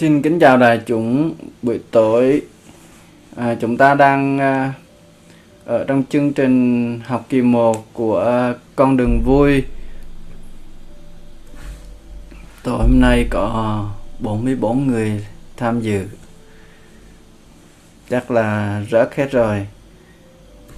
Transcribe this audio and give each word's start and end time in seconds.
Xin 0.00 0.22
kính 0.22 0.38
chào 0.38 0.56
đại 0.56 0.80
chúng 0.86 1.34
buổi 1.62 1.80
tối. 1.90 2.42
À, 3.36 3.56
chúng 3.60 3.76
ta 3.76 3.94
đang 3.94 4.38
à, 4.38 4.72
ở 5.64 5.84
trong 5.84 6.02
chương 6.10 6.32
trình 6.32 7.00
học 7.04 7.26
kỳ 7.28 7.42
1 7.42 7.86
của 7.92 8.52
con 8.76 8.96
đường 8.96 9.22
vui. 9.24 9.64
Tối 12.62 12.78
hôm 12.78 13.00
nay 13.00 13.26
có 13.30 13.88
44 14.18 14.86
người 14.86 15.26
tham 15.56 15.80
dự. 15.80 16.04
Chắc 18.10 18.30
là 18.30 18.82
rớt 18.90 19.14
hết 19.14 19.30
rồi. 19.30 19.66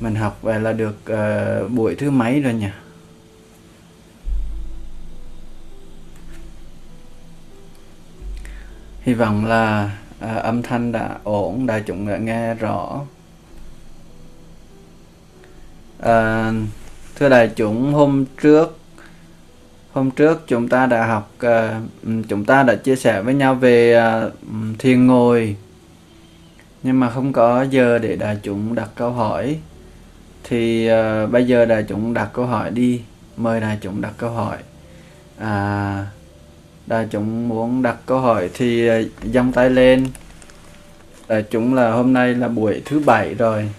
Mình 0.01 0.15
học 0.15 0.43
về 0.43 0.59
là 0.59 0.73
được 0.73 0.97
uh, 1.13 1.71
buổi 1.71 1.95
thứ 1.95 2.11
mấy 2.11 2.41
rồi 2.41 2.55
nhỉ? 2.55 2.71
Hy 9.03 9.15
vọng 9.15 9.45
là 9.45 9.91
à, 10.21 10.35
âm 10.35 10.63
thanh 10.63 10.93
đã 10.93 11.17
ổn 11.25 11.67
đại 11.67 11.83
chúng 11.87 12.09
đã 12.09 12.17
nghe 12.17 12.55
rõ. 12.55 13.01
À, 16.01 16.53
thưa 17.15 17.29
đại 17.29 17.51
chúng 17.57 17.93
hôm 17.93 18.25
trước 18.43 18.79
hôm 19.93 20.11
trước 20.11 20.45
chúng 20.47 20.69
ta 20.69 20.87
đã 20.87 21.07
học 21.07 21.33
à, 21.39 21.81
chúng 22.29 22.45
ta 22.45 22.63
đã 22.63 22.75
chia 22.75 22.97
sẻ 22.97 23.23
với 23.23 23.35
nhau 23.35 23.55
về 23.55 23.95
à, 23.95 24.29
thiền 24.79 25.07
ngồi. 25.07 25.57
Nhưng 26.83 27.01
mà 27.01 27.11
không 27.11 27.33
có 27.33 27.63
giờ 27.63 27.99
để 27.99 28.17
đại 28.17 28.37
chúng 28.43 28.75
đặt 28.75 28.89
câu 28.95 29.11
hỏi. 29.11 29.59
Thì 30.45 30.87
à, 30.87 31.27
bây 31.27 31.47
giờ 31.47 31.65
đại 31.65 31.85
chúng 31.89 32.15
đặt 32.15 32.29
câu 32.33 32.47
hỏi 32.47 32.71
đi. 32.71 33.03
Mời 33.37 33.61
đại 33.61 33.79
chúng 33.81 34.01
đặt 34.01 34.13
câu 34.17 34.31
hỏi. 34.31 34.57
À, 35.39 36.07
đại 36.93 37.07
chúng 37.11 37.49
muốn 37.49 37.83
đặt 37.83 37.97
câu 38.07 38.21
hỏi 38.21 38.51
thì 38.55 38.89
ờ, 38.89 39.03
giăng 39.23 39.53
tay 39.53 39.71
lên. 39.71 40.07
Đại 41.29 41.45
chúng 41.51 41.75
là 41.75 41.91
hôm 41.91 42.13
nay 42.13 42.35
là 42.35 42.49
buổi 42.49 42.83
thứ 42.85 42.99
bảy 42.99 43.35
rồi. 43.35 43.71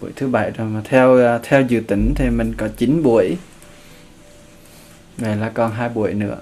Buổi 0.00 0.10
thứ 0.16 0.28
bảy 0.28 0.50
rồi 0.50 0.68
mà 0.68 0.80
theo 0.84 1.16
ờ, 1.16 1.40
theo 1.42 1.62
dự 1.62 1.80
tính 1.80 2.12
thì 2.16 2.30
mình 2.30 2.54
có 2.56 2.68
9 2.76 3.02
buổi. 3.02 3.36
Vậy 5.16 5.36
là 5.36 5.48
còn 5.54 5.72
hai 5.72 5.88
buổi 5.88 6.14
nữa. 6.14 6.38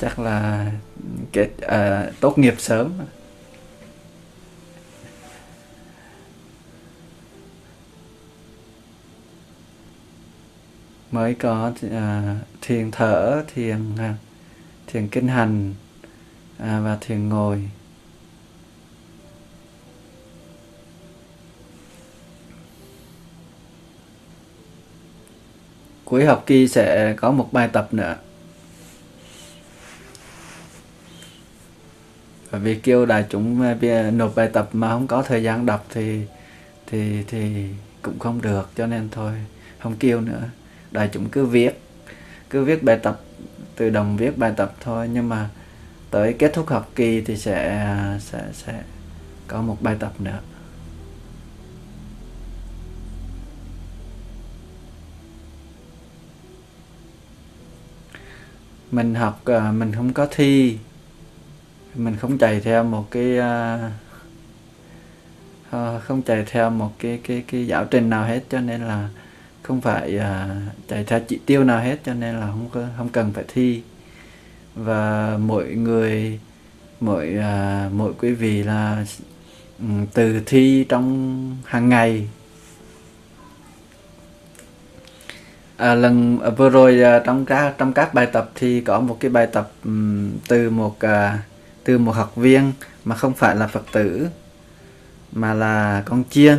Chắc 0.00 0.18
là 0.18 0.70
kết 1.32 1.48
à, 1.60 2.06
tốt 2.20 2.38
nghiệp 2.38 2.54
sớm. 2.58 2.92
Mới 11.10 11.34
có 11.34 11.72
à, 11.90 12.36
thiền 12.60 12.90
thở 12.90 13.42
thiền 13.54 13.78
à, 13.98 14.14
thiền 14.94 15.08
kinh 15.08 15.28
hành 15.28 15.74
à, 16.58 16.80
và 16.80 16.98
thiền 17.00 17.28
ngồi. 17.28 17.62
Cuối 26.04 26.24
học 26.24 26.42
kỳ 26.46 26.68
sẽ 26.68 27.14
có 27.16 27.30
một 27.30 27.48
bài 27.52 27.68
tập 27.72 27.88
nữa. 27.94 28.16
Và 32.50 32.58
vì 32.58 32.74
kêu 32.74 33.06
đại 33.06 33.24
chúng 33.30 33.62
à, 33.62 34.10
nộp 34.10 34.34
bài 34.34 34.50
tập 34.52 34.68
mà 34.72 34.90
không 34.90 35.06
có 35.06 35.22
thời 35.22 35.42
gian 35.42 35.66
đọc 35.66 35.86
thì 35.90 36.20
thì 36.86 37.22
thì 37.26 37.68
cũng 38.02 38.18
không 38.18 38.42
được 38.42 38.70
cho 38.76 38.86
nên 38.86 39.08
thôi 39.10 39.32
không 39.78 39.96
kêu 39.96 40.20
nữa. 40.20 40.42
Đại 40.90 41.10
chúng 41.12 41.28
cứ 41.28 41.46
viết 41.46 41.80
cứ 42.50 42.64
viết 42.64 42.82
bài 42.82 42.98
tập 43.02 43.20
tự 43.76 43.90
động 43.90 44.16
viết 44.16 44.38
bài 44.38 44.52
tập 44.56 44.74
thôi, 44.80 45.08
nhưng 45.12 45.28
mà 45.28 45.48
tới 46.10 46.32
kết 46.38 46.52
thúc 46.54 46.68
học 46.68 46.90
kỳ 46.94 47.20
thì 47.20 47.36
sẽ 47.36 47.86
sẽ 48.20 48.42
sẽ 48.52 48.82
có 49.48 49.62
một 49.62 49.82
bài 49.82 49.96
tập 50.00 50.12
nữa. 50.18 50.38
Mình 58.90 59.14
học 59.14 59.40
ờ, 59.44 59.72
mình 59.72 59.92
không 59.92 60.12
có 60.12 60.26
thi. 60.30 60.78
Mình 61.94 62.16
không 62.16 62.38
chạy 62.38 62.60
theo 62.60 62.84
một 62.84 63.10
cái 63.10 63.38
ờ, 63.38 63.90
ờ, 65.70 66.00
không 66.00 66.22
chạy 66.22 66.44
theo 66.46 66.70
một 66.70 66.92
cái 66.98 67.20
cái 67.24 67.44
cái 67.46 67.66
giáo 67.66 67.84
trình 67.84 68.10
nào 68.10 68.24
hết, 68.24 68.40
cho 68.50 68.60
nên 68.60 68.80
là 68.80 69.08
không 69.64 69.80
phải 69.80 70.18
à, 70.18 70.48
uh, 70.66 70.88
chạy 70.88 71.04
theo 71.04 71.20
chỉ 71.20 71.38
tiêu 71.46 71.64
nào 71.64 71.80
hết 71.80 71.98
cho 72.04 72.14
nên 72.14 72.40
là 72.40 72.46
không 72.46 72.68
không 72.96 73.08
cần 73.08 73.32
phải 73.32 73.44
thi. 73.48 73.82
Và 74.74 75.36
mỗi 75.40 75.74
người 75.74 76.40
mỗi 77.00 77.36
uh, 77.38 77.92
mỗi 77.92 78.12
quý 78.18 78.32
vị 78.32 78.62
là 78.62 79.04
ừ, 79.78 79.84
um, 79.86 80.06
từ 80.14 80.40
thi 80.46 80.86
trong 80.88 81.56
hàng 81.64 81.88
ngày. 81.88 82.28
À, 85.76 85.94
lần 85.94 86.38
à, 86.40 86.50
vừa 86.50 86.68
rồi 86.68 87.02
à, 87.02 87.18
trong 87.18 87.44
các 87.44 87.74
trong 87.78 87.92
các 87.92 88.14
bài 88.14 88.26
tập 88.26 88.50
thì 88.54 88.80
có 88.80 89.00
một 89.00 89.16
cái 89.20 89.30
bài 89.30 89.46
tập 89.46 89.72
um, 89.84 90.30
từ 90.48 90.70
một 90.70 91.00
à, 91.00 91.38
từ 91.84 91.98
một 91.98 92.12
học 92.12 92.36
viên 92.36 92.72
mà 93.04 93.16
không 93.16 93.34
phải 93.34 93.56
là 93.56 93.66
phật 93.66 93.84
tử 93.92 94.28
mà 95.32 95.54
là 95.54 96.02
con 96.06 96.24
chiên 96.30 96.58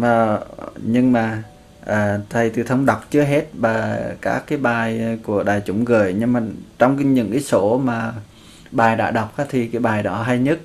mà 0.00 0.38
nhưng 0.76 1.12
mà 1.12 1.42
à, 1.86 2.18
thầy 2.30 2.50
từ 2.50 2.62
thông 2.62 2.86
đọc 2.86 3.04
chưa 3.10 3.22
hết 3.22 3.46
và 3.54 4.00
các 4.20 4.44
cái 4.46 4.58
bài 4.58 5.18
của 5.22 5.42
đại 5.42 5.62
chúng 5.66 5.84
gửi 5.84 6.14
nhưng 6.18 6.32
mà 6.32 6.42
trong 6.78 6.96
cái, 6.96 7.04
những 7.04 7.30
cái 7.30 7.40
số 7.40 7.78
mà 7.78 8.12
bài 8.70 8.96
đã 8.96 9.10
đọc 9.10 9.34
thì 9.48 9.66
cái 9.66 9.80
bài 9.80 10.02
đó 10.02 10.22
hay 10.22 10.38
nhất. 10.38 10.58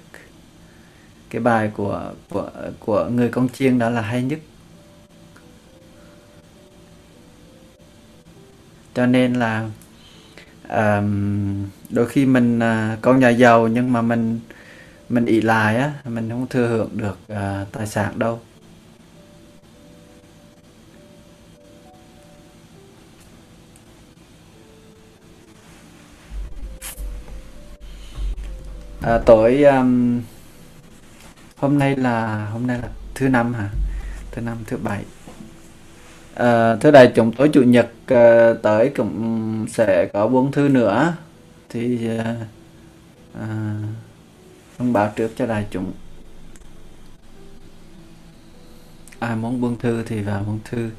Cái 1.29 1.41
bài 1.41 1.71
của 1.73 2.11
của 2.29 2.49
của 2.79 3.05
người 3.05 3.29
con 3.29 3.49
chiên 3.49 3.79
đó 3.79 3.89
là 3.89 4.01
hay 4.01 4.23
nhất. 4.23 4.39
Cho 8.95 9.05
nên 9.05 9.33
là 9.33 9.69
um, 10.69 11.65
đôi 11.89 12.07
khi 12.07 12.25
mình 12.25 12.59
uh, 12.59 13.01
con 13.01 13.19
nhà 13.19 13.29
giàu 13.29 13.67
nhưng 13.67 13.93
mà 13.93 14.01
mình 14.01 14.39
mình 15.09 15.25
ỷ 15.25 15.41
lại 15.41 15.77
á 15.77 15.93
mình 16.05 16.29
không 16.29 16.47
thừa 16.47 16.67
hưởng 16.67 16.89
được 16.93 17.17
uh, 17.31 17.71
tài 17.71 17.87
sản 17.87 18.19
đâu. 18.19 18.39
À, 29.03 29.17
tối 29.17 29.63
um, 29.63 30.21
hôm 31.57 31.79
nay 31.79 31.95
là 31.95 32.45
hôm 32.45 32.67
nay 32.67 32.77
là 32.81 32.87
thứ 33.15 33.29
năm 33.29 33.53
hả? 33.53 33.69
Thứ 34.31 34.41
năm 34.41 34.57
thứ 34.67 34.77
bảy. 34.77 35.03
À, 36.35 36.75
thứ 36.75 36.91
đại 36.91 37.11
chúng 37.15 37.31
tối 37.31 37.49
chủ 37.53 37.61
nhật 37.61 37.89
uh, 38.13 38.61
tới 38.61 38.91
cũng 38.97 39.65
sẽ 39.69 40.09
có 40.13 40.27
bốn 40.27 40.51
thư 40.51 40.67
nữa. 40.69 41.13
Thì 41.69 42.09
uh, 42.15 42.25
à, 42.25 42.35
à 43.39 43.75
thông 44.77 44.93
báo 44.93 45.11
trước 45.15 45.31
cho 45.37 45.45
đại 45.45 45.65
chúng. 45.71 45.91
Ai 49.19 49.35
muốn 49.35 49.61
buông 49.61 49.79
thư 49.79 50.03
thì 50.03 50.21
vào 50.21 50.43
buông 50.43 50.59
thư. 50.65 50.89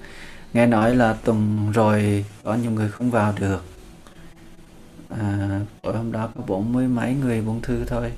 Nghe 0.52 0.66
nói 0.66 0.96
là 0.96 1.12
tuần 1.24 1.72
rồi 1.74 2.24
có 2.44 2.54
nhiều 2.54 2.70
người 2.70 2.88
không 2.88 3.10
vào 3.10 3.34
được 3.40 3.64
à, 5.08 5.60
tối 5.82 5.96
hôm 5.96 6.12
đó 6.12 6.28
có 6.34 6.42
bốn 6.46 6.72
mươi 6.72 6.88
mấy 6.88 7.14
người 7.14 7.40
buông 7.42 7.60
thư 7.62 7.84
thôi. 7.84 8.12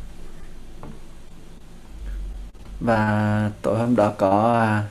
Và 2.80 3.50
tối 3.62 3.78
hôm 3.78 3.96
đó 3.96 4.12
có 4.18 4.60
à, 4.60 4.84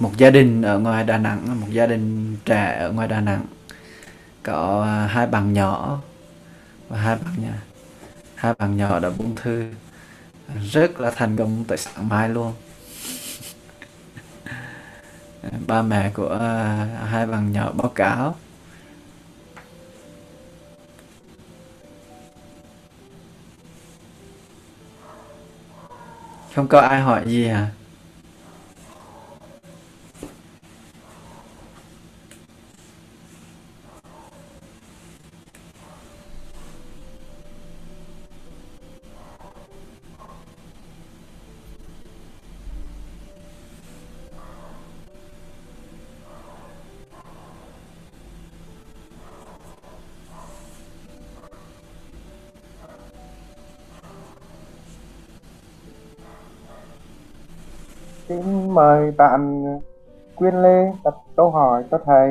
một 0.00 0.12
gia 0.16 0.30
đình 0.30 0.62
ở 0.62 0.78
ngoài 0.78 1.04
Đà 1.04 1.18
Nẵng 1.18 1.60
một 1.60 1.66
gia 1.70 1.86
đình 1.86 2.36
trẻ 2.44 2.78
ở 2.80 2.92
ngoài 2.92 3.08
Đà 3.08 3.20
Nẵng. 3.20 3.46
Có 4.42 4.82
à, 4.84 5.06
hai 5.06 5.26
bạn 5.26 5.52
nhỏ 5.52 6.00
và 6.88 6.98
hai 6.98 7.16
bạn 7.16 7.34
nhà. 7.42 7.62
Hai 8.34 8.54
bạn 8.58 8.76
nhỏ 8.76 8.98
đã 9.00 9.10
buông 9.10 9.36
thư. 9.36 9.72
Rất 10.72 11.00
là 11.00 11.10
thành 11.16 11.36
công 11.36 11.64
tại 11.68 11.78
sáng 11.78 12.08
mai 12.08 12.28
luôn. 12.28 12.52
Ba 15.66 15.82
mẹ 15.82 16.10
của 16.14 16.28
à, 16.40 16.86
hai 17.10 17.26
bạn 17.26 17.52
nhỏ 17.52 17.72
báo 17.72 17.88
cáo. 17.94 18.36
Không 26.54 26.68
có 26.68 26.80
ai 26.80 27.00
hỏi 27.00 27.22
gì 27.26 27.46
hả 27.46 27.58
à? 27.58 27.70
Mời 58.78 59.10
bạn 59.10 59.64
Quyên 60.34 60.54
Lê 60.54 60.92
đặt 61.04 61.14
câu 61.36 61.50
hỏi 61.50 61.84
cho 61.90 61.98
thầy. 62.06 62.28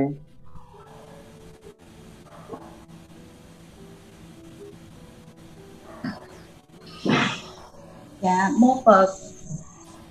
Dạ, 8.21 8.49
mô 8.59 8.81
Phật. 8.85 9.07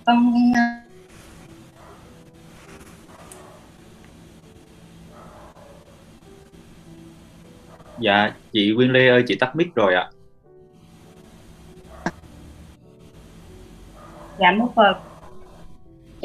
Con 0.07 0.33
Dạ, 7.99 8.35
chị 8.53 8.73
Quyên 8.77 8.91
Lê 8.91 9.09
ơi, 9.09 9.25
chị 9.27 9.37
tắt 9.41 9.57
mic 9.57 9.75
rồi 9.75 9.95
ạ. 9.95 10.11
Dạ, 14.39 14.53
mô 14.59 14.73
Phật. 14.77 15.16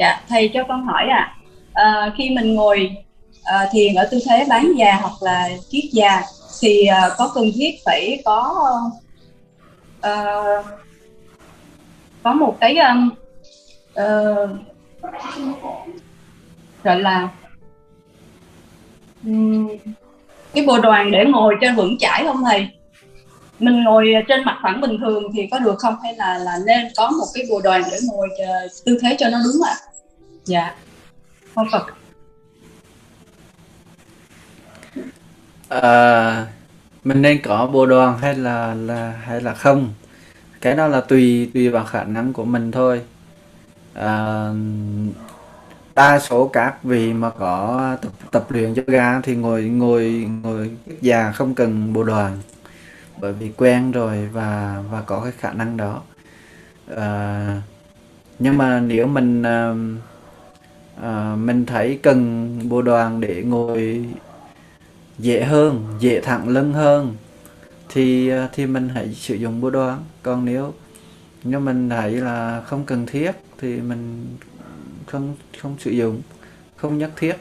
Dạ, 0.02 0.20
thầy 0.28 0.50
cho 0.54 0.64
con 0.68 0.84
hỏi 0.84 1.08
ạ. 1.08 1.36
À. 1.72 1.84
À, 1.84 2.12
khi 2.16 2.30
mình 2.30 2.54
ngồi 2.54 2.96
à, 3.44 3.68
thiền 3.72 3.94
ở 3.94 4.08
tư 4.10 4.18
thế 4.28 4.46
bán 4.48 4.72
già 4.76 4.98
hoặc 5.00 5.12
là 5.20 5.48
kiết 5.70 5.84
già 5.92 6.22
thì 6.60 6.86
à, 6.86 7.10
có 7.18 7.30
cần 7.34 7.50
thiết 7.54 7.70
phải 7.84 8.22
có 8.24 8.64
à, 10.00 10.34
có 12.22 12.32
một 12.32 12.56
cái 12.60 12.76
à, 12.76 12.96
gọi 16.84 17.00
là 17.00 17.28
um, 19.24 19.68
cái 20.54 20.66
bộ 20.66 20.78
đoàn 20.78 21.10
để 21.10 21.24
ngồi 21.24 21.54
cho 21.60 21.72
vững 21.76 21.98
chãi 21.98 22.24
không 22.26 22.44
thầy 22.44 22.68
mình 23.58 23.84
ngồi 23.84 24.12
trên 24.28 24.44
mặt 24.44 24.58
phẳng 24.62 24.80
bình 24.80 24.98
thường 25.00 25.22
thì 25.34 25.48
có 25.50 25.58
được 25.58 25.78
không 25.78 25.94
hay 26.02 26.14
là 26.14 26.38
là 26.38 26.58
nên 26.66 26.86
có 26.96 27.10
một 27.10 27.26
cái 27.34 27.44
bồ 27.50 27.60
đoàn 27.60 27.82
để 27.90 27.98
ngồi 28.12 28.28
tư 28.84 28.98
thế 29.02 29.16
cho 29.18 29.28
nó 29.28 29.38
đúng 29.44 29.62
ạ 29.62 29.74
à? 29.80 29.91
Dạ. 30.44 30.74
Không 31.54 31.66
phật 31.72 31.86
à, 35.72 35.80
ờ, 35.80 36.46
mình 37.04 37.22
nên 37.22 37.40
có 37.42 37.66
bộ 37.66 37.86
đoàn 37.86 38.18
hay 38.18 38.34
là 38.34 38.74
là 38.74 39.10
hay 39.24 39.40
là 39.40 39.54
không? 39.54 39.94
Cái 40.60 40.74
đó 40.74 40.88
là 40.88 41.00
tùy 41.00 41.50
tùy 41.54 41.68
vào 41.68 41.84
khả 41.84 42.04
năng 42.04 42.32
của 42.32 42.44
mình 42.44 42.72
thôi. 42.72 43.02
À, 43.94 44.48
đa 45.94 46.18
số 46.18 46.48
các 46.48 46.84
vị 46.84 47.12
mà 47.12 47.30
có 47.30 47.96
tập, 48.02 48.12
tập 48.30 48.46
luyện 48.48 48.74
yoga 48.74 49.20
thì 49.20 49.36
ngồi 49.36 49.64
ngồi 49.64 50.28
ngồi 50.42 50.70
già 51.00 51.32
không 51.32 51.54
cần 51.54 51.92
bộ 51.92 52.02
đoàn 52.04 52.38
bởi 53.20 53.32
vì 53.32 53.52
quen 53.56 53.92
rồi 53.92 54.28
và 54.32 54.82
và 54.90 55.02
có 55.02 55.20
cái 55.20 55.32
khả 55.38 55.52
năng 55.52 55.76
đó. 55.76 56.02
À, 56.96 57.62
nhưng 58.38 58.58
mà 58.58 58.80
nếu 58.80 59.06
mình 59.06 59.42
uh, 59.42 60.02
à, 61.02 61.36
mình 61.36 61.66
thấy 61.66 61.98
cần 62.02 62.58
bộ 62.68 62.82
đoàn 62.82 63.20
để 63.20 63.42
ngồi 63.42 64.04
dễ 65.18 65.44
hơn 65.44 65.84
dễ 66.00 66.20
thẳng 66.20 66.48
lưng 66.48 66.72
hơn. 66.72 67.14
Thì 67.88 68.28
à, 68.28 68.48
thì 68.52 68.66
mình 68.66 68.88
hãy 68.88 69.14
sử 69.14 69.34
dụng 69.34 69.60
bộ 69.60 69.70
đoàn. 69.70 70.04
Còn 70.22 70.44
nếu 70.44 70.72
nếu 71.44 71.60
mình 71.60 71.88
thấy 71.88 72.12
là 72.12 72.62
không 72.66 72.84
cần 72.84 73.06
thiết 73.06 73.32
thì 73.60 73.80
mình 73.80 74.26
không 75.06 75.36
không 75.60 75.76
sử 75.78 75.90
dụng 75.90 76.22
không 76.76 76.98
nhất 76.98 77.10
thiết. 77.16 77.36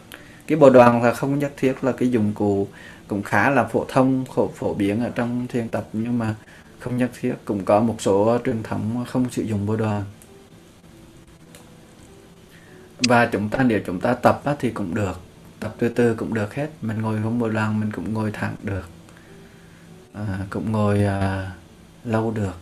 Cái 0.48 0.58
bộ 0.58 0.70
đoàn 0.70 1.04
là 1.04 1.14
không 1.14 1.40
nhất 1.40 1.54
thiết 1.58 1.84
là 1.84 1.92
cái 1.92 2.12
dụng 2.12 2.34
cụ 2.36 2.68
cũng 3.08 3.24
khá 3.24 3.50
là 3.50 3.64
phổ 3.64 3.86
thông 3.88 4.26
phổ, 4.36 4.48
phổ 4.56 4.74
biến 4.74 5.04
ở 5.04 5.10
trong 5.16 5.48
thiền 5.48 5.70
tập 5.70 5.88
nhưng 5.94 6.18
mà 6.18 6.36
không 6.80 6.98
nhất 6.98 7.12
thiết. 7.22 7.34
Cũng 7.46 7.66
có 7.66 7.80
một 7.80 7.96
số 8.00 8.38
truyền 8.46 8.64
thống 8.64 9.06
không 9.08 9.26
sử 9.32 9.44
dụng 9.44 9.66
bộ 9.66 9.76
đoàn 9.76 10.04
và 13.08 13.26
chúng 13.26 13.50
ta 13.50 13.64
nếu 13.64 13.80
chúng 13.86 14.00
ta 14.00 14.14
tập 14.14 14.42
thì 14.60 14.72
cũng 14.72 14.96
được. 14.96 15.22
Tập 15.60 15.74
từ 15.78 15.90
từ 15.90 16.16
cũng 16.16 16.34
được 16.34 16.56
hết. 16.56 16.70
Mình 16.82 17.02
ngồi 17.02 17.20
không 17.24 17.40
bộ 17.40 17.50
đoàn 17.50 17.80
mình 17.80 17.92
cũng 17.92 18.14
ngồi 18.14 18.32
thẳng 18.32 18.56
được. 18.64 18.90
À, 20.14 20.38
cũng 20.50 20.72
ngồi 20.72 21.04
à, 21.04 21.52
lâu 22.04 22.32
được. 22.32 22.54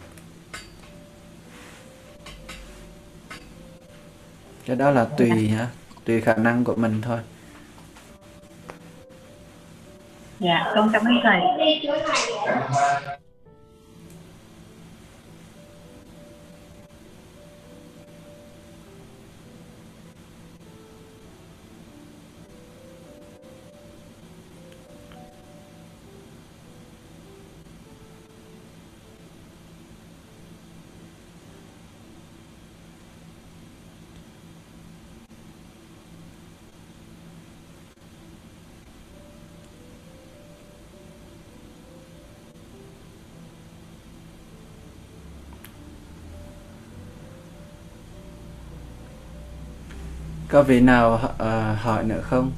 Cái 4.65 4.75
đó 4.75 4.91
là 4.91 5.05
tùy 5.17 5.29
nhá. 5.29 5.67
Tùy 6.05 6.21
khả 6.21 6.35
năng 6.35 6.63
của 6.63 6.75
mình 6.75 7.01
thôi. 7.01 7.19
Dạ 10.39 10.71
con 10.75 10.89
cảm 10.93 11.05
ơn 11.05 11.19
thầy 11.23 11.41
có 50.49 50.63
vị 50.63 50.79
nào 50.79 51.13
uh, 51.13 51.79
hỏi 51.79 52.03
nữa 52.03 52.21
không? 52.23 52.51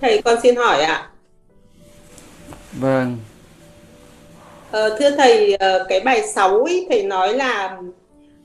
Thầy 0.00 0.22
con 0.22 0.38
xin 0.42 0.56
hỏi 0.56 0.80
ạ 0.80 1.10
vâng 2.72 3.16
ờ, 4.70 4.96
thưa 4.98 5.10
thầy 5.10 5.54
ờ, 5.54 5.86
cái 5.88 6.00
bài 6.00 6.22
6 6.28 6.64
ý, 6.64 6.86
thầy 6.90 7.02
nói 7.02 7.34
là 7.34 7.78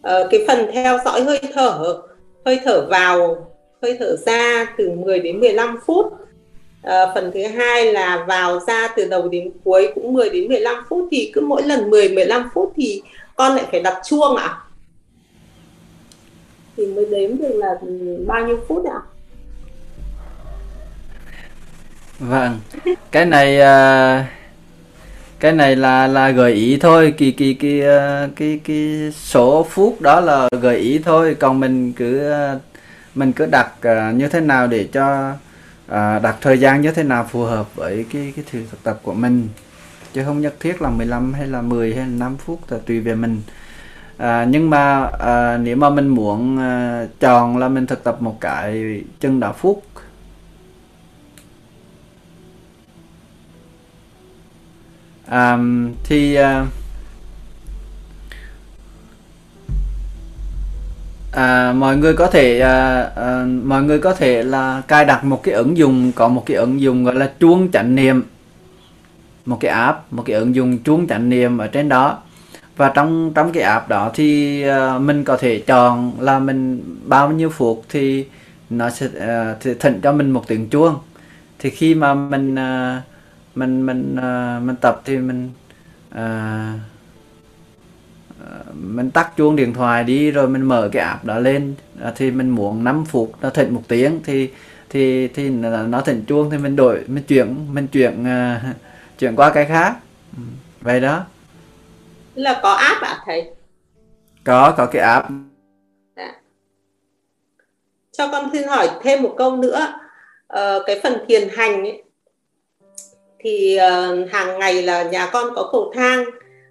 uh, 0.08 0.28
cái 0.32 0.40
phần 0.48 0.72
theo 0.74 0.98
dõi 1.06 1.24
hơi 1.24 1.40
thở 1.54 2.02
hơi 2.46 2.60
thở 2.66 2.88
vào 2.90 3.48
hơi 3.82 3.98
thở 4.00 4.16
ra 4.26 4.66
từ 4.78 4.90
10 4.90 5.20
đến 5.20 5.40
15 5.40 5.80
phút 5.86 6.06
uh, 6.06 6.92
phần 7.16 7.32
thứ 7.34 7.44
hai 7.44 7.94
là 7.94 8.26
vào 8.28 8.60
ra 8.60 8.88
từ 8.96 9.06
đầu 9.06 9.28
đến 9.28 9.52
cuối 9.64 9.92
cũng 9.96 10.14
10 10.14 10.30
đến 10.30 10.48
15 10.48 10.84
phút 10.90 11.08
thì 11.12 11.32
cứ 11.34 11.42
mỗi 11.42 11.64
lần 11.64 11.90
10 11.90 12.10
15 12.10 12.50
phút 12.54 12.74
thì 12.76 13.02
con 13.36 13.56
lại 13.56 13.66
phải 13.72 13.80
đặt 13.80 14.02
chuông 14.06 14.36
ạ 14.36 14.48
à? 14.48 14.60
thì 16.78 16.86
mới 16.86 17.06
đếm 17.06 17.38
được 17.38 17.56
là 17.56 17.80
bao 18.28 18.48
nhiêu 18.48 18.60
phút 18.68 18.86
ạ 18.86 18.94
à? 18.94 19.11
Vâng. 22.22 22.60
Cái 23.12 23.26
này 23.26 23.58
uh, 23.58 24.26
cái 25.40 25.52
này 25.52 25.76
là 25.76 26.08
là 26.08 26.30
gợi 26.30 26.54
ý 26.54 26.78
thôi. 26.78 27.14
Kỳ 27.18 27.32
kỳ 27.32 27.54
kỳ 27.54 27.82
à, 27.82 28.28
cái 28.36 28.60
cái 28.64 29.12
số 29.16 29.68
phút 29.70 30.02
đó 30.02 30.20
là 30.20 30.50
gợi 30.62 30.78
ý 30.78 31.00
thôi. 31.00 31.36
Còn 31.40 31.60
mình 31.60 31.94
cứ 31.94 32.32
uh, 32.32 32.62
mình 33.16 33.34
cứ 33.34 33.46
đặt 33.46 33.72
uh, 33.78 34.16
như 34.16 34.28
thế 34.28 34.40
nào 34.40 34.68
để 34.68 34.88
cho 34.94 35.32
uh, 35.32 36.22
đặt 36.24 36.36
thời 36.42 36.58
gian 36.60 36.82
như 36.82 36.92
thế 36.92 37.04
nào 37.04 37.28
phù 37.32 37.44
hợp 37.44 37.76
với 37.76 38.06
cái 38.14 38.34
cái 38.36 38.46
thực 38.52 38.84
tập 38.84 39.00
của 39.04 39.14
mình. 39.14 39.48
Chứ 40.14 40.24
không 40.26 40.42
nhất 40.42 40.54
thiết 40.60 40.82
là 40.82 40.90
15 40.90 41.34
hay 41.34 41.48
là 41.48 41.62
10 41.62 41.96
hay 41.96 42.06
là 42.06 42.12
5 42.18 42.38
phút 42.38 42.60
là 42.70 42.78
tùy 42.86 43.00
về 43.00 43.16
mình. 43.16 43.42
À, 44.18 44.46
nhưng 44.50 44.70
mà 44.70 45.10
à, 45.20 45.58
nếu 45.58 45.76
mà 45.76 45.90
mình 45.90 46.08
muốn 46.08 46.60
à, 46.60 47.06
chọn 47.20 47.58
là 47.58 47.70
mình 47.70 47.88
thực 47.88 48.04
tập 48.04 48.22
một 48.22 48.42
cái 48.42 49.02
chân 49.20 49.40
đạo 49.40 49.54
phút 49.58 49.84
um, 55.32 55.92
thì 56.04 56.38
uh, 56.40 56.68
à, 61.32 61.74
mọi 61.74 61.98
người 61.98 62.14
có 62.14 62.28
thể 62.28 62.60
à, 62.60 63.10
à, 63.16 63.46
mọi 63.64 63.84
người 63.84 64.00
có 64.00 64.14
thể 64.14 64.44
là 64.44 64.82
cài 64.88 65.06
đặt 65.06 65.24
một 65.24 65.44
cái 65.44 65.54
ứng 65.54 65.78
dụng 65.78 66.12
có 66.12 66.28
một 66.28 66.44
cái 66.46 66.58
ứng 66.58 66.82
dụng 66.82 67.04
gọi 67.04 67.16
là 67.16 67.32
chuông 67.40 67.72
chánh 67.72 67.96
niệm. 67.96 68.24
Một 69.46 69.58
cái 69.60 69.72
app 69.72 70.14
một 70.14 70.24
cái 70.26 70.36
ứng 70.36 70.56
dụng 70.56 70.78
chuông 70.78 71.08
chánh 71.08 71.30
niệm 71.30 71.58
ở 71.58 71.68
trên 71.68 71.90
đó. 71.90 72.18
Và 72.78 72.92
trong 72.96 73.32
trong 73.36 73.52
cái 73.52 73.64
app 73.64 73.90
đó 73.90 74.12
thì 74.14 74.64
uh, 74.70 75.02
mình 75.02 75.24
có 75.24 75.38
thể 75.38 75.60
chọn 75.60 76.12
là 76.20 76.40
mình 76.40 76.84
bao 77.06 77.32
nhiêu 77.32 77.50
phút 77.50 77.84
thì 77.90 78.26
nó 78.70 78.90
sẽ 78.90 79.06
uh, 79.06 79.80
thỉnh 79.80 80.00
cho 80.04 80.12
mình 80.12 80.32
một 80.32 80.48
tiếng 80.48 80.70
chuông. 80.70 80.96
Thì 81.60 81.70
khi 81.70 81.96
mà 81.96 82.14
mình 82.14 82.56
uh, 82.56 83.04
mình 83.56 83.86
mình 83.86 84.16
uh, 84.18 84.64
mình 84.64 84.76
tập 84.76 85.02
thì 85.06 85.18
mình 85.18 85.52
uh, 86.16 86.80
mình 88.74 89.12
tắt 89.12 89.32
chuông 89.38 89.56
điện 89.56 89.74
thoại 89.74 90.04
đi 90.04 90.32
rồi 90.32 90.48
mình 90.48 90.62
mở 90.62 90.90
cái 90.92 91.04
app 91.04 91.26
đó 91.26 91.40
lên. 91.40 91.76
Uh, 92.08 92.14
thì 92.16 92.32
mình 92.32 92.50
muốn 92.50 92.84
5 92.84 93.06
phút 93.06 93.34
nó 93.42 93.50
thỉnh 93.50 93.74
một 93.74 93.82
tiếng 93.88 94.20
thì 94.24 94.50
thì 94.90 95.28
thì 95.28 95.50
nó 95.88 96.02
thỉnh 96.02 96.24
chuông 96.28 96.50
thì 96.50 96.58
mình 96.58 96.76
đổi 96.76 97.04
mình 97.08 97.24
chuyển 97.24 97.74
mình 97.74 97.88
chuyển 97.88 98.22
uh, 98.22 98.76
chuyển 99.20 99.36
qua 99.36 99.52
cái 99.54 99.66
khác. 99.66 99.96
Vậy 100.82 101.00
đó. 101.00 101.26
Là 102.36 102.60
có 102.64 102.74
app 102.74 103.02
ạ 103.02 103.20
thầy? 103.26 103.52
Có 104.44 104.74
có 104.78 104.86
cái 104.86 105.02
app. 105.02 105.28
Dạ. 106.16 106.32
cho 108.12 108.28
con 108.32 108.50
xin 108.54 108.68
hỏi 108.68 108.90
thêm 109.04 109.24
một 109.24 109.36
câu 109.38 109.58
nữa. 109.58 109.94
Ờ, 110.48 110.84
cái 110.86 111.00
phần 111.04 111.26
thiền 111.28 111.50
hành 111.52 111.84
ấy, 111.84 112.04
thì 113.44 113.78
uh, 113.78 114.32
hàng 114.32 114.60
ngày 114.60 114.82
là 114.82 115.04
nhà 115.04 115.30
con 115.34 115.56
có 115.56 115.70
cầu 115.72 115.92
thang. 115.96 116.26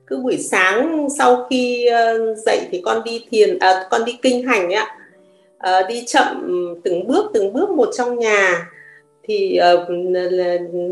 Cứ 0.06 0.16
buổi 0.16 0.38
sáng 0.38 1.08
sau 1.18 1.46
khi 1.50 1.88
uh, 1.88 2.38
dậy 2.38 2.60
thì 2.70 2.82
con 2.84 3.04
đi 3.04 3.24
thiền 3.30 3.58
à, 3.58 3.86
con 3.90 4.04
đi 4.04 4.18
kinh 4.22 4.46
hành 4.46 4.74
ạ. 4.74 4.96
À, 5.58 5.82
đi 5.88 6.04
chậm 6.06 6.26
từng 6.84 7.06
bước 7.06 7.30
từng 7.34 7.52
bước 7.52 7.70
một 7.70 7.88
trong 7.98 8.18
nhà. 8.18 8.66
Thì 9.22 9.60
uh, 9.74 9.90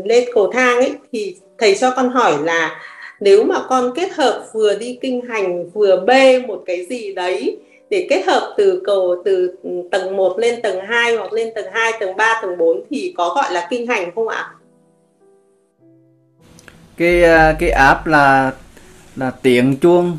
lên 0.05 0.23
cầu 0.33 0.51
thang 0.53 0.77
ấy 0.77 0.93
thì 1.11 1.35
thầy 1.57 1.75
cho 1.75 1.93
con 1.95 2.09
hỏi 2.09 2.33
là 2.43 2.81
nếu 3.19 3.43
mà 3.43 3.65
con 3.69 3.91
kết 3.95 4.11
hợp 4.11 4.45
vừa 4.53 4.75
đi 4.75 4.97
kinh 5.01 5.21
hành 5.21 5.69
vừa 5.69 6.03
bê 6.07 6.39
một 6.39 6.63
cái 6.65 6.85
gì 6.85 7.13
đấy 7.13 7.57
để 7.89 8.07
kết 8.09 8.25
hợp 8.25 8.53
từ 8.57 8.81
cầu 8.85 9.21
từ 9.25 9.55
tầng 9.91 10.17
1 10.17 10.39
lên 10.39 10.61
tầng 10.61 10.79
2 10.85 11.15
hoặc 11.15 11.33
lên 11.33 11.53
tầng 11.55 11.65
2, 11.71 11.93
tầng 11.99 12.15
3, 12.17 12.39
tầng 12.41 12.57
4 12.57 12.83
thì 12.89 13.13
có 13.17 13.33
gọi 13.35 13.53
là 13.53 13.67
kinh 13.69 13.87
hành 13.87 14.11
không 14.15 14.27
ạ? 14.27 14.53
Cái 16.99 17.23
cái 17.59 17.69
app 17.69 18.07
là 18.07 18.53
là 19.15 19.31
tiếng 19.31 19.77
chuông, 19.77 20.17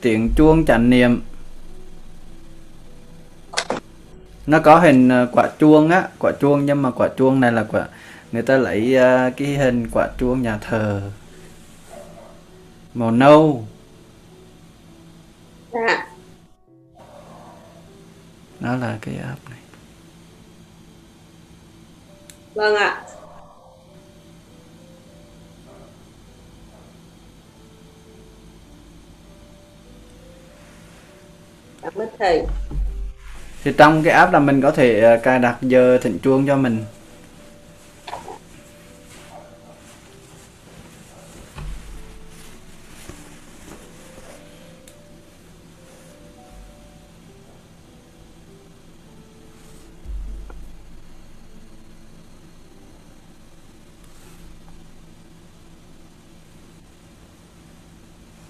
tiếng 0.00 0.30
chuông 0.36 0.64
chánh 0.64 0.90
niệm. 0.90 1.22
Nó 4.46 4.58
có 4.58 4.78
hình 4.78 5.26
quả 5.32 5.50
chuông 5.58 5.90
á, 5.90 6.08
quả 6.18 6.32
chuông 6.40 6.66
nhưng 6.66 6.82
mà 6.82 6.90
quả 6.90 7.08
chuông 7.16 7.40
này 7.40 7.52
là 7.52 7.64
quả 7.64 7.88
người 8.32 8.42
ta 8.42 8.56
lấy 8.56 8.96
cái 9.36 9.48
hình 9.48 9.88
quả 9.92 10.08
chuông 10.18 10.42
nhà 10.42 10.58
thờ. 10.58 11.10
Màu 12.94 13.10
nâu. 13.10 13.66
Dạ. 15.72 16.06
Đó 18.60 18.76
là 18.76 18.98
cái 19.00 19.14
app 19.16 19.50
này. 19.50 19.58
Vâng 22.54 22.76
ạ 22.76 23.05
cảm 31.86 31.94
ơn 31.94 32.08
thầy. 32.18 32.42
Thì 33.64 33.72
trong 33.78 34.02
cái 34.02 34.12
app 34.12 34.32
là 34.32 34.38
mình 34.38 34.60
có 34.60 34.70
thể 34.70 35.00
ờ, 35.00 35.16
cài 35.22 35.38
đặt 35.38 35.56
giờ 35.60 35.98
thỉnh 36.02 36.18
chuông 36.22 36.46
cho 36.46 36.56
mình. 36.56 36.84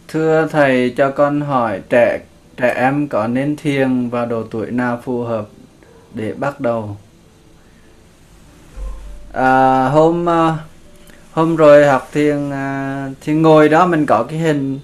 Thưa 0.09 0.49
thầy, 0.50 0.95
cho 0.97 1.11
con 1.11 1.40
hỏi 1.40 1.81
trẻ 1.88 2.19
trẻ 2.57 2.75
em 2.77 3.09
có 3.09 3.27
nên 3.27 3.57
thiền 3.57 4.09
vào 4.09 4.27
độ 4.27 4.43
tuổi 4.51 4.71
nào 4.71 5.01
phù 5.05 5.23
hợp 5.23 5.47
để 6.15 6.33
bắt 6.33 6.61
đầu? 6.61 6.97
À, 9.33 9.85
hôm 9.89 10.29
à, 10.29 10.59
hôm 11.33 11.57
rồi 11.57 11.87
học 11.87 12.09
thiền 12.13 12.51
à, 12.51 13.09
thì 13.21 13.33
ngồi 13.35 13.69
đó 13.69 13.87
mình 13.87 14.07
có 14.07 14.23
cái 14.23 14.39
hình 14.39 14.81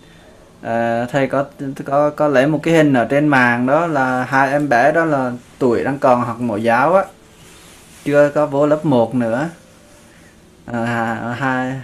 à, 0.63 1.05
thầy 1.05 1.27
có 1.27 1.45
có 1.85 2.11
có 2.11 2.29
lấy 2.29 2.47
một 2.47 2.61
cái 2.63 2.75
hình 2.75 2.95
ở 2.95 3.05
trên 3.05 3.29
màn 3.29 3.67
đó 3.67 3.87
là 3.87 4.25
hai 4.25 4.53
em 4.53 4.69
bé 4.69 4.93
đó 4.93 5.05
là 5.05 5.33
tuổi 5.59 5.85
đang 5.85 5.99
còn 5.99 6.21
học 6.21 6.41
mẫu 6.41 6.59
giáo 6.59 6.95
á 6.95 7.05
chưa 8.05 8.31
có 8.35 8.47
vô 8.47 8.67
lớp 8.67 8.85
1 8.85 9.15
nữa 9.15 9.49
à, 10.67 11.35
hai 11.39 11.81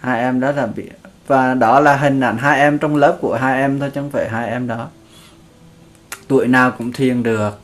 hai 0.00 0.20
em 0.20 0.40
đó 0.40 0.52
là 0.52 0.66
bị 0.66 0.88
và 1.32 1.54
đó 1.54 1.80
là 1.80 1.96
hình 1.96 2.20
ảnh 2.20 2.38
hai 2.38 2.60
em 2.60 2.78
trong 2.78 2.96
lớp 2.96 3.18
của 3.20 3.34
hai 3.34 3.60
em 3.60 3.80
thôi 3.80 3.90
chứ 3.94 4.00
không 4.00 4.10
phải 4.10 4.28
hai 4.28 4.48
em 4.50 4.66
đó. 4.66 4.88
Tuổi 6.28 6.48
nào 6.48 6.70
cũng 6.70 6.92
thiền 6.92 7.22
được. 7.22 7.60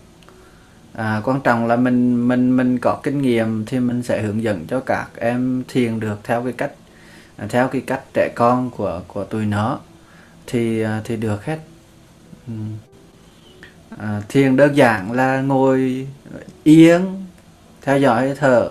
À, 0.94 1.20
quan 1.24 1.40
trọng 1.40 1.66
là 1.66 1.76
mình 1.76 2.28
mình 2.28 2.56
mình 2.56 2.78
có 2.78 3.00
kinh 3.02 3.22
nghiệm 3.22 3.64
thì 3.64 3.80
mình 3.80 4.02
sẽ 4.02 4.22
hướng 4.22 4.42
dẫn 4.42 4.66
cho 4.66 4.80
các 4.80 5.08
em 5.16 5.62
thiền 5.68 6.00
được 6.00 6.20
theo 6.24 6.42
cái 6.42 6.52
cách 6.52 6.72
à, 7.36 7.46
theo 7.48 7.68
cái 7.68 7.82
cách 7.86 8.00
trẻ 8.14 8.28
con 8.34 8.70
của 8.70 9.00
của 9.08 9.24
tuổi 9.24 9.46
nó. 9.46 9.78
Thì 10.46 10.82
à, 10.82 11.00
thì 11.04 11.16
được 11.16 11.44
hết. 11.44 11.58
Ừ. 12.46 12.52
À, 13.98 14.22
thiền 14.28 14.56
đơn 14.56 14.76
giản 14.76 15.12
là 15.12 15.40
ngồi 15.40 16.06
yên 16.64 17.24
theo 17.82 17.98
dõi 17.98 18.34
thở. 18.38 18.70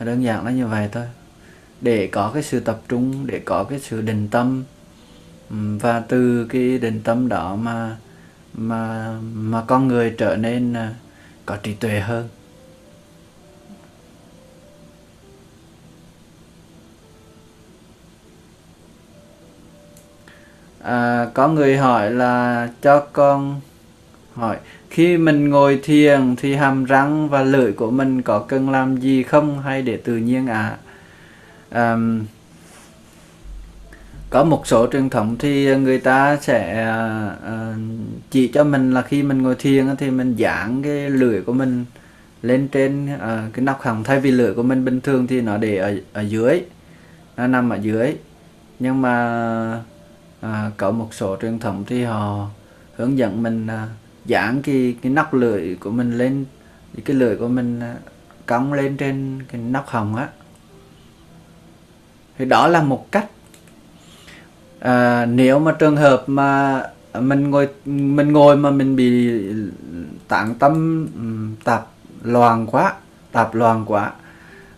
Đơn 0.00 0.22
giản 0.22 0.44
là 0.44 0.50
như 0.50 0.66
vậy 0.66 0.88
thôi 0.92 1.04
để 1.84 2.06
có 2.06 2.30
cái 2.34 2.42
sự 2.42 2.60
tập 2.60 2.80
trung 2.88 3.26
để 3.26 3.40
có 3.44 3.64
cái 3.64 3.78
sự 3.78 4.00
định 4.00 4.28
tâm. 4.30 4.64
Và 5.80 6.00
từ 6.00 6.46
cái 6.48 6.78
định 6.78 7.00
tâm 7.04 7.28
đó 7.28 7.56
mà 7.56 7.96
mà 8.54 9.14
mà 9.34 9.62
con 9.66 9.88
người 9.88 10.14
trở 10.18 10.36
nên 10.36 10.72
à, 10.72 10.94
có 11.46 11.56
trí 11.56 11.74
tuệ 11.74 12.00
hơn. 12.00 12.28
À, 20.82 21.26
có 21.34 21.48
người 21.48 21.76
hỏi 21.76 22.10
là 22.10 22.68
cho 22.82 23.00
con 23.12 23.60
hỏi 24.34 24.56
khi 24.90 25.16
mình 25.16 25.50
ngồi 25.50 25.80
thiền 25.82 26.36
thì 26.36 26.54
hàm 26.54 26.84
răng 26.84 27.28
và 27.28 27.42
lưỡi 27.42 27.72
của 27.72 27.90
mình 27.90 28.22
có 28.22 28.38
cần 28.38 28.70
làm 28.70 28.96
gì 28.96 29.22
không 29.22 29.60
hay 29.62 29.82
để 29.82 29.96
tự 29.96 30.16
nhiên 30.16 30.46
à, 30.46 30.78
um, 31.74 32.24
có 34.30 34.44
một 34.44 34.66
số 34.66 34.86
truyền 34.92 35.10
thống 35.10 35.36
thì 35.38 35.76
người 35.76 35.98
ta 35.98 36.38
sẽ 36.40 36.88
uh, 37.36 37.80
chỉ 38.30 38.48
cho 38.48 38.64
mình 38.64 38.94
là 38.94 39.02
khi 39.02 39.22
mình 39.22 39.42
ngồi 39.42 39.54
thiền 39.54 39.96
thì 39.98 40.10
mình 40.10 40.36
giãn 40.38 40.82
cái 40.82 41.10
lưỡi 41.10 41.42
của 41.42 41.52
mình 41.52 41.84
lên 42.42 42.68
trên 42.68 43.14
uh, 43.14 43.52
cái 43.52 43.64
nóc 43.64 43.82
hồng 43.82 44.04
thay 44.04 44.20
vì 44.20 44.30
lưỡi 44.30 44.54
của 44.54 44.62
mình 44.62 44.84
bình 44.84 45.00
thường 45.00 45.26
thì 45.26 45.40
nó 45.40 45.56
để 45.56 45.76
ở 45.76 45.94
ở 46.12 46.20
dưới 46.20 46.62
nó 47.36 47.46
nằm 47.46 47.70
ở 47.70 47.76
dưới. 47.76 48.16
Nhưng 48.78 49.02
mà 49.02 49.80
uh, 50.46 50.76
có 50.76 50.90
một 50.90 51.08
số 51.14 51.36
truyền 51.42 51.58
thống 51.58 51.84
thì 51.86 52.04
họ 52.04 52.48
hướng 52.96 53.18
dẫn 53.18 53.42
mình 53.42 53.66
uh, 53.66 53.88
giãn 54.28 54.62
cái 54.62 54.96
cái 55.02 55.12
nóc 55.12 55.34
lưỡi 55.34 55.76
của 55.80 55.90
mình 55.90 56.18
lên 56.18 56.44
cái 57.04 57.16
lưỡi 57.16 57.36
của 57.36 57.48
mình 57.48 57.78
uh, 57.78 58.00
cong 58.46 58.72
lên 58.72 58.96
trên 58.96 59.42
cái 59.52 59.60
nóc 59.60 59.88
hồng 59.88 60.16
á 60.16 60.28
thì 62.38 62.44
đó 62.44 62.66
là 62.66 62.82
một 62.82 63.12
cách. 63.12 63.26
À, 64.80 65.26
nếu 65.26 65.58
mà 65.58 65.72
trường 65.72 65.96
hợp 65.96 66.24
mà 66.26 66.82
mình 67.20 67.50
ngồi 67.50 67.68
mình 67.84 68.32
ngồi 68.32 68.56
mà 68.56 68.70
mình 68.70 68.96
bị 68.96 69.30
tạng 70.28 70.54
tâm 70.54 71.06
tạp 71.64 71.86
loạn 72.22 72.66
quá 72.66 72.94
tạp 73.32 73.54
loạn 73.54 73.84
quá 73.86 74.12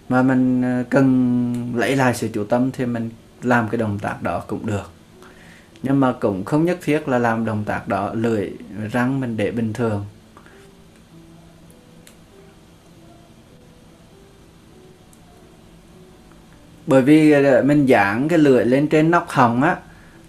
mà 0.08 0.22
mình 0.22 0.62
ờ, 0.62 0.84
cần 0.90 1.72
lấy 1.76 1.96
lại 1.96 2.14
sự 2.14 2.28
chủ 2.32 2.44
tâm 2.44 2.70
thì 2.70 2.86
mình 2.86 3.10
làm 3.42 3.68
cái 3.68 3.78
động 3.78 3.98
tác 3.98 4.22
đó 4.22 4.42
cũng 4.46 4.66
được. 4.66 4.90
Nhưng 5.82 6.00
mà 6.00 6.12
cũng 6.20 6.44
không 6.44 6.64
nhất 6.64 6.78
thiết 6.82 7.08
là 7.08 7.18
làm 7.18 7.44
động 7.44 7.64
tác 7.64 7.88
đó 7.88 8.10
lưỡi 8.14 8.50
răng 8.92 9.20
mình 9.20 9.36
để 9.36 9.50
bình 9.50 9.72
thường. 9.72 10.04
Bởi 16.86 17.02
vì 17.02 17.32
ờ, 17.32 17.62
mình 17.62 17.86
dán 17.86 18.28
cái 18.28 18.38
lưỡi 18.38 18.64
lên 18.64 18.88
trên 18.88 19.10
nóc 19.10 19.28
hồng 19.28 19.62
á 19.62 19.76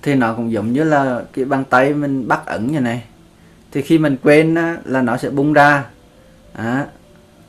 thì 0.01 0.15
nó 0.15 0.33
cũng 0.33 0.51
giống 0.51 0.73
như 0.73 0.83
là 0.83 1.21
cái 1.33 1.45
bàn 1.45 1.63
tay 1.69 1.93
mình 1.93 2.27
bắt 2.27 2.45
ẩn 2.45 2.71
như 2.71 2.79
này. 2.79 3.03
Thì 3.71 3.81
khi 3.81 3.97
mình 3.97 4.17
quên 4.23 4.55
á, 4.55 4.77
là 4.85 5.01
nó 5.01 5.17
sẽ 5.17 5.29
bung 5.29 5.53
ra. 5.53 5.85
À, 6.53 6.85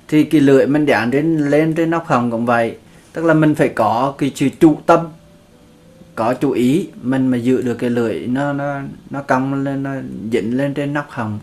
thì 0.09 0.25
cái 0.25 0.41
lưỡi 0.41 0.67
mình 0.67 0.85
dán 0.85 1.11
đến 1.11 1.38
lên 1.38 1.75
trên 1.75 1.91
nóc 1.91 2.07
hồng 2.07 2.31
cũng 2.31 2.47
vậy. 2.47 2.77
Tức 3.12 3.25
là 3.25 3.35
mình 3.35 3.55
phải 3.55 3.69
có 3.69 4.15
cái 4.19 4.33
sự 4.35 4.49
trụ 4.49 4.79
tâm 4.87 5.00
có 6.15 6.35
chú 6.35 6.50
ý 6.50 6.88
mình 7.03 7.27
mà 7.27 7.37
giữ 7.37 7.62
được 7.62 7.75
cái 7.75 7.91
lưỡi 7.91 8.27
nó 8.27 8.53
nó 8.53 8.81
nó 9.11 9.23
cong 9.23 9.65
lên 9.65 9.83
nó 9.83 9.91
dính 10.33 10.57
lên 10.57 10.75
trên 10.75 10.93
nóc 10.93 11.11
hồng 11.11 11.38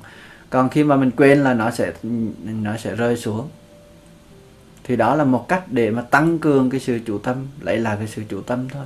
còn 0.50 0.70
khi 0.70 0.84
mà 0.84 0.96
mình 0.96 1.12
quên 1.12 1.44
là 1.44 1.54
nó 1.54 1.72
sẽ 1.72 1.92
nó 2.44 2.78
sẽ 2.78 2.96
rơi 2.96 3.18
xuống 3.18 3.48
thì 4.88 4.96
đó 4.96 5.16
là 5.16 5.24
một 5.24 5.46
cách 5.48 5.64
để 5.68 5.92
mà 5.92 6.02
tăng 6.02 6.40
cường 6.40 6.70
cái 6.70 6.80
sự 6.80 7.00
chủ 7.06 7.18
tâm 7.18 7.48
lại 7.62 7.78
cái 7.96 8.08
sự 8.08 8.24
chủ 8.30 8.42
tâm 8.42 8.70
thôi. 8.70 8.86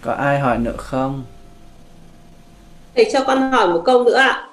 Có 0.00 0.12
ai 0.12 0.40
hỏi 0.40 0.58
nữa 0.58 0.74
không? 0.76 1.24
Thầy 2.94 3.10
cho 3.12 3.24
con 3.26 3.52
hỏi 3.52 3.68
một 3.68 3.82
câu 3.84 4.04
nữa 4.04 4.16
ạ. 4.16 4.48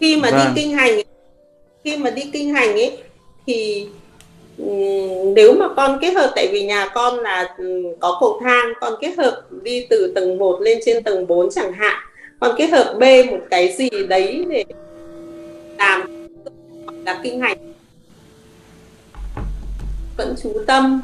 Khi 0.00 0.20
mà 0.20 0.30
Vâng. 0.30 0.54
đi 0.54 0.62
kinh 0.62 0.72
hành 0.72 1.13
khi 1.84 1.96
mà 1.96 2.10
đi 2.10 2.30
kinh 2.32 2.54
hành 2.54 2.72
ấy, 2.72 2.98
thì 3.46 3.88
ừ, 4.58 4.64
nếu 5.36 5.54
mà 5.54 5.68
con 5.76 5.98
kết 6.00 6.10
hợp, 6.10 6.32
tại 6.36 6.48
vì 6.52 6.64
nhà 6.64 6.88
con 6.94 7.20
là 7.20 7.54
ừ, 7.58 7.82
có 8.00 8.16
cầu 8.20 8.40
thang, 8.44 8.72
con 8.80 8.94
kết 9.00 9.18
hợp 9.18 9.42
đi 9.62 9.86
từ 9.90 10.12
tầng 10.14 10.38
1 10.38 10.60
lên 10.60 10.78
trên 10.84 11.02
tầng 11.02 11.26
4 11.26 11.50
chẳng 11.50 11.72
hạn, 11.72 12.02
con 12.40 12.54
kết 12.58 12.66
hợp 12.66 12.94
bê 12.98 13.24
một 13.24 13.40
cái 13.50 13.72
gì 13.72 13.88
đấy 14.08 14.44
để 14.48 14.64
làm 15.78 16.28
là 17.04 17.20
kinh 17.22 17.40
hành. 17.40 17.72
Vẫn 20.16 20.34
chú 20.42 20.52
tâm. 20.66 21.00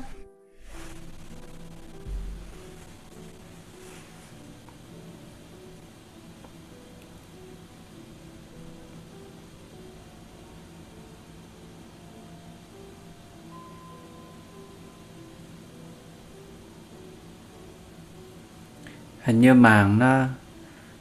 Hình 19.23 19.41
như 19.41 19.55
màng 19.55 19.99
nó 19.99 20.25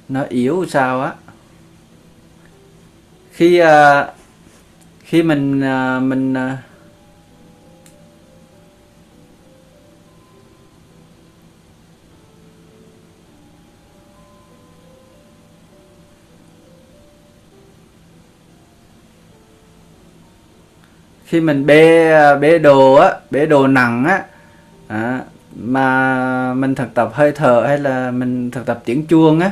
nó 0.10 0.24
yếu 0.24 0.66
sao 0.70 1.02
á. 1.02 1.14
Khi 3.32 3.62
uh, 3.62 3.68
khi 5.04 5.24
mình 5.24 5.60
uh, 5.60 6.04
mình 6.04 6.34
uh, 6.34 6.60
khi 21.30 21.42
mình 21.42 21.66
bê 21.66 22.12
bê 22.36 22.60
đồ 22.60 22.94
á 22.96 23.14
bê 23.32 23.46
đồ 23.46 23.68
nặng 23.68 24.06
á 24.06 24.24
à, 24.88 25.22
mà 25.56 26.54
mình 26.54 26.76
thực 26.76 26.94
tập 26.94 27.12
hơi 27.14 27.32
thở 27.32 27.66
hay 27.68 27.78
là 27.78 28.12
mình 28.12 28.52
thực 28.52 28.66
tập 28.66 28.82
tiếng 28.86 29.06
chuông 29.06 29.40
á 29.40 29.52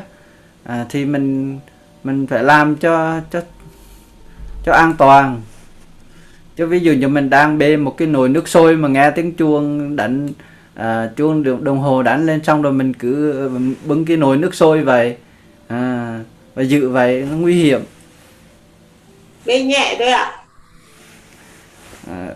à, 0.63 0.86
thì 0.89 1.05
mình 1.05 1.60
mình 2.03 2.27
phải 2.27 2.43
làm 2.43 2.75
cho 2.75 3.21
cho 3.31 3.41
cho 4.65 4.73
an 4.73 4.93
toàn. 4.97 5.41
Chứ 6.55 6.65
ví 6.65 6.79
dụ 6.79 6.91
như 6.91 7.07
mình 7.07 7.29
đang 7.29 7.57
bê 7.57 7.77
một 7.77 7.97
cái 7.97 8.07
nồi 8.07 8.29
nước 8.29 8.47
sôi 8.47 8.75
mà 8.75 8.88
nghe 8.88 9.12
tiếng 9.12 9.33
chuông 9.33 9.95
đánh 9.95 10.29
à, 10.73 11.10
chuông 11.15 11.43
đồng, 11.43 11.63
đồng 11.63 11.79
hồ 11.79 12.03
đánh 12.03 12.25
lên 12.25 12.43
xong 12.43 12.62
rồi 12.62 12.73
mình 12.73 12.93
cứ 12.93 13.49
bưng 13.86 14.05
cái 14.05 14.17
nồi 14.17 14.38
nước 14.38 14.55
sôi 14.55 14.83
vậy 14.83 15.17
à, 15.67 16.19
và 16.55 16.63
giữ 16.63 16.89
vậy 16.89 17.27
nó 17.31 17.38
nguy 17.38 17.63
hiểm. 17.63 17.81
Bê 19.45 19.63
nhẹ 19.63 19.95
thôi 19.99 20.07
ạ. 20.07 20.31
À, 22.12 22.27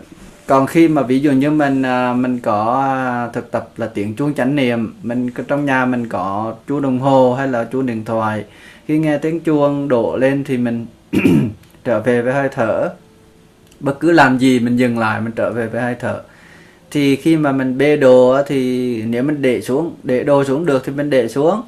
còn 0.52 0.66
khi 0.66 0.88
mà 0.88 1.02
ví 1.02 1.20
dụ 1.20 1.32
như 1.32 1.50
mình 1.50 1.82
à, 1.82 2.14
mình 2.14 2.38
có 2.38 2.80
à, 2.82 3.28
thực 3.32 3.50
tập 3.50 3.68
là 3.76 3.86
tiếng 3.86 4.14
chuông 4.14 4.34
chánh 4.34 4.56
niệm, 4.56 4.94
mình 5.02 5.30
trong 5.48 5.64
nhà 5.64 5.86
mình 5.86 6.08
có 6.08 6.54
chuông 6.68 6.82
đồng 6.82 6.98
hồ 6.98 7.34
hay 7.34 7.48
là 7.48 7.64
chuông 7.64 7.86
điện 7.86 8.04
thoại, 8.04 8.44
khi 8.86 8.98
nghe 8.98 9.18
tiếng 9.18 9.40
chuông 9.40 9.88
đổ 9.88 10.16
lên 10.16 10.44
thì 10.44 10.56
mình 10.56 10.86
trở 11.84 12.00
về 12.00 12.22
với 12.22 12.32
hơi 12.32 12.48
thở. 12.52 12.88
Bất 13.80 14.00
cứ 14.00 14.12
làm 14.12 14.38
gì 14.38 14.60
mình 14.60 14.76
dừng 14.76 14.98
lại, 14.98 15.20
mình 15.20 15.32
trở 15.32 15.52
về 15.52 15.66
với 15.66 15.82
hơi 15.82 15.96
thở. 16.00 16.22
Thì 16.90 17.16
khi 17.16 17.36
mà 17.36 17.52
mình 17.52 17.78
bê 17.78 17.96
đồ 17.96 18.42
thì 18.46 19.02
nếu 19.02 19.22
mình 19.22 19.42
để 19.42 19.60
xuống, 19.60 19.94
để 20.02 20.24
đồ 20.24 20.44
xuống 20.44 20.66
được 20.66 20.82
thì 20.84 20.92
mình 20.92 21.10
để 21.10 21.28
xuống. 21.28 21.62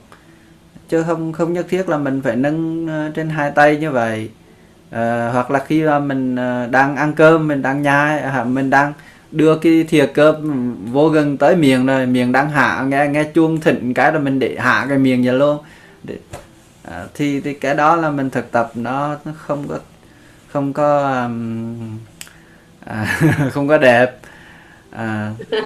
Chứ 0.89 1.03
không 1.03 1.33
không 1.33 1.53
nhất 1.53 1.67
thiết 1.69 1.89
là 1.89 1.99
mình 1.99 2.21
phải 2.25 2.37
nâng 2.37 2.87
à, 2.89 3.11
trên 3.15 3.29
hai 3.29 3.51
tay 3.51 3.77
như 3.77 3.91
vậy. 3.91 4.29
Ờ, 4.95 5.31
hoặc 5.31 5.51
là 5.51 5.65
khi 5.67 5.83
mà 5.83 5.99
mình 5.99 6.37
ờ, 6.37 6.67
đang 6.67 6.97
ăn 6.97 7.13
cơm 7.13 7.49
mình 7.49 7.63
đang 7.63 7.83
nhai 7.83 8.21
à, 8.21 8.45
mình 8.45 8.71
đang 8.71 8.93
đưa 9.31 9.59
cái 9.59 9.85
thìa 9.89 10.07
cơm 10.07 10.75
vô 10.93 11.09
gần 11.09 11.37
tới 11.37 11.57
miệng 11.57 11.87
rồi 11.87 12.07
miệng 12.07 12.33
đang 12.33 12.51
hạ 12.51 12.85
nghe 12.89 13.09
nghe 13.09 13.25
chuông 13.25 13.61
thịnh 13.61 13.95
cái 13.95 14.13
rồi 14.13 14.21
mình 14.21 14.39
để 14.39 14.57
hạ 14.59 14.87
cái 14.89 14.99
miệng 14.99 15.25
vậy 15.25 15.35
luôn. 15.35 15.59
Để, 16.03 16.19
à, 16.83 17.05
thì 17.15 17.41
thì 17.41 17.55
cái 17.55 17.75
đó 17.75 17.97
là 17.97 18.11
mình 18.11 18.31
thực 18.31 18.53
tập 18.53 18.71
nó, 18.75 19.17
nó 19.25 19.33
không 19.37 19.69
có 19.69 19.79
không 20.49 20.73
có 20.73 21.23
um, 21.25 21.99
à, 22.85 23.21
không 23.53 23.69
có 23.69 23.79
đẹp. 23.79 24.19
À, 24.91 25.33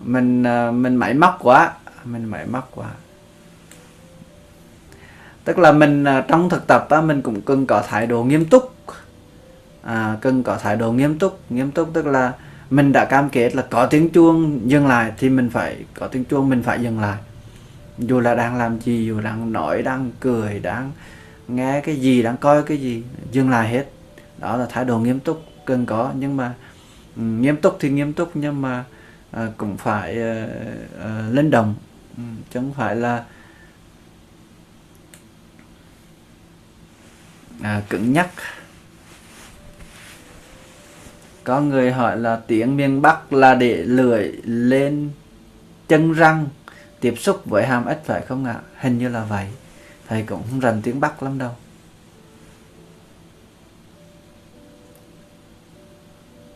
mình 0.00 0.42
mình 0.82 0.96
máy 0.96 1.14
móc 1.14 1.38
quá 1.42 1.72
mình 2.04 2.24
máy 2.24 2.46
móc 2.46 2.70
quá 2.74 2.88
tức 5.48 5.58
là 5.58 5.72
mình 5.72 6.04
à, 6.04 6.24
trong 6.28 6.50
thực 6.50 6.66
tập 6.66 6.86
á, 6.90 7.00
mình 7.00 7.22
cũng 7.22 7.40
cần 7.40 7.66
có 7.66 7.82
thái 7.88 8.06
độ 8.06 8.24
nghiêm 8.24 8.44
túc. 8.44 8.74
À, 9.82 10.16
cần 10.20 10.42
có 10.42 10.56
thái 10.56 10.76
độ 10.76 10.92
nghiêm 10.92 11.18
túc. 11.18 11.40
Nghiêm 11.50 11.70
túc 11.70 11.90
tức 11.92 12.06
là 12.06 12.32
mình 12.70 12.92
đã 12.92 13.04
cam 13.04 13.28
kết 13.28 13.56
là 13.56 13.62
có 13.70 13.86
tiếng 13.86 14.10
chuông 14.10 14.60
dừng 14.70 14.86
lại 14.86 15.12
thì 15.18 15.28
mình 15.28 15.50
phải 15.50 15.76
có 15.94 16.06
tiếng 16.06 16.24
chuông 16.24 16.48
mình 16.48 16.62
phải 16.62 16.82
dừng 16.82 17.00
lại. 17.00 17.16
Dù 17.98 18.20
là 18.20 18.34
đang 18.34 18.56
làm 18.56 18.80
gì 18.80 19.06
dù 19.06 19.20
đang 19.20 19.52
nói 19.52 19.82
đang 19.82 20.10
cười 20.20 20.58
đang 20.58 20.92
nghe 21.48 21.80
cái 21.80 21.96
gì 21.96 22.22
đang 22.22 22.36
coi 22.36 22.62
cái 22.62 22.76
gì 22.76 23.02
dừng 23.32 23.50
lại 23.50 23.68
hết. 23.68 23.84
Đó 24.38 24.56
là 24.56 24.66
thái 24.70 24.84
độ 24.84 24.98
nghiêm 24.98 25.20
túc 25.20 25.42
cần 25.64 25.86
có. 25.86 26.12
Nhưng 26.14 26.36
mà 26.36 26.54
ừ, 27.16 27.22
nghiêm 27.22 27.56
túc 27.56 27.76
thì 27.80 27.90
nghiêm 27.90 28.12
túc 28.12 28.30
nhưng 28.34 28.62
mà 28.62 28.84
à, 29.30 29.46
cũng 29.56 29.76
phải 29.76 30.22
à, 30.22 30.46
à, 31.04 31.22
linh 31.30 31.50
động. 31.50 31.74
Ừ, 32.16 32.22
chứ 32.50 32.60
không 32.60 32.72
phải 32.76 32.96
là 32.96 33.24
à, 37.62 37.82
cứng 37.88 38.12
nhắc 38.12 38.30
có 41.48 41.60
người 41.60 41.92
hỏi 41.92 42.16
là 42.16 42.40
tiếng 42.46 42.76
miền 42.76 43.02
Bắc 43.02 43.32
là 43.32 43.54
để 43.54 43.76
lưỡi 43.76 44.32
lên 44.44 45.10
chân 45.88 46.12
răng 46.12 46.46
tiếp 47.00 47.14
xúc 47.18 47.42
với 47.44 47.66
hàm 47.66 47.86
ếch 47.86 48.04
phải 48.04 48.22
không 48.22 48.44
ạ? 48.44 48.60
Hình 48.76 48.98
như 48.98 49.08
là 49.08 49.24
vậy. 49.24 49.46
Thầy 50.08 50.22
cũng 50.22 50.42
không 50.50 50.60
rành 50.60 50.82
tiếng 50.82 51.00
Bắc 51.00 51.22
lắm 51.22 51.38
đâu. 51.38 51.50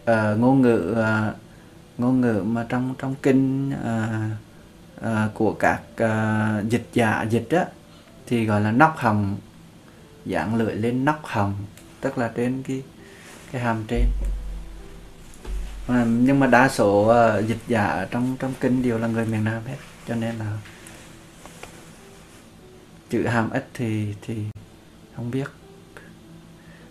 À, 0.05 0.35
ngôn 0.39 0.63
ngữ 0.63 0.95
à, 1.03 1.33
ngôn 1.99 2.21
ngữ 2.21 2.43
mà 2.47 2.67
trong 2.69 2.95
trong 2.99 3.15
kinh 3.23 3.73
à, 3.85 4.31
à, 5.03 5.29
của 5.35 5.53
các 5.53 5.81
à, 5.97 6.63
dịch 6.69 6.89
giả 6.93 7.27
dịch 7.31 7.49
á 7.51 7.67
thì 8.27 8.47
gọi 8.47 8.61
là 8.61 8.73
nóc 8.73 8.97
hồng 8.97 9.37
dạng 10.27 10.55
lưỡi 10.55 10.75
lên 10.75 11.05
nóc 11.05 11.21
hồng 11.25 11.55
tức 12.01 12.19
là 12.19 12.33
trên 12.35 12.63
cái 12.63 12.83
cái 13.53 13.63
hàm 13.63 13.85
trên. 13.89 14.07
À, 15.89 16.05
nhưng 16.09 16.41
mà 16.41 16.47
đa 16.47 16.69
số 16.69 17.13
uh, 17.39 17.49
dịch 17.49 17.63
giả 17.69 17.87
ở 17.87 18.05
trong 18.05 18.37
trong 18.39 18.55
kinh 18.61 18.83
đều 18.83 18.99
là 18.99 19.07
người 19.07 19.27
miền 19.27 19.45
Nam 19.45 19.63
hết 19.67 19.77
cho 20.09 20.15
nên 20.15 20.35
là 20.35 20.59
chữ 23.11 23.27
hàm 23.27 23.51
ít 23.51 23.69
thì 23.75 24.15
thì 24.27 24.37
không 25.17 25.31
biết. 25.31 25.47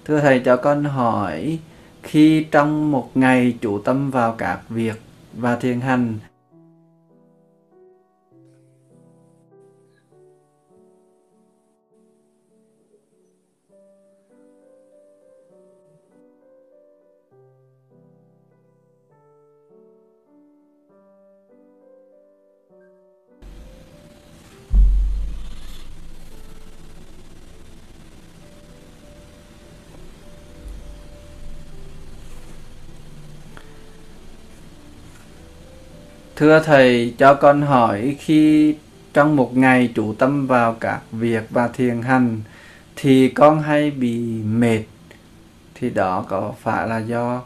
Thưa 0.06 0.20
thầy 0.20 0.40
cho 0.40 0.58
con 0.58 0.84
hỏi 0.84 1.60
khi 2.04 2.44
trong 2.52 2.92
một 2.92 3.12
ngày 3.16 3.58
chủ 3.62 3.82
tâm 3.82 4.12
vào 4.12 4.36
các 4.38 4.60
việc 4.70 5.02
và 5.34 5.56
thiền 5.56 5.82
hành 5.82 6.20
thưa 36.42 36.60
thầy 36.60 37.14
cho 37.18 37.34
con 37.34 37.62
hỏi 37.62 38.16
khi 38.20 38.76
trong 39.14 39.36
một 39.36 39.58
ngày 39.58 39.92
chủ 39.96 40.14
tâm 40.14 40.48
vào 40.48 40.74
các 40.80 41.02
việc 41.12 41.44
và 41.50 41.68
thiền 41.68 42.02
hành 42.02 42.42
thì 42.96 43.30
con 43.30 43.62
hay 43.62 43.92
bị 43.92 44.20
mệt? 44.44 44.84
Thì 45.76 45.90
đó 45.90 46.26
có 46.30 46.54
phải 46.62 46.88
là 46.88 46.98
do 46.98 47.42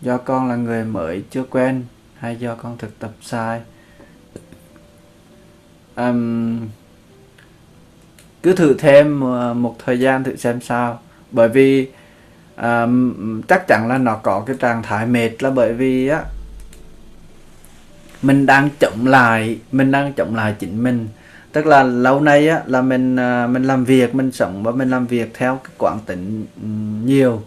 do 0.00 0.18
con 0.18 0.48
là 0.48 0.56
người 0.56 0.84
mới 0.84 1.22
chưa 1.30 1.44
quen 1.50 1.84
hay 2.18 2.36
do 2.36 2.54
con 2.54 2.78
thực 2.78 2.98
tập 2.98 3.10
sai? 3.20 3.60
Um, 5.96 6.60
cứ 8.42 8.52
thử 8.52 8.74
thêm 8.74 9.20
ờ, 9.20 9.54
một 9.54 9.76
thời 9.84 10.00
gian 10.00 10.24
thử 10.24 10.36
xem 10.36 10.60
sao. 10.60 11.00
Bởi 11.30 11.48
vì 11.48 11.88
um, 12.56 13.42
chắc 13.42 13.66
chắn 13.66 13.88
là 13.88 13.98
nó 13.98 14.16
có 14.16 14.42
cái 14.46 14.56
trạng 14.60 14.82
thái 14.82 15.06
mệt 15.06 15.42
là 15.42 15.50
bởi 15.50 15.74
vì 15.74 16.08
á 16.08 16.24
mình 18.22 18.46
đang 18.46 18.68
chậm 18.80 19.06
lại 19.06 19.58
mình 19.72 19.90
đang 19.90 20.12
chậm 20.12 20.34
lại 20.34 20.54
chính 20.58 20.82
mình. 20.82 21.08
Tức 21.52 21.66
là 21.66 21.82
lâu 21.82 22.20
nay 22.20 22.48
á 22.48 22.62
là 22.66 22.82
mình 22.82 23.16
à, 23.16 23.46
mình 23.46 23.64
làm 23.64 23.84
việc 23.84 24.14
mình 24.14 24.32
sống 24.32 24.62
và 24.62 24.72
mình 24.72 24.90
làm 24.90 25.06
việc 25.06 25.30
theo 25.34 25.60
cái 25.64 25.72
quán 25.78 25.98
tính 26.06 26.46
nhiều. 27.06 27.42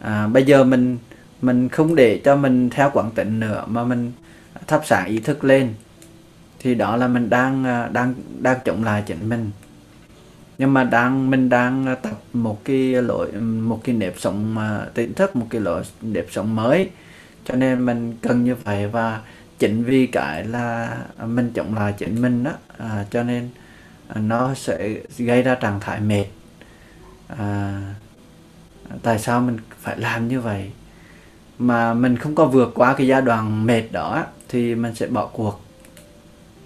À, 0.00 0.26
bây 0.26 0.44
giờ 0.44 0.64
mình 0.64 0.98
mình 1.42 1.68
không 1.68 1.94
để 1.94 2.20
cho 2.24 2.36
mình 2.36 2.70
theo 2.70 2.90
quán 2.94 3.10
tính 3.10 3.40
nữa 3.40 3.64
mà 3.66 3.84
mình 3.84 4.12
thắp 4.66 4.80
sáng 4.84 5.06
ý 5.06 5.18
thức 5.18 5.44
lên. 5.44 5.68
Thì 6.58 6.74
đó 6.74 6.96
là 6.96 7.08
mình 7.08 7.30
đang 7.30 7.64
à, 7.64 7.88
đang 7.92 8.14
đang 8.40 8.58
chống 8.64 8.84
lại 8.84 9.02
chính 9.06 9.28
mình. 9.28 9.50
Nhưng 10.58 10.74
mà 10.74 10.84
đang 10.84 11.30
mình 11.30 11.48
đang 11.48 11.96
tập 12.02 12.20
một 12.32 12.64
cái 12.64 12.78
lỗi 12.78 13.32
một 13.40 13.80
cái 13.84 13.94
nếp 13.94 14.14
sống 14.18 14.54
mà 14.54 14.80
tỉnh 14.94 15.14
thức 15.14 15.36
một 15.36 15.46
cái 15.50 15.60
lỗi 15.60 15.82
nếp 16.02 16.26
sống 16.30 16.56
mới. 16.56 16.90
Cho 17.44 17.54
nên 17.54 17.86
mình 17.86 18.16
cần 18.22 18.44
như 18.44 18.54
vậy 18.64 18.86
và 18.86 19.20
chính 19.58 19.84
vì 19.84 20.06
cái 20.06 20.44
là 20.44 20.96
à, 21.16 21.26
mình 21.26 21.50
chống 21.54 21.74
lại 21.74 21.94
chính 21.98 22.22
mình 22.22 22.44
đó. 22.44 22.52
À, 22.78 23.04
cho 23.10 23.22
nên 23.22 23.48
à, 24.08 24.20
nó 24.20 24.54
sẽ 24.54 24.94
gây 25.18 25.42
ra 25.42 25.54
trạng 25.54 25.80
thái 25.80 26.00
mệt. 26.00 26.24
À, 27.38 27.82
tại 29.02 29.18
sao 29.18 29.40
mình 29.40 29.58
phải 29.80 29.98
làm 29.98 30.28
như 30.28 30.40
vậy? 30.40 30.70
Mà 31.58 31.94
mình 31.94 32.16
không 32.16 32.34
có 32.34 32.44
vượt 32.44 32.72
qua 32.74 32.94
cái 32.94 33.06
giai 33.06 33.22
đoạn 33.22 33.66
mệt 33.66 33.82
đó 33.92 34.24
thì 34.48 34.74
mình 34.74 34.94
sẽ 34.94 35.06
bỏ 35.06 35.26
cuộc. 35.26 35.60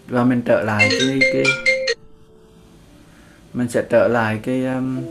Và 0.09 0.24
mình 0.24 0.42
trở 0.42 0.62
lại 0.62 0.88
cái 0.90 1.18
cái 1.33 1.44
mình 3.55 3.68
sẽ 3.68 3.83
trở 3.90 4.09
lại 4.09 4.40
cái 4.42 4.66
um, 4.66 5.02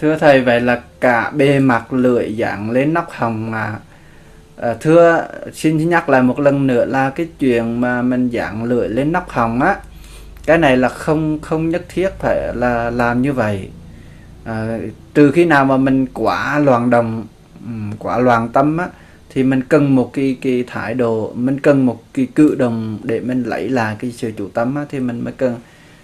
Thưa 0.00 0.16
thầy 0.16 0.40
vậy 0.40 0.60
là 0.60 0.82
cả 1.00 1.30
bề 1.30 1.58
mặt 1.58 1.92
lưỡi 1.92 2.36
dạng 2.38 2.70
lên 2.70 2.94
nóc 2.94 3.10
hồng 3.10 3.50
mà. 3.50 3.78
À, 4.56 4.74
thưa 4.80 5.28
xin 5.52 5.88
nhắc 5.88 6.08
lại 6.08 6.22
một 6.22 6.40
lần 6.40 6.66
nữa 6.66 6.84
là 6.84 7.10
cái 7.10 7.28
chuyện 7.38 7.80
mà 7.80 8.02
mình 8.02 8.30
dạng 8.32 8.64
lưỡi 8.64 8.88
lên 8.88 9.12
nóc 9.12 9.28
hồng 9.28 9.62
á 9.62 9.76
cái 10.46 10.58
này 10.58 10.76
là 10.76 10.88
không 10.88 11.38
không 11.40 11.68
nhất 11.68 11.84
thiết 11.88 12.10
phải 12.18 12.54
là 12.54 12.90
làm 12.90 13.22
như 13.22 13.32
vậy. 13.32 13.68
À, 14.44 14.78
trừ 15.14 15.30
khi 15.30 15.44
nào 15.44 15.64
mà 15.64 15.76
mình 15.76 16.06
quá 16.14 16.58
loạn 16.58 16.90
đồng 16.90 17.26
quá 17.98 18.18
loạn 18.18 18.48
tâm 18.48 18.76
á 18.76 18.86
thì 19.30 19.42
mình 19.42 19.62
cần 19.62 19.96
một 19.96 20.10
cái 20.12 20.36
cái 20.40 20.64
thái 20.66 20.94
độ 20.94 21.32
mình 21.34 21.60
cần 21.60 21.86
một 21.86 22.02
cái 22.14 22.26
cử 22.34 22.54
động 22.54 22.98
để 23.02 23.20
mình 23.20 23.42
lấy 23.42 23.68
lại 23.68 23.96
cái 23.98 24.12
sự 24.12 24.32
chủ 24.36 24.48
tâm 24.48 24.74
á, 24.74 24.84
thì 24.90 25.00
mình 25.00 25.24
mới 25.24 25.32
cần 25.32 25.56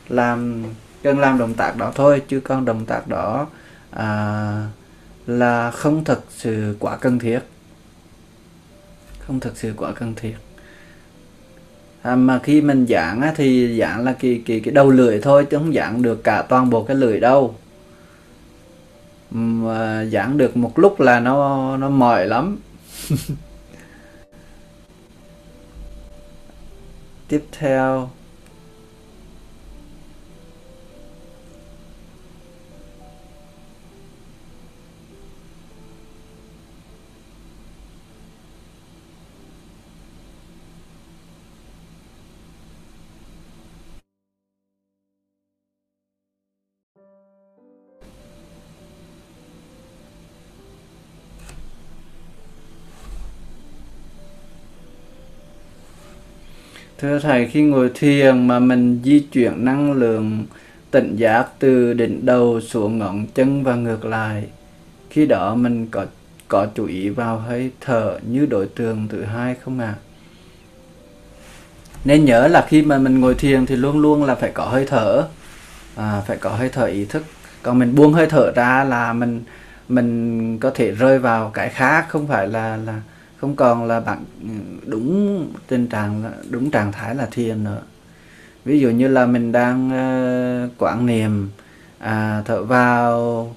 làm 0.08 0.62
cần 1.02 1.18
làm 1.18 1.38
động 1.38 1.54
tác 1.54 1.76
đó 1.76 1.92
thôi 1.94 2.22
chứ 2.28 2.40
còn 2.40 2.64
động 2.64 2.84
tác 2.84 3.08
đó 3.08 3.46
à, 3.90 4.68
là 5.26 5.70
không 5.70 6.04
thực 6.04 6.24
sự 6.30 6.76
quá 6.78 6.96
cần 6.96 7.18
thiết. 7.18 7.40
Không 9.18 9.40
thực 9.40 9.56
sự 9.56 9.72
quá 9.76 9.92
cần 9.92 10.14
thiết. 10.14 10.34
À, 12.02 12.16
mà 12.16 12.38
khi 12.42 12.60
mình 12.60 12.86
giảng 12.88 13.20
á, 13.20 13.32
thì 13.36 13.78
giảng 13.78 14.04
là 14.04 14.12
cái 14.12 14.42
cái 14.46 14.60
cái 14.64 14.74
đầu 14.74 14.90
lưỡi 14.90 15.20
thôi 15.20 15.46
chứ 15.50 15.58
không 15.58 15.72
giảng 15.72 16.02
được 16.02 16.24
cả 16.24 16.42
toàn 16.42 16.70
bộ 16.70 16.82
cái 16.84 16.96
lưỡi 16.96 17.20
đâu. 17.20 17.54
Mà 19.30 20.04
giảng 20.04 20.38
được 20.38 20.56
một 20.56 20.78
lúc 20.78 21.00
là 21.00 21.20
nó 21.20 21.76
nó 21.76 21.88
mỏi 21.90 22.26
lắm. 22.26 22.58
Tiếp 27.28 27.44
theo 27.52 28.10
Thưa 56.98 57.18
Thầy, 57.18 57.46
khi 57.46 57.62
ngồi 57.62 57.90
thiền 57.94 58.48
mà 58.48 58.58
mình 58.58 59.00
di 59.04 59.20
chuyển 59.20 59.64
năng 59.64 59.92
lượng 59.92 60.46
tỉnh 60.90 61.16
giác 61.16 61.46
từ 61.58 61.92
đỉnh 61.92 62.26
đầu 62.26 62.60
xuống 62.60 62.98
ngón 62.98 63.26
chân 63.34 63.64
và 63.64 63.74
ngược 63.74 64.04
lại, 64.04 64.44
khi 65.10 65.26
đó 65.26 65.54
mình 65.54 65.86
có 65.90 66.06
có 66.48 66.66
chú 66.74 66.86
ý 66.86 67.08
vào 67.08 67.38
hơi 67.38 67.70
thở 67.80 68.18
như 68.30 68.46
đối 68.46 68.66
tượng 68.66 69.08
thứ 69.08 69.22
hai 69.24 69.54
không 69.54 69.78
ạ? 69.78 69.94
À? 69.96 70.00
Nên 72.04 72.24
nhớ 72.24 72.48
là 72.48 72.66
khi 72.68 72.82
mà 72.82 72.98
mình 72.98 73.20
ngồi 73.20 73.34
thiền 73.34 73.66
thì 73.66 73.76
luôn 73.76 73.98
luôn 73.98 74.24
là 74.24 74.34
phải 74.34 74.50
có 74.50 74.64
hơi 74.64 74.86
thở, 74.86 75.28
à, 75.96 76.22
phải 76.26 76.36
có 76.36 76.50
hơi 76.50 76.68
thở 76.68 76.84
ý 76.84 77.04
thức. 77.04 77.22
Còn 77.62 77.78
mình 77.78 77.94
buông 77.94 78.12
hơi 78.12 78.26
thở 78.26 78.52
ra 78.52 78.84
là 78.84 79.12
mình 79.12 79.42
mình 79.88 80.58
có 80.58 80.70
thể 80.70 80.90
rơi 80.90 81.18
vào 81.18 81.50
cái 81.54 81.68
khác 81.68 82.06
không 82.08 82.26
phải 82.26 82.48
là 82.48 82.76
là 82.76 83.00
không 83.38 83.56
còn 83.56 83.84
là 83.84 84.00
bạn 84.00 84.24
ừ, 84.42 84.48
đúng 84.86 85.46
tình 85.68 85.86
trạng 85.86 86.32
đúng 86.50 86.70
trạng 86.70 86.92
thái 86.92 87.14
là 87.14 87.26
thiền 87.30 87.64
nữa. 87.64 87.82
Ví 88.64 88.80
dụ 88.80 88.90
như 88.90 89.08
là 89.08 89.26
mình 89.26 89.52
đang 89.52 89.88
uh, 89.88 90.78
quảng 90.78 91.06
niệm 91.06 91.48
à, 91.98 92.42
thở 92.46 92.64
vào 92.64 93.54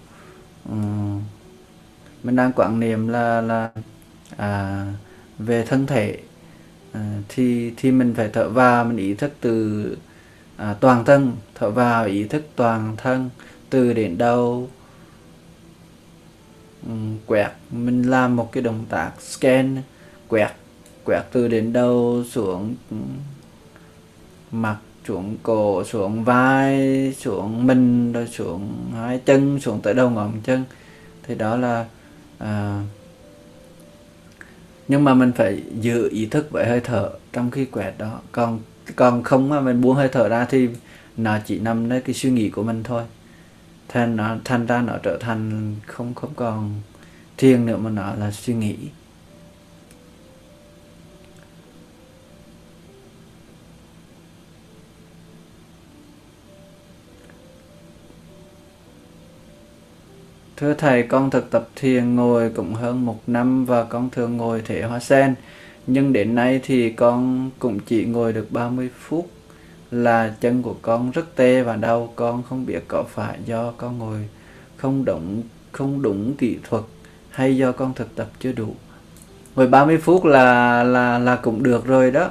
um, 0.69 1.21
mình 2.23 2.35
đang 2.35 2.53
quảng 2.53 2.79
niệm 2.79 3.07
là 3.07 3.41
là 3.41 3.69
à, 4.37 4.85
về 5.39 5.65
thân 5.65 5.85
thể 5.87 6.19
à, 6.93 7.01
thì 7.29 7.73
thì 7.77 7.91
mình 7.91 8.13
phải 8.17 8.29
thở 8.33 8.49
vào 8.49 8.85
mình 8.85 8.97
ý 8.97 9.13
thức 9.13 9.31
từ 9.41 9.97
à, 10.57 10.75
toàn 10.79 11.05
thân 11.05 11.33
thở 11.55 11.71
vào 11.71 12.05
ý 12.05 12.23
thức 12.23 12.43
toàn 12.55 12.95
thân 12.97 13.29
từ 13.69 13.93
đến 13.93 14.17
đâu 14.17 14.69
Ừ, 16.87 16.91
quẹt. 17.25 17.51
Mình 17.71 18.03
làm 18.03 18.35
một 18.35 18.51
cái 18.51 18.63
động 18.63 18.85
tác 18.89 19.11
scan. 19.21 19.81
Quẹt. 20.27 20.51
Quẹt 21.05 21.23
từ 21.31 21.47
đến 21.47 21.73
đầu 21.73 22.23
xuống 22.31 22.75
ừ, 22.91 22.97
mặt 24.51 24.77
xuống 25.07 25.37
cổ 25.43 25.83
xuống 25.83 26.23
vai 26.23 27.13
xuống 27.19 27.67
mình 27.67 28.11
rồi 28.13 28.27
xuống 28.27 28.91
hai 28.93 29.19
chân 29.25 29.59
xuống 29.59 29.81
tới 29.81 29.93
đầu 29.93 30.09
ngón 30.09 30.31
chân. 30.43 30.63
Thì 31.23 31.35
đó 31.35 31.55
là 31.55 31.85
à, 32.37 32.81
nhưng 34.87 35.03
mà 35.03 35.13
mình 35.13 35.31
phải 35.31 35.63
giữ 35.81 36.09
ý 36.09 36.25
thức 36.25 36.51
với 36.51 36.67
hơi 36.67 36.79
thở 36.79 37.09
trong 37.33 37.51
khi 37.51 37.65
quẹt 37.65 37.93
đó. 37.97 38.19
Còn 38.31 38.59
còn 38.95 39.23
không 39.23 39.49
mà 39.49 39.59
mình 39.61 39.81
buông 39.81 39.95
hơi 39.95 40.09
thở 40.09 40.29
ra 40.29 40.45
thì 40.45 40.69
nó 41.17 41.37
chỉ 41.45 41.59
nằm 41.59 41.89
nơi 41.89 42.01
cái 42.01 42.13
suy 42.15 42.31
nghĩ 42.31 42.49
của 42.49 42.63
mình 42.63 42.83
thôi 42.83 43.03
thành 43.89 44.15
nó 44.15 44.37
thành 44.45 44.65
ra 44.65 44.81
nó 44.81 44.93
trở 45.03 45.17
thành 45.17 45.75
không 45.85 46.13
không 46.13 46.33
còn 46.35 46.81
thiền 47.37 47.65
nữa 47.65 47.77
mà 47.77 47.89
nó 47.89 48.15
là 48.15 48.31
suy 48.31 48.53
nghĩ 48.53 48.75
Thưa 60.59 60.73
Thầy, 60.73 61.03
con 61.03 61.29
thực 61.29 61.51
tập 61.51 61.69
thiền 61.75 62.15
ngồi 62.15 62.49
cũng 62.49 62.73
hơn 62.73 63.05
một 63.05 63.19
năm 63.27 63.65
và 63.65 63.83
con 63.83 64.09
thường 64.09 64.37
ngồi 64.37 64.61
thể 64.61 64.83
hoa 64.83 64.99
sen. 64.99 65.35
Nhưng 65.87 66.13
đến 66.13 66.35
nay 66.35 66.59
thì 66.63 66.89
con 66.89 67.49
cũng 67.59 67.79
chỉ 67.79 68.05
ngồi 68.05 68.33
được 68.33 68.51
30 68.51 68.89
phút 68.99 69.29
là 69.91 70.35
chân 70.41 70.61
của 70.61 70.75
con 70.81 71.11
rất 71.11 71.35
tê 71.35 71.61
và 71.61 71.75
đau. 71.75 72.13
Con 72.15 72.43
không 72.49 72.65
biết 72.65 72.83
có 72.87 73.03
phải 73.03 73.39
do 73.45 73.71
con 73.77 73.97
ngồi 73.97 74.29
không 74.77 75.05
đúng, 75.05 75.43
không 75.71 76.01
đúng 76.01 76.35
kỹ 76.35 76.57
thuật 76.69 76.83
hay 77.29 77.57
do 77.57 77.71
con 77.71 77.93
thực 77.93 78.15
tập 78.15 78.27
chưa 78.39 78.51
đủ. 78.51 78.75
Ngồi 79.55 79.67
30 79.67 79.97
phút 79.97 80.25
là 80.25 80.83
là 80.83 81.19
là 81.19 81.35
cũng 81.35 81.63
được 81.63 81.85
rồi 81.85 82.11
đó. 82.11 82.29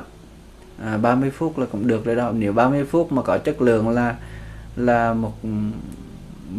À, 0.83 0.97
30 0.97 1.31
phút 1.31 1.59
là 1.59 1.67
cũng 1.73 1.87
được 1.87 2.05
rồi 2.05 2.17
đó. 2.17 2.31
Nếu 2.35 2.53
30 2.53 2.85
phút 2.85 3.13
mà 3.13 3.23
có 3.23 3.39
chất 3.39 3.63
lượng 3.63 3.89
là 3.89 4.17
là 4.77 5.15
một 5.15 5.33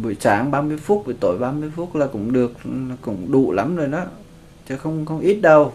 buổi 0.02 0.16
sáng 0.20 0.50
30 0.50 0.76
phút 0.76 1.02
buổi 1.06 1.14
tối 1.20 1.38
30 1.38 1.70
phút 1.76 1.96
là 1.96 2.06
cũng 2.06 2.32
được 2.32 2.52
cũng 3.00 3.32
đủ 3.32 3.52
lắm 3.52 3.76
rồi 3.76 3.86
đó 3.86 4.04
chứ 4.68 4.76
không 4.76 5.06
không 5.06 5.20
ít 5.20 5.40
đâu 5.40 5.72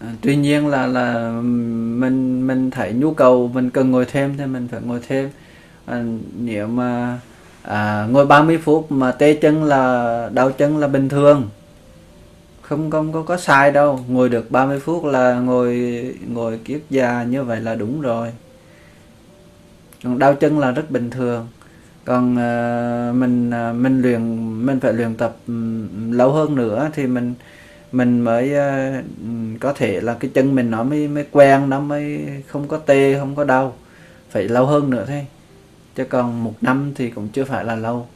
À, 0.00 0.08
tuy 0.22 0.36
nhiên 0.36 0.66
là 0.66 0.86
là 0.86 1.30
mình 1.42 2.46
mình 2.46 2.70
thấy 2.70 2.92
nhu 2.92 3.14
cầu 3.14 3.50
mình 3.54 3.70
cần 3.70 3.90
ngồi 3.90 4.04
thêm 4.04 4.36
thì 4.36 4.46
mình 4.46 4.68
phải 4.68 4.80
ngồi 4.84 5.00
thêm. 5.08 5.30
À, 5.86 6.04
nếu 6.38 6.66
mà 6.66 7.18
à, 7.62 8.06
ngồi 8.10 8.26
30 8.26 8.58
phút 8.58 8.92
mà 8.92 9.12
tê 9.12 9.34
chân 9.34 9.64
là 9.64 10.30
đau 10.34 10.52
chân 10.52 10.78
là 10.78 10.88
bình 10.88 11.08
thường. 11.08 11.48
Không 12.62 12.90
không 12.90 13.12
có 13.12 13.22
có 13.22 13.36
sai 13.36 13.70
đâu. 13.72 14.00
Ngồi 14.08 14.28
được 14.28 14.50
30 14.50 14.80
phút 14.80 15.04
là 15.04 15.34
ngồi 15.34 15.74
ngồi 16.28 16.58
kiết 16.64 16.80
già 16.90 17.22
như 17.24 17.44
vậy 17.44 17.60
là 17.60 17.74
đúng 17.74 18.00
rồi. 18.00 18.28
Còn 20.04 20.18
đau 20.18 20.34
chân 20.34 20.58
là 20.58 20.70
rất 20.70 20.90
bình 20.90 21.10
thường. 21.10 21.48
Còn 22.04 22.32
uh, 22.32 23.16
mình 23.16 23.50
uh, 23.50 23.76
mình 23.76 24.02
luyện 24.02 24.20
mình 24.66 24.80
phải 24.80 24.92
luyện 24.92 25.14
tập 25.14 25.36
um, 25.46 26.12
lâu 26.12 26.32
hơn 26.32 26.54
nữa 26.54 26.90
thì 26.94 27.06
mình 27.06 27.34
mình 27.92 28.20
mới 28.20 28.52
uh, 28.52 29.04
có 29.60 29.72
thể 29.72 30.00
là 30.00 30.16
cái 30.20 30.30
chân 30.34 30.54
mình 30.54 30.70
nó 30.70 30.82
mới 30.82 31.08
mới 31.08 31.24
quen 31.30 31.70
nó 31.70 31.80
mới 31.80 32.20
không 32.46 32.68
có 32.68 32.76
tê 32.76 33.18
không 33.18 33.34
có 33.34 33.44
đau. 33.44 33.76
Phải 34.30 34.44
lâu 34.44 34.66
hơn 34.66 34.90
nữa 34.90 35.04
thôi. 35.08 35.26
Chứ 35.94 36.04
còn 36.04 36.44
một 36.44 36.54
năm 36.60 36.92
thì 36.94 37.10
cũng 37.10 37.28
chưa 37.28 37.44
phải 37.44 37.64
là 37.64 37.76
lâu. 37.76 38.06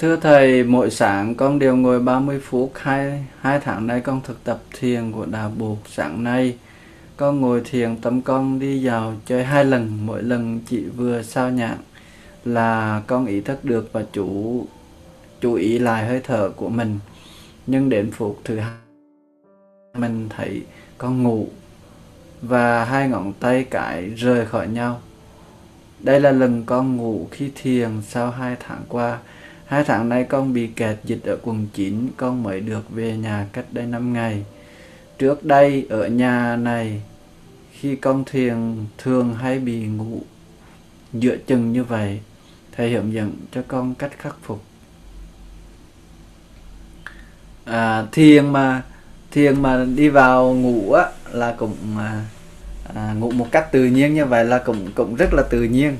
Thưa 0.00 0.16
Thầy, 0.16 0.64
mỗi 0.64 0.90
sáng 0.90 1.34
con 1.34 1.58
đều 1.58 1.76
ngồi 1.76 2.00
30 2.00 2.40
phút, 2.40 2.72
hai, 2.74 3.24
hai 3.40 3.60
tháng 3.60 3.86
nay 3.86 4.00
con 4.00 4.20
thực 4.24 4.44
tập 4.44 4.62
thiền 4.78 5.12
của 5.12 5.26
Đạo 5.26 5.52
Buộc. 5.58 5.78
Sáng 5.86 6.24
nay 6.24 6.56
con 7.16 7.40
ngồi 7.40 7.62
thiền 7.64 7.96
tâm 7.96 8.22
con 8.22 8.58
đi 8.58 8.86
vào 8.86 9.14
chơi 9.26 9.44
hai 9.44 9.64
lần, 9.64 9.98
mỗi 10.06 10.22
lần 10.22 10.60
chỉ 10.66 10.84
vừa 10.84 11.22
sao 11.22 11.50
nhạc 11.50 11.76
là 12.44 13.02
con 13.06 13.26
ý 13.26 13.40
thức 13.40 13.64
được 13.64 13.88
và 13.92 14.04
chủ 14.12 14.66
chú 15.40 15.54
ý 15.54 15.78
lại 15.78 16.06
hơi 16.06 16.20
thở 16.24 16.50
của 16.56 16.68
mình. 16.68 16.98
Nhưng 17.66 17.88
đến 17.88 18.10
phút 18.10 18.40
thứ 18.44 18.58
hai 18.58 18.76
mình 19.94 20.28
thấy 20.36 20.62
con 20.98 21.22
ngủ 21.22 21.48
và 22.42 22.84
hai 22.84 23.08
ngón 23.08 23.32
tay 23.32 23.64
cái 23.64 24.10
rời 24.10 24.46
khỏi 24.46 24.68
nhau. 24.68 25.00
Đây 25.98 26.20
là 26.20 26.30
lần 26.30 26.62
con 26.66 26.96
ngủ 26.96 27.28
khi 27.30 27.50
thiền 27.54 27.90
sau 28.08 28.30
hai 28.30 28.56
tháng 28.60 28.82
qua 28.88 29.18
Hai 29.70 29.84
tháng 29.84 30.08
nay 30.08 30.24
con 30.24 30.52
bị 30.52 30.66
kẹt 30.66 30.96
dịch 31.04 31.24
ở 31.24 31.36
quận 31.42 31.66
9, 31.74 32.08
con 32.16 32.42
mới 32.42 32.60
được 32.60 32.90
về 32.90 33.16
nhà 33.16 33.46
cách 33.52 33.64
đây 33.70 33.86
5 33.86 34.12
ngày. 34.12 34.44
Trước 35.18 35.44
đây 35.44 35.86
ở 35.90 36.08
nhà 36.08 36.56
này, 36.56 37.02
khi 37.72 37.96
con 37.96 38.24
thiền 38.24 38.86
thường 38.98 39.34
hay 39.34 39.58
bị 39.58 39.86
ngủ 39.86 40.22
giữa 41.12 41.36
chừng 41.46 41.72
như 41.72 41.84
vậy. 41.84 42.20
Thầy 42.76 42.90
hướng 42.90 43.12
dẫn 43.12 43.32
cho 43.52 43.62
con 43.68 43.94
cách 43.94 44.10
khắc 44.18 44.36
phục. 44.42 44.62
À, 47.64 48.06
thiền 48.12 48.52
mà 48.52 48.82
thiền 49.30 49.62
mà 49.62 49.84
đi 49.84 50.08
vào 50.08 50.54
ngủ 50.54 50.92
á 50.92 51.06
là 51.32 51.54
cũng 51.58 51.76
à, 51.98 52.24
à, 52.94 53.12
ngủ 53.12 53.30
một 53.30 53.46
cách 53.50 53.72
tự 53.72 53.84
nhiên 53.84 54.14
như 54.14 54.24
vậy 54.24 54.44
là 54.44 54.58
cũng 54.58 54.92
cũng 54.94 55.14
rất 55.16 55.28
là 55.32 55.42
tự 55.50 55.62
nhiên 55.62 55.96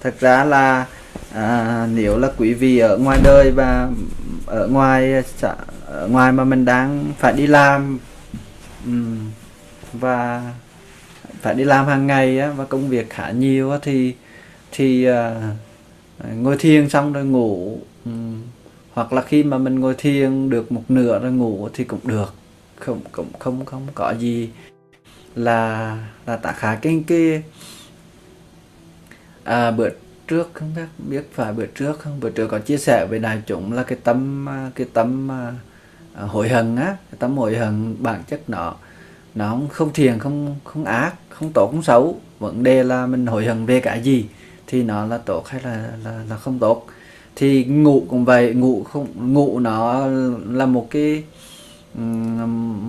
thật 0.00 0.14
ra 0.20 0.44
là 0.44 0.86
à, 1.32 1.86
nếu 1.94 2.18
là 2.18 2.30
quý 2.36 2.54
vị 2.54 2.78
ở 2.78 2.98
ngoài 2.98 3.20
đời 3.24 3.50
và 3.50 3.88
ở 4.46 4.68
ngoài 4.68 5.22
ở 5.86 6.08
ngoài 6.08 6.32
mà 6.32 6.44
mình 6.44 6.64
đang 6.64 7.12
phải 7.18 7.32
đi 7.32 7.46
làm 7.46 7.98
và 9.92 10.52
phải 11.40 11.54
đi 11.54 11.64
làm 11.64 11.86
hàng 11.86 12.06
ngày 12.06 12.38
á, 12.38 12.50
và 12.50 12.64
công 12.64 12.88
việc 12.88 13.10
khá 13.10 13.30
nhiều 13.30 13.70
á, 13.70 13.78
thì 13.82 14.14
thì 14.72 15.04
à, 15.04 15.52
ngồi 16.34 16.56
thiền 16.58 16.88
xong 16.88 17.12
rồi 17.12 17.24
ngủ 17.24 17.78
hoặc 18.92 19.12
là 19.12 19.22
khi 19.22 19.42
mà 19.42 19.58
mình 19.58 19.80
ngồi 19.80 19.94
thiền 19.98 20.50
được 20.50 20.72
một 20.72 20.82
nửa 20.88 21.18
rồi 21.18 21.32
ngủ 21.32 21.68
thì 21.74 21.84
cũng 21.84 22.00
được. 22.04 22.34
Không 22.80 23.00
cũng 23.12 23.28
không 23.38 23.64
không 23.64 23.86
có 23.94 24.14
gì 24.18 24.50
là 25.34 25.98
là 26.26 26.36
tạ 26.36 26.52
khá 26.52 26.74
cái 26.74 27.04
cái 27.06 27.42
à, 29.44 29.70
bữa 29.70 29.88
trước 30.26 30.50
không 30.54 30.72
biết 30.76 30.86
biết 30.98 31.30
phải 31.32 31.52
bữa 31.52 31.66
trước 31.66 32.00
không? 32.00 32.20
Bữa 32.20 32.30
trước 32.30 32.48
có 32.48 32.58
chia 32.58 32.78
sẻ 32.78 33.06
với 33.10 33.18
đại 33.18 33.42
chúng 33.46 33.72
là 33.72 33.82
cái 33.82 33.98
tâm 34.04 34.46
cái 34.74 34.86
tâm 34.92 35.28
uh, 35.28 36.30
hối 36.30 36.48
hận 36.48 36.76
á 36.76 36.96
cái 37.10 37.18
tâm 37.18 37.36
hối 37.36 37.56
hận 37.56 37.96
bản 38.02 38.22
chất 38.26 38.40
nó 38.50 38.74
nó 39.34 39.58
không 39.70 39.92
thiền 39.92 40.18
không 40.18 40.56
không 40.64 40.84
ác 40.84 41.14
không 41.28 41.50
tốt 41.52 41.68
không 41.70 41.82
xấu. 41.82 42.20
Vấn 42.38 42.62
đề 42.62 42.84
là 42.84 43.06
mình 43.06 43.26
hối 43.26 43.44
hận 43.44 43.66
về 43.66 43.80
cái 43.80 44.02
gì 44.02 44.26
thì 44.66 44.82
nó 44.82 45.06
là 45.06 45.18
tốt 45.18 45.48
hay 45.48 45.62
là 45.62 45.88
là, 46.04 46.22
là 46.30 46.36
không 46.36 46.58
tốt. 46.58 46.86
Thì 47.36 47.64
ngủ 47.64 48.02
cũng 48.08 48.24
vậy 48.24 48.54
ngủ 48.54 48.84
không 48.84 49.34
ngủ 49.34 49.58
nó 49.58 50.06
là 50.50 50.66
một 50.66 50.86
cái 50.90 51.24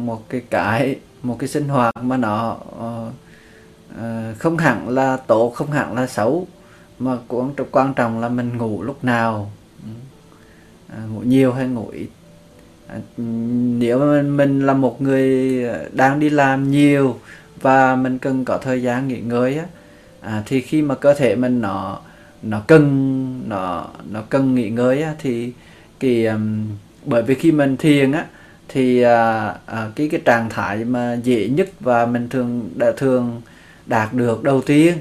một 0.05 0.29
cái 0.29 0.41
cái 0.49 0.95
một 1.23 1.37
cái 1.39 1.47
sinh 1.47 1.67
hoạt 1.67 1.95
mà 2.01 2.17
nó 2.17 2.51
uh, 2.51 3.13
uh, 3.93 4.37
không 4.39 4.57
hẳn 4.57 4.89
là 4.89 5.17
tốt 5.17 5.53
không 5.55 5.71
hẳn 5.71 5.95
là 5.95 6.07
xấu 6.07 6.47
mà 6.99 7.17
quan 7.27 7.53
quan 7.71 7.93
trọng 7.93 8.19
là 8.19 8.29
mình 8.29 8.57
ngủ 8.57 8.83
lúc 8.83 9.03
nào. 9.03 9.51
À, 10.89 10.97
ngủ 11.13 11.21
nhiều 11.21 11.53
hay 11.53 11.67
ngủ 11.67 11.87
ít. 11.87 12.09
À, 12.87 12.95
nếu 13.79 13.99
mà 13.99 14.05
mình, 14.05 14.37
mình 14.37 14.65
là 14.65 14.73
một 14.73 15.01
người 15.01 15.63
à, 15.67 15.79
đang 15.91 16.19
đi 16.19 16.29
làm 16.29 16.71
nhiều 16.71 17.19
và 17.61 17.95
mình 17.95 18.19
cần 18.19 18.45
có 18.45 18.57
thời 18.57 18.81
gian 18.81 19.07
nghỉ 19.07 19.19
ngơi 19.19 19.57
á 19.57 19.65
à, 20.21 20.43
thì 20.45 20.61
khi 20.61 20.81
mà 20.81 20.95
cơ 20.95 21.13
thể 21.13 21.35
mình 21.35 21.61
nó 21.61 21.99
nó 22.41 22.61
cần 22.67 23.49
nó 23.49 23.87
nó 24.11 24.21
cần 24.29 24.55
nghỉ 24.55 24.69
ngơi 24.69 25.01
á 25.01 25.13
thì 25.19 25.51
cái 25.99 26.25
um, 26.25 26.67
bởi 27.05 27.23
vì 27.23 27.35
khi 27.35 27.51
mình 27.51 27.77
thiền 27.77 28.11
á 28.11 28.25
thì 28.67 29.01
à, 29.01 29.53
à, 29.65 29.89
cái 29.95 30.09
cái 30.11 30.21
trạng 30.25 30.49
thái 30.49 30.85
mà 30.85 31.17
dễ 31.23 31.47
nhất 31.47 31.69
và 31.79 32.05
mình 32.05 32.29
thường 32.29 32.69
đã 32.75 32.91
thường 32.97 33.41
đạt 33.85 34.13
được 34.13 34.43
đầu 34.43 34.61
tiên 34.61 34.97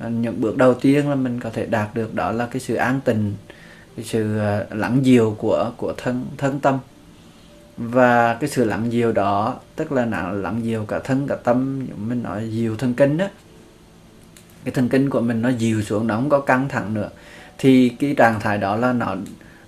những 0.00 0.40
bước 0.40 0.56
đầu 0.56 0.74
tiên 0.74 1.08
là 1.08 1.14
mình 1.14 1.40
có 1.40 1.50
thể 1.50 1.66
đạt 1.66 1.94
được 1.94 2.14
đó 2.14 2.32
là 2.32 2.46
cái 2.46 2.60
sự 2.60 2.74
an 2.74 3.00
tình, 3.04 3.34
cái 3.96 4.04
sự 4.04 4.38
ờ, 4.38 4.66
lắng 4.70 5.06
dịu 5.06 5.36
của 5.38 5.70
của 5.76 5.94
thân 5.96 6.26
thân 6.38 6.60
tâm. 6.60 6.78
Và 7.76 8.34
cái 8.34 8.50
sự 8.50 8.64
lặng 8.64 8.92
dịu 8.92 9.12
đó 9.12 9.56
tức 9.76 9.92
là 9.92 10.04
nặng 10.04 10.42
lặng 10.42 10.60
dịu 10.64 10.84
cả 10.84 10.98
thân 10.98 11.26
cả 11.28 11.36
tâm 11.36 11.86
mình 11.96 12.22
nói 12.22 12.50
dịu 12.50 12.76
thân 12.76 12.94
kinh 12.94 13.16
đó 13.16 13.26
cái 14.64 14.72
thần 14.72 14.88
kinh 14.88 15.10
của 15.10 15.20
mình 15.20 15.42
nó 15.42 15.48
dịu 15.48 15.82
xuống 15.82 16.06
nó 16.06 16.14
không 16.14 16.28
có 16.28 16.40
căng 16.40 16.68
thẳng 16.68 16.94
nữa. 16.94 17.08
Thì 17.58 17.88
cái 17.88 18.14
trạng 18.16 18.40
thái 18.40 18.58
đó 18.58 18.76
là 18.76 18.92
nó 18.92 19.16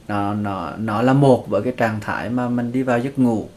nó 0.08 0.34
nó 0.34 0.72
nó 0.78 1.02
là 1.02 1.12
một 1.12 1.48
với 1.48 1.62
cái 1.62 1.72
trạng 1.76 2.00
thái 2.00 2.30
mà 2.30 2.48
mình 2.48 2.72
đi 2.72 2.82
vào 2.82 2.98
giấc 2.98 3.18
ngủ 3.18 3.48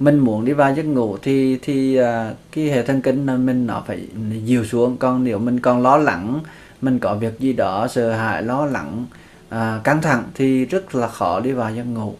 mình 0.00 0.18
muốn 0.18 0.44
đi 0.44 0.52
vào 0.52 0.74
giấc 0.74 0.82
ngủ 0.82 1.16
thì 1.22 1.58
thì 1.62 2.00
uh, 2.00 2.06
cái 2.52 2.64
hệ 2.64 2.82
thần 2.82 3.02
kinh 3.02 3.46
mình 3.46 3.66
nó 3.66 3.82
phải 3.86 4.08
dịu 4.44 4.64
xuống. 4.64 4.96
Còn 4.96 5.24
nếu 5.24 5.38
mình 5.38 5.60
còn 5.60 5.82
lo 5.82 5.96
lắng 5.96 6.40
mình 6.82 6.98
có 6.98 7.14
việc 7.14 7.40
gì 7.40 7.52
đó 7.52 7.88
sợ 7.88 8.12
hãi 8.12 8.42
lo 8.42 8.66
lắng 8.66 9.06
uh, 9.48 9.84
căng 9.84 10.02
thẳng 10.02 10.24
thì 10.34 10.64
rất 10.64 10.94
là 10.94 11.08
khó 11.08 11.40
đi 11.40 11.52
vào 11.52 11.74
giấc 11.74 11.84
ngủ. 11.84 12.14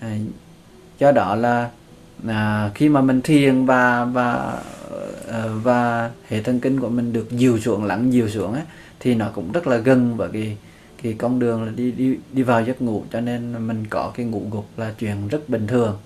Uh, 0.00 0.06
do 0.98 1.12
đó 1.12 1.34
là 1.34 1.70
uh, 2.26 2.74
khi 2.74 2.88
mà 2.88 3.00
mình 3.00 3.22
thiền 3.22 3.66
và 3.66 4.04
và 4.04 4.62
và 5.62 6.10
hệ 6.28 6.42
thần 6.42 6.60
kinh 6.60 6.80
của 6.80 6.88
mình 6.88 7.12
được 7.12 7.30
dịu 7.30 7.58
xuống 7.58 7.84
lắng 7.84 8.12
dịu 8.12 8.28
xuống 8.28 8.52
ấy, 8.52 8.62
thì 9.00 9.14
nó 9.14 9.28
cũng 9.34 9.52
rất 9.52 9.66
là 9.66 9.76
gần 9.76 10.16
với 10.16 10.28
cái 10.32 10.56
cái 11.02 11.14
con 11.18 11.38
đường 11.38 11.64
là 11.64 11.72
đi 11.76 11.90
đi 11.90 12.16
đi 12.32 12.42
vào 12.42 12.64
giấc 12.64 12.82
ngủ. 12.82 13.04
Cho 13.12 13.20
nên 13.20 13.66
mình 13.68 13.84
có 13.90 14.12
cái 14.16 14.26
ngủ 14.26 14.42
gục 14.50 14.66
là 14.76 14.92
chuyện 14.98 15.28
rất 15.28 15.48
bình 15.48 15.66
thường 15.66 15.96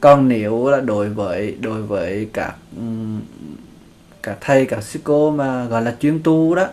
còn 0.00 0.28
nếu 0.28 0.68
là 0.68 0.80
đối 0.80 1.08
với 1.08 1.56
đối 1.60 1.82
với 1.82 2.28
các 2.32 2.54
các 4.22 4.38
thầy 4.40 4.66
các 4.66 4.82
sư 4.82 5.00
cô 5.04 5.30
mà 5.30 5.64
gọi 5.64 5.82
là 5.82 5.94
chuyên 6.00 6.22
tu 6.22 6.54
đó. 6.54 6.66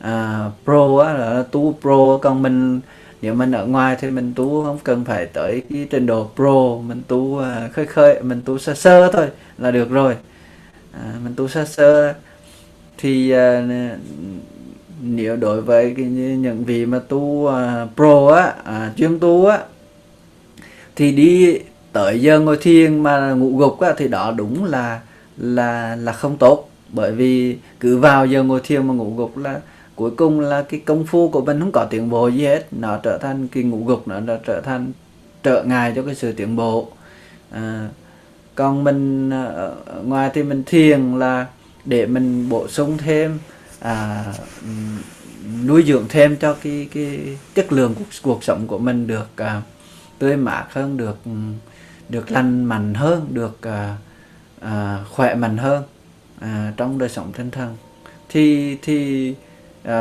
À, 0.00 0.50
pro 0.64 1.02
á 1.06 1.12
là 1.12 1.44
tu 1.50 1.78
pro 1.80 2.18
còn 2.22 2.42
mình 2.42 2.80
nếu 3.22 3.34
mình 3.34 3.52
ở 3.52 3.66
ngoài 3.66 3.96
thì 4.00 4.10
mình 4.10 4.32
tu 4.36 4.64
không 4.64 4.78
cần 4.84 5.04
phải 5.04 5.26
tới 5.26 5.62
cái 5.70 5.86
trình 5.90 6.06
độ 6.06 6.30
pro 6.36 6.88
mình 6.88 7.02
tu 7.08 7.38
à, 7.38 7.68
khơi 7.72 7.86
khơi 7.86 8.22
mình 8.22 8.42
tu 8.44 8.58
sơ 8.58 8.74
sơ 8.74 9.12
thôi 9.12 9.28
là 9.58 9.70
được 9.70 9.90
rồi. 9.90 10.16
À, 10.92 11.12
mình 11.24 11.34
tu 11.36 11.48
sơ 11.48 11.64
sơ. 11.64 12.14
Thì 12.98 13.30
à, 13.30 13.66
nếu 15.02 15.36
đối 15.36 15.60
với 15.60 15.94
cái, 15.96 16.06
những 16.06 16.64
vị 16.64 16.86
mà 16.86 17.00
tu 17.08 17.46
à, 17.46 17.86
pro 17.96 18.34
á 18.36 18.54
à, 18.64 18.92
chuyên 18.96 19.18
tu 19.18 19.46
á 19.46 19.58
thì 20.96 21.12
đi 21.12 21.58
tới 21.92 22.20
giờ 22.20 22.40
ngồi 22.40 22.56
thiền 22.56 23.02
mà 23.02 23.32
ngủ 23.32 23.56
gục 23.56 23.80
á, 23.80 23.94
thì 23.96 24.08
đó 24.08 24.34
đúng 24.36 24.64
là 24.64 25.00
là 25.36 25.96
là 25.96 26.12
không 26.12 26.36
tốt. 26.36 26.70
Bởi 26.88 27.12
vì 27.12 27.56
cứ 27.80 27.98
vào 27.98 28.26
giờ 28.26 28.42
ngồi 28.42 28.60
thiền 28.64 28.86
mà 28.86 28.94
ngủ 28.94 29.14
gục 29.16 29.38
là 29.38 29.60
cuối 29.94 30.10
cùng 30.10 30.40
là 30.40 30.62
cái 30.62 30.80
công 30.80 31.06
phu 31.06 31.28
của 31.28 31.40
mình 31.40 31.60
không 31.60 31.72
có 31.72 31.84
tiến 31.84 32.10
bộ 32.10 32.28
gì 32.28 32.44
hết. 32.44 32.66
Nó 32.70 32.96
trở 32.96 33.18
thành 33.18 33.48
cái 33.48 33.62
ngủ 33.62 33.84
gục 33.86 34.08
nó, 34.08 34.20
nó 34.20 34.34
trở 34.46 34.60
thành 34.60 34.92
trở 35.42 35.62
ngại 35.62 35.92
cho 35.96 36.02
cái 36.02 36.14
sự 36.14 36.32
tiến 36.32 36.56
bộ. 36.56 36.88
À, 37.50 37.88
còn 38.54 38.84
mình 38.84 39.30
à, 39.30 39.44
ở 39.86 40.02
ngoài 40.04 40.30
thì 40.34 40.42
mình 40.42 40.62
thiền 40.66 41.18
là 41.18 41.46
để 41.84 42.06
mình 42.06 42.48
bổ 42.48 42.68
sung 42.68 42.98
thêm 42.98 43.38
à, 43.80 44.24
nuôi 45.66 45.84
dưỡng 45.86 46.04
thêm 46.08 46.36
cho 46.36 46.56
cái 46.62 46.88
cái 46.94 47.20
chất 47.54 47.72
lượng 47.72 47.94
cuộc, 47.94 48.04
cuộc 48.22 48.44
sống 48.44 48.66
của 48.66 48.78
mình 48.78 49.06
được 49.06 49.28
à, 49.36 49.62
tươi 50.18 50.36
mát 50.36 50.64
hơn 50.70 50.96
được 50.96 51.18
được 52.12 52.30
lành 52.30 52.64
mạnh 52.64 52.94
hơn 52.94 53.26
được 53.30 53.62
à, 53.62 53.96
à, 54.60 55.04
khỏe 55.10 55.34
mạnh 55.34 55.56
hơn 55.56 55.82
à, 56.40 56.72
trong 56.76 56.98
đời 56.98 57.08
sống 57.08 57.32
tinh 57.36 57.50
thần. 57.50 57.76
Thì 58.28 58.76
thì 58.82 59.34
à, 59.84 59.98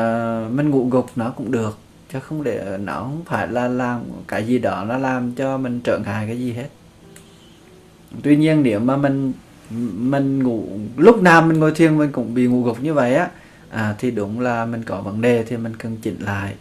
mình 0.51 0.69
ngủ 0.69 0.87
gục 0.91 1.09
nó 1.15 1.29
cũng 1.29 1.51
được 1.51 1.77
chứ 2.13 2.19
không 2.19 2.43
để 2.43 2.77
nó 2.83 2.93
không 2.93 3.21
phải 3.25 3.47
là 3.47 3.67
làm 3.67 4.01
cái 4.27 4.47
gì 4.47 4.59
đó 4.59 4.85
nó 4.85 4.97
làm 4.97 5.31
cho 5.31 5.57
mình 5.57 5.81
trở 5.83 5.99
ngại 5.99 6.27
cái 6.27 6.39
gì 6.39 6.53
hết. 6.53 6.67
Tuy 8.23 8.35
nhiên 8.35 8.63
nếu 8.63 8.79
mà 8.79 8.97
mình 8.97 9.33
mình 10.09 10.43
ngủ 10.43 10.63
lúc 10.97 11.21
nào 11.21 11.41
mình 11.41 11.59
ngồi 11.59 11.71
thiền 11.71 11.97
mình 11.97 12.11
cũng 12.11 12.33
bị 12.33 12.47
ngủ 12.47 12.63
gục 12.63 12.81
như 12.81 12.93
vậy 12.93 13.15
á 13.15 13.29
à, 13.69 13.95
thì 13.99 14.11
đúng 14.11 14.39
là 14.39 14.65
mình 14.65 14.83
có 14.83 15.01
vấn 15.01 15.21
đề 15.21 15.43
thì 15.43 15.57
mình 15.57 15.75
cần 15.75 15.97
chỉnh 16.01 16.17
lại 16.19 16.55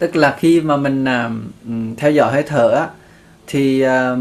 tức 0.00 0.16
là 0.16 0.36
khi 0.38 0.60
mà 0.60 0.76
mình 0.76 1.04
uh, 1.04 1.98
theo 1.98 2.10
dõi 2.10 2.32
hơi 2.32 2.42
thở 2.42 2.70
á 2.70 2.88
thì 3.46 3.84
uh, 3.86 4.18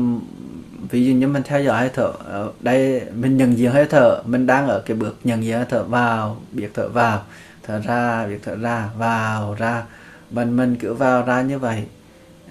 ví 0.92 1.06
dụ 1.06 1.14
như 1.14 1.28
mình 1.28 1.44
theo 1.46 1.64
dõi 1.64 1.80
hơi 1.80 1.90
thở 1.94 2.12
ở 2.26 2.52
đây 2.60 3.02
mình 3.16 3.38
nhận 3.38 3.58
diện 3.58 3.72
hơi 3.72 3.86
thở 3.86 4.22
mình 4.26 4.48
đang 4.48 4.68
ở 4.68 4.80
cái 4.80 4.98
bước 4.98 5.18
nhận 5.24 5.44
diện 5.44 5.56
hơi 5.58 5.66
thở 5.70 5.84
vào 5.84 6.42
biết 6.52 6.70
thở 6.74 6.90
vào 6.90 7.24
thở 7.70 7.80
ra 7.80 8.28
biết 8.28 8.40
thở 8.44 8.56
ra 8.56 8.90
vào 8.98 9.56
ra. 9.60 9.84
Mình 10.32 10.58
mình 10.58 10.76
cứ 10.76 10.94
vào 10.94 11.26
ra 11.26 11.42
như 11.42 11.60
vậy 11.60 11.84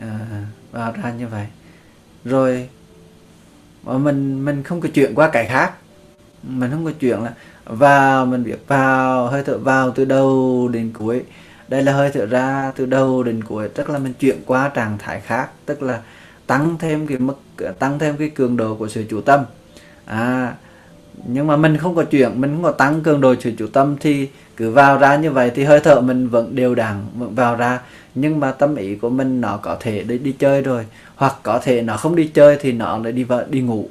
à, 0.01 0.19
vào 0.73 0.93
ra 1.03 1.13
như 1.13 1.27
vậy. 1.27 1.47
Rồi 2.25 2.69
mà 3.83 3.99
mình 3.99 4.45
mình 4.45 4.63
không 4.63 4.81
có 4.81 4.89
chuyện 4.95 5.15
qua 5.15 5.29
cái 5.29 5.47
khác. 5.47 5.73
Mình 6.43 6.71
không 6.71 6.85
có 6.85 6.93
chuyện 7.01 7.23
là 7.23 7.33
vào 7.65 8.27
mình 8.27 8.45
biết 8.45 8.59
vào 8.67 9.27
hơi 9.27 9.43
thở 9.45 9.59
vào 9.59 9.91
từ 9.91 10.05
đầu 10.05 10.69
đến 10.73 10.93
cuối 10.99 11.23
đây 11.69 11.83
là 11.83 11.93
hơi 11.93 12.11
thở 12.11 12.27
ra 12.27 12.73
từ 12.77 12.87
đầu 12.87 13.23
đến 13.23 13.45
cuối, 13.45 13.69
tức 13.69 13.91
là 13.91 13.99
mình 13.99 14.13
chuyển 14.21 14.37
qua 14.47 14.69
trạng 14.69 14.99
thái 14.99 15.21
khác, 15.21 15.49
tức 15.67 15.83
là 15.83 16.01
tăng 16.47 16.77
thêm 16.79 17.07
cái 17.07 17.19
mức, 17.19 17.39
tăng 17.79 17.99
thêm 17.99 18.17
cái 18.17 18.29
cường 18.29 18.57
độ 18.57 18.75
của 18.75 18.89
sự 18.89 19.05
chủ 19.11 19.21
tâm. 19.21 19.41
À 20.05 20.55
nhưng 21.27 21.47
mà 21.47 21.57
mình 21.57 21.77
không 21.77 21.97
có 21.97 22.05
chuyện 22.05 22.41
mình 22.41 22.55
không 22.55 22.63
có 22.63 22.73
tăng 22.73 23.01
cường 23.01 23.21
độ 23.21 23.35
sự 23.41 23.53
chủ 23.59 23.67
tâm 23.67 23.97
thì 24.01 24.29
cứ 24.57 24.71
vào 24.71 24.99
ra 24.99 25.17
như 25.17 25.31
vậy 25.31 25.51
thì 25.55 25.65
hơi 25.65 25.81
thở 25.81 26.01
mình 26.01 26.29
vẫn 26.29 26.55
đều 26.55 26.75
đặn, 26.75 27.05
vẫn 27.19 27.35
vào 27.35 27.57
ra. 27.57 27.81
Nhưng 28.15 28.41
mà 28.41 28.53
tâm 28.53 28.77
ý 28.77 28.95
của 28.95 29.11
mình 29.11 29.41
nó 29.41 29.57
có 29.57 29.77
thể 29.81 30.03
đi 30.03 30.19
đi 30.19 30.33
chơi 30.33 30.63
rồi, 30.63 30.87
hoặc 31.17 31.35
có 31.43 31.61
thể 31.63 31.83
nó 31.83 31.97
không 31.97 32.17
đi 32.17 32.31
chơi 32.35 32.59
thì 32.61 32.73
nó 32.73 32.99
lại 32.99 33.13
đi 33.13 33.25
vào, 33.25 33.45
đi 33.49 33.61
ngủ. 33.61 33.89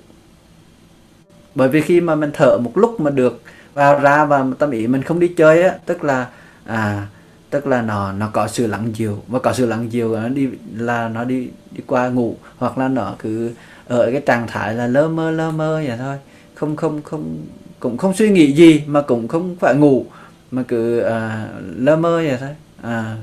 Bởi 1.55 1.69
vì 1.69 1.81
khi 1.81 2.01
mà 2.01 2.15
mình 2.15 2.31
thở 2.33 2.57
một 2.57 2.71
lúc 2.77 2.99
mà 2.99 3.11
được 3.11 3.41
vào 3.73 3.99
ra 3.99 4.25
và 4.25 4.45
tâm 4.59 4.71
ý 4.71 4.87
mình 4.87 5.01
không 5.01 5.19
đi 5.19 5.27
chơi 5.27 5.63
á, 5.63 5.75
tức 5.85 6.03
là 6.03 6.27
à 6.65 7.07
tức 7.49 7.67
là 7.67 7.81
nó 7.81 8.11
nó 8.11 8.29
có 8.33 8.47
sự 8.47 8.67
lắng 8.67 8.91
dịu. 8.95 9.23
Và 9.27 9.39
có 9.39 9.53
sự 9.53 9.65
lắng 9.65 9.91
dịu 9.91 10.15
nó 10.15 10.29
đi 10.29 10.49
là 10.75 11.09
nó 11.09 11.23
đi 11.23 11.49
đi 11.71 11.81
qua 11.87 12.09
ngủ 12.09 12.37
hoặc 12.57 12.77
là 12.77 12.87
nó 12.87 13.15
cứ 13.19 13.51
ở 13.87 14.11
cái 14.11 14.21
trạng 14.21 14.47
thái 14.47 14.73
là 14.75 14.87
lơ 14.87 15.07
mơ 15.07 15.31
lơ 15.31 15.51
mơ 15.51 15.83
vậy 15.87 15.97
thôi. 15.97 16.17
Không 16.55 16.75
không 16.75 17.01
không 17.01 17.37
cũng 17.79 17.97
không 17.97 18.13
suy 18.13 18.29
nghĩ 18.29 18.51
gì 18.51 18.83
mà 18.87 19.01
cũng 19.01 19.27
không 19.27 19.55
phải 19.59 19.75
ngủ 19.75 20.05
mà 20.51 20.63
cứ 20.67 20.99
à, 20.99 21.47
lơ 21.77 21.95
mơ 21.95 22.23
vậy 22.27 22.37
thôi. 22.39 22.55
À, 22.81 23.17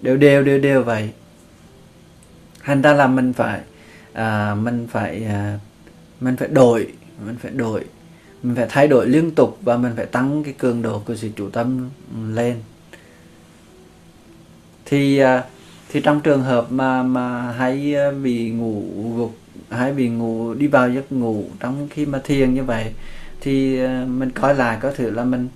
đều 0.00 0.16
đều 0.16 0.42
đều 0.44 0.58
đều 0.58 0.82
vậy. 0.82 1.10
Thành 2.64 2.82
ra 2.82 2.92
là 2.92 3.06
mình 3.06 3.32
phải 3.32 3.60
à, 4.12 4.54
mình 4.54 4.86
phải 4.90 5.24
à, 5.24 5.58
mình 6.20 6.36
phải 6.36 6.48
đổi 6.48 6.86
mình 7.26 7.36
phải 7.42 7.50
đổi 7.50 7.84
mình 8.42 8.56
phải 8.56 8.66
thay 8.68 8.88
đổi 8.88 9.06
liên 9.06 9.30
tục 9.30 9.58
và 9.62 9.76
mình 9.76 9.92
phải 9.96 10.06
tăng 10.06 10.44
cái 10.44 10.54
cường 10.58 10.82
độ 10.82 11.02
của 11.06 11.16
sự 11.16 11.30
chủ 11.36 11.50
tâm 11.50 11.90
lên. 12.28 12.56
Thì 14.84 15.18
à, 15.18 15.44
thì 15.88 16.00
trong 16.00 16.20
trường 16.20 16.42
hợp 16.42 16.72
mà 16.72 17.02
mà 17.02 17.52
hay 17.52 17.94
à, 17.94 18.10
bị 18.10 18.50
ngủ 18.50 18.82
gục 19.16 19.36
hay 19.70 19.92
bị 19.92 20.08
ngủ 20.08 20.54
đi 20.54 20.66
vào 20.66 20.90
giấc 20.90 21.12
ngủ 21.12 21.44
trong 21.60 21.88
khi 21.90 22.06
mà 22.06 22.20
thiền 22.24 22.54
như 22.54 22.64
vậy 22.64 22.92
thì 23.40 23.80
à, 23.80 24.04
mình 24.08 24.30
coi 24.30 24.54
lại 24.54 24.78
có 24.80 24.92
thể 24.96 25.10
là 25.10 25.24
mình 25.24 25.48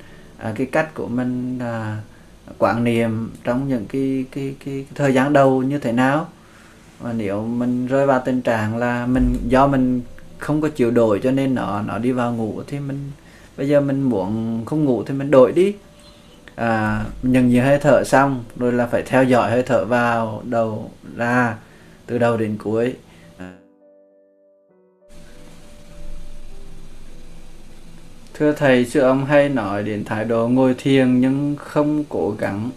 cái 0.55 0.67
cách 0.67 0.95
của 0.95 1.09
mình 1.09 1.59
là 1.59 2.01
quản 2.59 2.85
niệm 2.85 3.31
trong 3.45 3.69
những 3.69 3.87
cái 3.87 4.25
cái, 4.31 4.55
cái, 4.65 4.85
cái 4.87 4.87
thời 4.95 5.15
gian 5.15 5.33
đầu 5.33 5.63
như 5.63 5.79
thế 5.79 5.93
nào. 5.93 6.29
Và 7.01 7.13
nếu 7.13 7.47
mình 7.47 7.87
rơi 7.87 8.07
vào 8.07 8.23
tình 8.25 8.43
trạng 8.43 8.77
là 8.77 9.07
mình 9.07 9.35
do 9.49 9.67
mình 9.67 10.01
không 10.43 10.61
có 10.61 10.69
chịu 10.69 10.91
đổi 10.91 11.21
cho 11.23 11.31
nên 11.31 11.55
nó 11.55 11.83
nó 11.83 11.99
đi 11.99 12.13
vào 12.13 12.33
ngủ 12.35 12.63
thì 12.67 12.79
mình 12.81 13.11
bây 13.57 13.69
giờ 13.69 13.81
mình 13.81 14.03
muốn 14.03 14.63
không 14.67 14.85
ngủ 14.85 15.03
thì 15.05 15.15
mình 15.15 15.31
đổi 15.31 15.53
đi. 15.53 15.75
À, 16.55 17.05
nhận 17.23 17.49
nhiều 17.49 17.65
hơi 17.65 17.79
thở 17.79 18.05
xong 18.05 18.45
rồi 18.57 18.73
là 18.73 18.87
phải 18.87 19.03
theo 19.03 19.25
dõi 19.25 19.51
hơi 19.51 19.63
thở 19.63 19.85
vào 19.85 20.43
đầu 20.45 20.91
ra 21.17 21.57
từ 22.07 22.19
đầu 22.19 22.37
đến 22.37 22.57
cuối. 22.59 22.95
À. 23.39 23.53
thưa 28.35 28.53
thầy 28.53 28.85
sư 28.85 29.01
ông 29.01 29.25
hay 29.25 29.49
nói 29.49 29.83
đến 29.83 30.05
thái 30.05 30.25
độ 30.25 30.49
ngồi 30.49 30.75
thiền 30.79 31.21
nhưng 31.21 31.57
không 31.59 32.05
cố 32.09 32.35
gắng. 32.39 32.71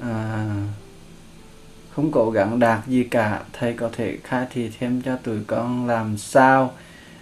À, 0.00 0.46
không 2.00 2.12
cố 2.12 2.30
gắng 2.30 2.58
đạt 2.58 2.86
gì 2.86 3.04
cả. 3.04 3.42
Thầy 3.52 3.72
có 3.72 3.90
thể 3.92 4.18
khai 4.24 4.46
thị 4.50 4.70
thêm 4.78 5.02
cho 5.02 5.16
tụi 5.16 5.38
con 5.46 5.86
làm 5.86 6.18
sao 6.18 6.72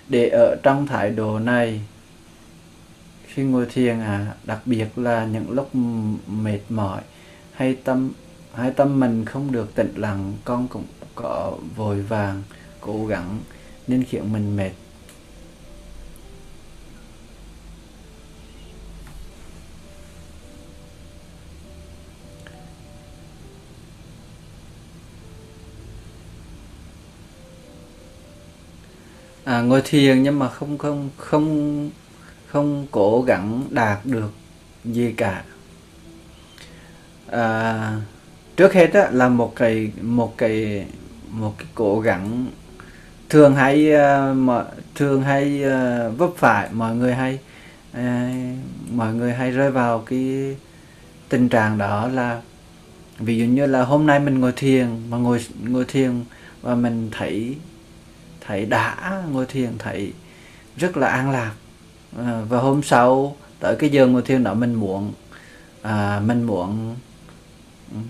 để 0.08 0.28
ở 0.28 0.56
trong 0.62 0.86
thái 0.86 1.10
độ 1.10 1.38
này. 1.38 1.80
Khi 3.26 3.42
ngồi 3.42 3.66
thiền 3.66 4.00
à 4.00 4.34
đặc 4.44 4.58
biệt 4.64 4.98
là 4.98 5.24
những 5.24 5.50
lúc 5.50 5.70
mệt 6.26 6.60
mỏi, 6.68 7.00
hay 7.52 7.76
tâm 7.84 8.10
hay 8.54 8.70
tâm 8.70 9.00
mình 9.00 9.24
không 9.24 9.52
được 9.52 9.74
tĩnh 9.74 9.92
lặng, 9.96 10.32
con 10.44 10.68
cũng 10.68 10.84
có 11.14 11.52
vội 11.76 12.02
vàng, 12.02 12.42
cố 12.80 13.06
gắng 13.06 13.38
nên 13.86 14.04
khiến 14.04 14.32
mình 14.32 14.56
mệt. 14.56 14.72
À, 29.48 29.60
ngồi 29.60 29.82
thiền 29.84 30.22
nhưng 30.22 30.38
mà 30.38 30.48
không 30.48 30.78
không 30.78 31.10
không 31.16 31.90
không 32.46 32.86
cố 32.90 33.22
gắng 33.22 33.64
đạt 33.70 33.98
được 34.06 34.32
gì 34.84 35.12
cả. 35.12 35.42
À, 37.26 37.92
trước 38.56 38.72
hết 38.72 38.92
á, 38.92 39.08
là 39.12 39.28
một 39.28 39.56
cái 39.56 39.90
một 40.02 40.38
cái 40.38 40.86
một 41.30 41.54
cái 41.58 41.66
cố 41.74 42.00
gắng 42.00 42.46
thường 43.28 43.54
hay 43.54 43.92
uh, 43.94 44.66
thường 44.94 45.22
hay 45.22 45.62
uh, 45.64 46.18
vấp 46.18 46.30
phải. 46.36 46.68
Mọi 46.72 46.94
người 46.94 47.14
hay 47.14 47.38
uh, 47.92 48.00
mọi 48.92 49.14
người 49.14 49.32
hay 49.32 49.50
rơi 49.50 49.70
vào 49.70 49.98
cái 49.98 50.56
tình 51.28 51.48
trạng 51.48 51.78
đó 51.78 52.08
là 52.08 52.42
ví 53.18 53.38
dụ 53.38 53.44
như 53.44 53.66
là 53.66 53.84
hôm 53.84 54.06
nay 54.06 54.20
mình 54.20 54.40
ngồi 54.40 54.52
thiền 54.56 54.86
mà 55.10 55.16
ngồi 55.16 55.40
ngồi 55.64 55.84
thiền 55.84 56.24
và 56.62 56.74
mình 56.74 57.08
thấy 57.12 57.56
thầy 58.48 58.66
đã 58.66 59.22
ngồi 59.30 59.46
thiền 59.46 59.78
thầy 59.78 60.12
rất 60.76 60.96
là 60.96 61.08
an 61.08 61.30
lạc. 61.30 61.52
À, 62.18 62.42
và 62.48 62.58
hôm 62.58 62.82
sau 62.82 63.36
tới 63.60 63.76
cái 63.76 63.90
giờ 63.90 64.06
ngồi 64.06 64.22
thiền 64.22 64.44
đó 64.44 64.54
mình 64.54 64.74
muốn 64.74 65.12
à, 65.82 66.20
mình 66.24 66.42
muốn 66.42 66.96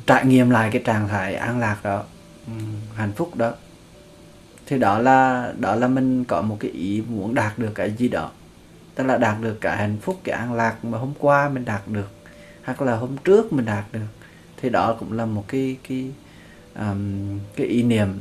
trải 0.07 0.25
nghiệm 0.25 0.51
lại 0.51 0.71
cái 0.73 0.83
trạng 0.85 1.09
thái 1.09 1.35
an 1.35 1.59
lạc 1.59 1.77
đó 1.83 2.05
ừ, 2.47 2.53
hạnh 2.95 3.13
phúc 3.13 3.37
đó. 3.37 3.53
Thì 4.67 4.79
đó 4.79 4.99
là 4.99 5.53
đó 5.59 5.75
là 5.75 5.89
mình 5.89 6.25
có 6.25 6.43
một 6.43 6.57
cái 6.61 6.71
ý 6.71 7.03
muốn 7.09 7.35
đạt 7.35 7.59
được 7.59 7.73
cái 7.75 7.95
gì 7.99 8.09
đó. 8.09 8.31
Tức 8.95 9.05
là 9.05 9.17
đạt 9.17 9.41
được 9.41 9.61
cái 9.61 9.77
hạnh 9.77 9.97
phúc 10.03 10.21
cái 10.25 10.39
an 10.39 10.55
lạc 10.55 10.85
mà 10.85 10.99
hôm 10.99 11.13
qua 11.19 11.49
mình 11.49 11.65
đạt 11.65 11.89
được 11.89 12.11
hoặc 12.65 12.83
là 12.83 12.97
hôm 12.97 13.17
trước 13.25 13.53
mình 13.53 13.65
đạt 13.65 13.85
được. 13.93 14.09
Thì 14.57 14.71
đó 14.71 14.97
cũng 14.99 15.13
là 15.13 15.27
một 15.27 15.45
cái 15.49 15.77
cái 15.89 16.11
um, 16.75 17.39
cái 17.57 17.67
ý 17.67 17.83
niệm 17.83 18.21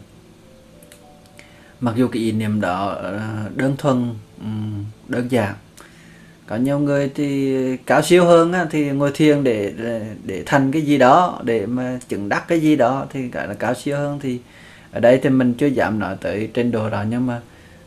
mặc 1.80 1.96
dù 1.96 2.08
cái 2.08 2.22
ý 2.22 2.32
niệm 2.32 2.62
đó 2.62 2.88
ờ, 2.88 3.50
đơn 3.56 3.76
thuần 3.78 4.14
ừ, 4.40 4.48
đơn 5.08 5.32
giản. 5.32 5.54
Có 6.48 6.56
nhiều 6.56 6.80
người 6.80 7.12
thì 7.16 7.78
cao 7.78 8.02
siêu 8.02 8.26
hơn 8.26 8.54
á, 8.54 8.66
thì 8.72 8.92
ngồi 8.92 9.12
thiền 9.14 9.44
để 9.44 9.74
để 10.24 10.44
thành 10.46 10.72
cái 10.72 10.82
gì 10.82 10.98
đó 10.98 11.42
để 11.44 11.66
mà 11.66 12.00
chứng 12.10 12.30
đắc 12.30 12.48
cái 12.48 12.60
gì 12.60 12.76
đó 12.76 13.06
thì 13.10 13.28
gọi 13.28 13.48
là 13.48 13.54
cao 13.54 13.74
siêu 13.74 13.98
hơn. 13.98 14.20
Thì 14.22 14.40
ở 14.92 15.00
đây 15.00 15.20
thì 15.24 15.30
mình 15.30 15.54
chưa 15.54 15.68
dám 15.68 16.00
nói 16.00 16.16
tới 16.22 16.50
trên 16.54 16.72
độ 16.72 16.90
đó 16.90 17.04
nhưng 17.10 17.26
mà 17.26 17.42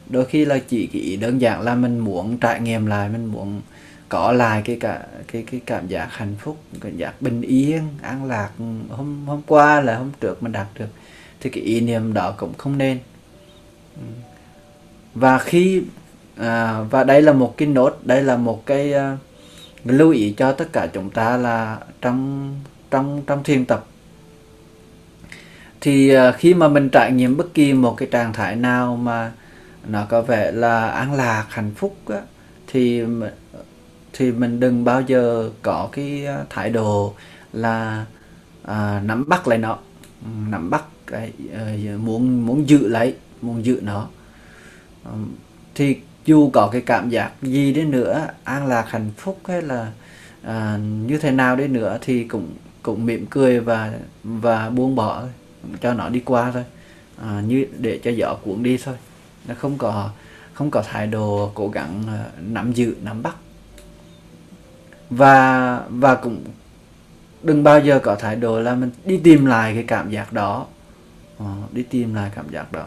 đôi 0.08 0.24
khi 0.24 0.44
là 0.44 0.58
chỉ 0.68 0.86
cái 0.92 1.18
đơn 1.20 1.40
giản 1.40 1.60
là 1.60 1.74
mình 1.74 1.98
muốn 1.98 2.38
trải 2.38 2.60
nghiệm 2.60 2.86
lại 2.86 3.08
mình 3.08 3.26
muốn 3.26 3.60
có 4.08 4.32
lại 4.32 4.62
cái 4.64 4.76
cả 4.80 5.02
cái 5.32 5.44
cái 5.50 5.60
cảm 5.66 5.88
giác 5.88 6.08
hạnh 6.10 6.34
phúc 6.38 6.56
cảm 6.80 6.96
giác 6.96 7.22
bình 7.22 7.42
yên 7.42 7.82
an 8.02 8.24
lạc 8.24 8.50
hôm 8.90 9.26
hôm 9.26 9.42
qua 9.46 9.80
là 9.80 9.96
hôm 9.96 10.10
trước 10.20 10.42
mình 10.42 10.52
đạt 10.52 10.66
được. 10.78 10.88
Thì 11.40 11.50
cái 11.50 11.62
ý 11.62 11.80
niệm 11.80 12.14
đó 12.14 12.34
cũng 12.36 12.54
không 12.58 12.78
nên 12.78 12.98
và 15.14 15.38
khi 15.38 15.82
à, 16.36 16.80
và 16.90 17.04
đây 17.04 17.22
là 17.22 17.32
một 17.32 17.56
cái 17.56 17.68
nốt 17.68 17.98
đây 18.02 18.22
là 18.22 18.36
một 18.36 18.66
cái 18.66 18.94
uh, 18.94 19.18
lưu 19.84 20.10
ý 20.10 20.34
cho 20.36 20.52
tất 20.52 20.68
cả 20.72 20.86
chúng 20.86 21.10
ta 21.10 21.36
là 21.36 21.78
trong 22.00 22.54
trong 22.90 23.22
trong 23.26 23.44
thiền 23.44 23.64
tập. 23.64 23.86
Thì 25.80 26.16
uh, 26.16 26.34
khi 26.38 26.54
mà 26.54 26.68
mình 26.68 26.88
trải 26.88 27.12
nghiệm 27.12 27.36
bất 27.36 27.54
kỳ 27.54 27.72
một 27.72 27.94
cái 27.96 28.08
trạng 28.10 28.32
thái 28.32 28.56
nào 28.56 28.96
mà 28.96 29.32
nó 29.86 30.06
có 30.08 30.22
vẻ 30.22 30.52
là 30.52 30.88
an 30.88 31.14
lạc 31.14 31.46
hạnh 31.48 31.70
phúc 31.76 31.96
á, 32.08 32.20
thì 32.66 33.02
thì 34.12 34.32
mình 34.32 34.60
đừng 34.60 34.84
bao 34.84 35.00
giờ 35.00 35.50
có 35.62 35.88
cái 35.92 36.26
à, 36.26 36.44
thái 36.50 36.70
độ 36.70 37.14
là 37.52 38.04
à, 38.62 39.00
nắm 39.04 39.28
bắt 39.28 39.48
lại 39.48 39.58
nó. 39.58 39.78
Ừ, 40.24 40.28
nắm 40.50 40.70
bắt 40.70 40.84
cái 41.06 41.32
uh, 41.46 42.00
muốn 42.00 42.46
muốn 42.46 42.68
giữ 42.68 42.88
lấy 42.88 43.14
muốn 43.42 43.64
giữ 43.64 43.80
nó. 43.82 44.08
Thì 45.74 45.96
dù 46.24 46.50
có 46.50 46.68
cái 46.72 46.80
cảm 46.80 47.10
giác 47.10 47.32
gì 47.42 47.72
đến 47.72 47.90
nữa 47.90 48.28
an 48.44 48.66
lạc 48.66 48.84
hạnh 48.88 49.10
phúc 49.16 49.40
hay 49.48 49.62
là 49.62 49.92
à, 50.42 50.78
như 51.06 51.18
thế 51.18 51.30
nào 51.30 51.56
đến 51.56 51.72
nữa 51.72 51.98
thì 52.00 52.24
cũng 52.24 52.48
cũng 52.82 53.06
mỉm 53.06 53.26
cười 53.30 53.60
và 53.60 53.92
và 54.24 54.70
buông 54.70 54.96
bỏ 54.96 55.22
cho 55.80 55.94
nó 55.94 56.08
đi 56.08 56.20
qua 56.20 56.50
thôi. 56.50 56.64
À, 57.22 57.42
như 57.46 57.66
để 57.78 58.00
cho 58.04 58.10
gió 58.10 58.34
cuốn 58.34 58.62
đi 58.62 58.78
thôi. 58.84 58.94
Nó 59.48 59.54
không 59.54 59.78
có 59.78 60.10
không 60.52 60.70
có 60.70 60.82
thái 60.82 61.06
độ 61.06 61.52
cố 61.54 61.68
gắng 61.68 62.02
à, 62.08 62.24
nắm 62.40 62.72
giữ 62.72 62.94
nắm 63.02 63.22
bắt. 63.22 63.36
Và 65.10 65.80
và 65.88 66.14
cũng 66.14 66.44
đừng 67.42 67.64
bao 67.64 67.80
giờ 67.80 68.00
có 68.02 68.14
thái 68.14 68.36
độ 68.36 68.60
là 68.60 68.74
mình 68.74 68.90
đi 69.04 69.20
tìm 69.24 69.46
lại 69.46 69.74
cái 69.74 69.84
cảm 69.86 70.10
giác 70.10 70.32
đó. 70.32 70.66
À, 71.38 71.54
đi 71.72 71.82
tìm 71.82 72.14
lại 72.14 72.30
cảm 72.34 72.48
giác 72.50 72.72
đó 72.72 72.86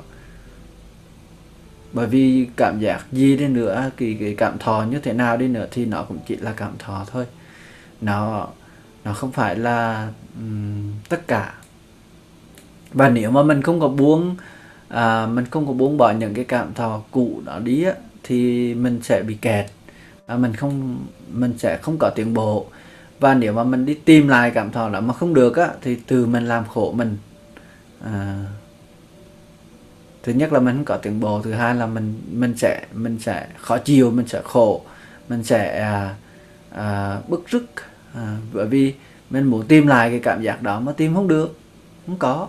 bởi 1.93 2.07
vì 2.07 2.47
cảm 2.55 2.79
giác 2.79 3.05
gì 3.11 3.37
đi 3.37 3.47
nữa 3.47 3.91
cái, 3.97 4.17
cái 4.19 4.35
cảm 4.37 4.57
thọ 4.57 4.85
như 4.89 4.99
thế 4.99 5.13
nào 5.13 5.37
đi 5.37 5.47
nữa 5.47 5.67
thì 5.71 5.85
nó 5.85 6.03
cũng 6.03 6.17
chỉ 6.27 6.35
là 6.35 6.53
cảm 6.57 6.71
thọ 6.79 7.05
thôi. 7.11 7.25
Nó 8.01 8.47
nó 9.03 9.13
không 9.13 9.31
phải 9.31 9.55
là 9.55 10.09
um, 10.35 10.91
tất 11.09 11.27
cả. 11.27 11.53
Và 12.93 13.09
nếu 13.09 13.31
mà 13.31 13.43
mình 13.43 13.61
không 13.61 13.79
có 13.79 13.87
buông 13.87 14.35
à, 14.89 15.25
mình 15.25 15.45
không 15.51 15.67
có 15.67 15.73
buông 15.73 15.97
bỏ 15.97 16.11
những 16.11 16.33
cái 16.33 16.45
cảm 16.45 16.73
thọ 16.73 17.01
cũ 17.11 17.41
đó 17.45 17.59
đi 17.59 17.83
á, 17.83 17.93
thì 18.23 18.73
mình 18.73 18.99
sẽ 19.03 19.23
bị 19.23 19.35
kẹt. 19.35 19.65
À, 20.25 20.37
mình 20.37 20.55
không 20.55 21.05
mình 21.31 21.53
sẽ 21.57 21.77
không 21.77 21.97
có 21.99 22.09
tiến 22.15 22.33
bộ. 22.33 22.65
Và 23.19 23.33
nếu 23.33 23.53
mà 23.53 23.63
mình 23.63 23.85
đi 23.85 23.93
tìm 23.93 24.27
lại 24.27 24.51
cảm 24.51 24.71
thọ 24.71 24.89
đó 24.89 25.01
mà 25.01 25.13
không 25.13 25.33
được 25.33 25.55
á 25.55 25.69
thì 25.81 25.97
từ 26.07 26.25
mình 26.25 26.45
làm 26.47 26.63
khổ 26.67 26.91
mình. 26.91 27.17
À, 28.05 28.45
thứ 30.23 30.33
nhất 30.33 30.53
là 30.53 30.59
mình 30.59 30.75
không 30.75 30.85
có 30.85 30.97
tiến 30.97 31.19
bộ 31.19 31.41
thứ 31.41 31.51
hai 31.51 31.75
là 31.75 31.85
mình 31.85 32.21
mình 32.31 32.57
sẽ 32.57 32.85
mình 32.93 33.19
sẽ 33.19 33.47
khó 33.57 33.77
chịu 33.77 34.11
mình 34.11 34.27
sẽ 34.27 34.41
khổ 34.43 34.81
mình 35.29 35.43
sẽ 35.43 35.79
à, 35.81 36.15
à, 36.69 37.19
bức 37.27 37.43
rứt 37.47 37.65
à, 38.13 38.37
bởi 38.53 38.65
vì 38.65 38.93
mình 39.29 39.43
muốn 39.43 39.67
tìm 39.67 39.87
lại 39.87 40.09
cái 40.09 40.19
cảm 40.19 40.41
giác 40.41 40.61
đó 40.61 40.79
mà 40.79 40.91
tìm 40.91 41.15
không 41.15 41.27
được 41.27 41.59
không 42.05 42.17
có. 42.19 42.47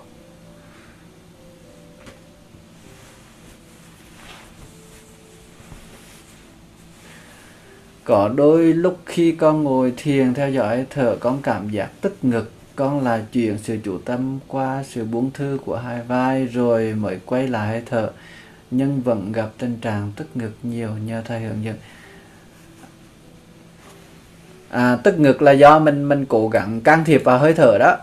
Có 8.05 8.29
đôi 8.29 8.73
lúc 8.73 8.99
khi 9.07 9.33
con 9.33 9.63
ngồi 9.65 9.95
thiền 9.97 10.35
theo 10.35 10.51
dõi 10.51 10.87
thở 10.91 11.17
con 11.21 11.43
cảm 11.43 11.71
giác 11.71 11.91
tức 12.01 12.17
ngực 12.23 12.51
con 12.77 13.05
là 13.05 13.23
chuyển 13.33 13.59
sự 13.59 13.79
chủ 13.85 13.99
tâm 13.99 14.39
qua 14.49 14.83
sự 14.89 15.05
buông 15.05 15.31
thư 15.31 15.59
của 15.65 15.77
hai 15.77 16.03
vai 16.03 16.47
rồi 16.47 16.95
mới 16.95 17.19
quay 17.27 17.49
lại 17.49 17.83
thở. 17.87 18.11
Nhưng 18.71 19.01
vẫn 19.01 19.33
gặp 19.33 19.49
tình 19.59 19.77
trạng 19.81 20.13
tức 20.17 20.27
ngực 20.35 20.53
nhiều 20.63 20.91
nhờ 21.07 21.23
thầy 21.25 21.41
hướng 21.41 21.65
dẫn. 21.65 21.77
À, 24.69 24.97
tức 24.97 25.19
ngực 25.19 25.43
là 25.43 25.53
do 25.53 25.79
mình 25.79 26.09
mình 26.09 26.25
cố 26.27 26.49
gắng 26.49 26.81
can 26.81 27.05
thiệp 27.05 27.25
vào 27.25 27.39
hơi 27.39 27.55
thở 27.55 27.79
đó. 27.79 27.97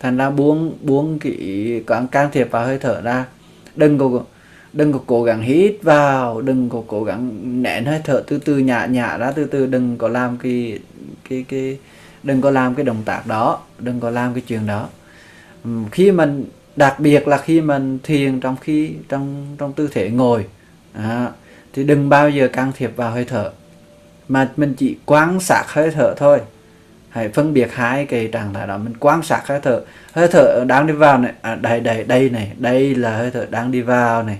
Thành 0.00 0.16
ra 0.16 0.30
buông 0.30 0.78
buông 0.82 1.18
cái 1.18 1.82
còn 1.86 2.08
can 2.08 2.30
thiệp 2.32 2.48
vào 2.50 2.66
hơi 2.66 2.78
thở 2.78 3.00
ra. 3.00 3.26
Đừng 3.76 3.98
có 3.98 4.20
đừng 4.72 4.92
có 4.92 5.00
cố 5.06 5.22
gắng 5.22 5.42
hít 5.42 5.76
vào 5.82 6.40
đừng 6.40 6.68
có 6.68 6.82
cố 6.86 7.04
gắng 7.04 7.30
nén 7.62 7.84
hơi 7.84 8.00
thở 8.04 8.22
từ 8.26 8.38
từ 8.38 8.58
nhả 8.58 8.86
nhả 8.86 9.16
ra 9.16 9.32
từ 9.32 9.44
từ. 9.44 9.66
Đừng 9.66 9.98
có 9.98 10.08
làm 10.08 10.36
cái 10.36 10.78
cái 11.28 11.44
cái 11.48 11.78
đừng 12.28 12.40
có 12.40 12.50
làm 12.50 12.74
cái 12.74 12.84
động 12.84 13.02
tác 13.04 13.26
đó 13.26 13.58
đừng 13.78 14.00
có 14.00 14.10
làm 14.10 14.34
cái 14.34 14.42
chuyện 14.46 14.66
đó. 14.66 14.88
Ừ, 15.64 15.70
khi 15.92 16.12
mình 16.12 16.44
đặc 16.76 17.00
biệt 17.00 17.28
là 17.28 17.38
khi 17.38 17.60
mình 17.60 17.98
thiền 18.02 18.40
trong 18.40 18.56
khi 18.56 18.94
trong 19.08 19.56
trong 19.58 19.72
tư 19.72 19.88
thế 19.92 20.10
ngồi 20.10 20.46
à, 20.92 21.28
thì 21.72 21.84
đừng 21.84 22.08
bao 22.08 22.30
giờ 22.30 22.48
can 22.52 22.72
thiệp 22.76 22.92
vào 22.96 23.10
hơi 23.10 23.24
thở 23.24 23.50
mà 24.28 24.48
mình 24.56 24.74
chỉ 24.74 24.96
quan 25.06 25.40
sát 25.40 25.64
hơi 25.68 25.90
thở 25.90 26.14
thôi. 26.16 26.40
Hãy 27.08 27.28
phân 27.28 27.54
biệt 27.54 27.72
hai 27.72 28.04
cái 28.04 28.28
trạng 28.32 28.54
thái 28.54 28.66
đó 28.66 28.78
mình 28.78 28.94
quan 29.00 29.22
sát 29.22 29.42
hơi 29.46 29.60
thở. 29.62 29.80
Hơi 30.12 30.28
thở 30.28 30.64
đang 30.66 30.86
đi 30.86 30.92
vào 30.92 31.18
này 31.18 31.32
à, 31.42 31.54
đây 31.54 31.80
đây 31.80 32.04
đây 32.04 32.30
này 32.30 32.52
đây 32.58 32.94
là 32.94 33.16
hơi 33.16 33.30
thở 33.30 33.46
đang 33.50 33.70
đi 33.70 33.80
vào 33.80 34.22
này 34.22 34.38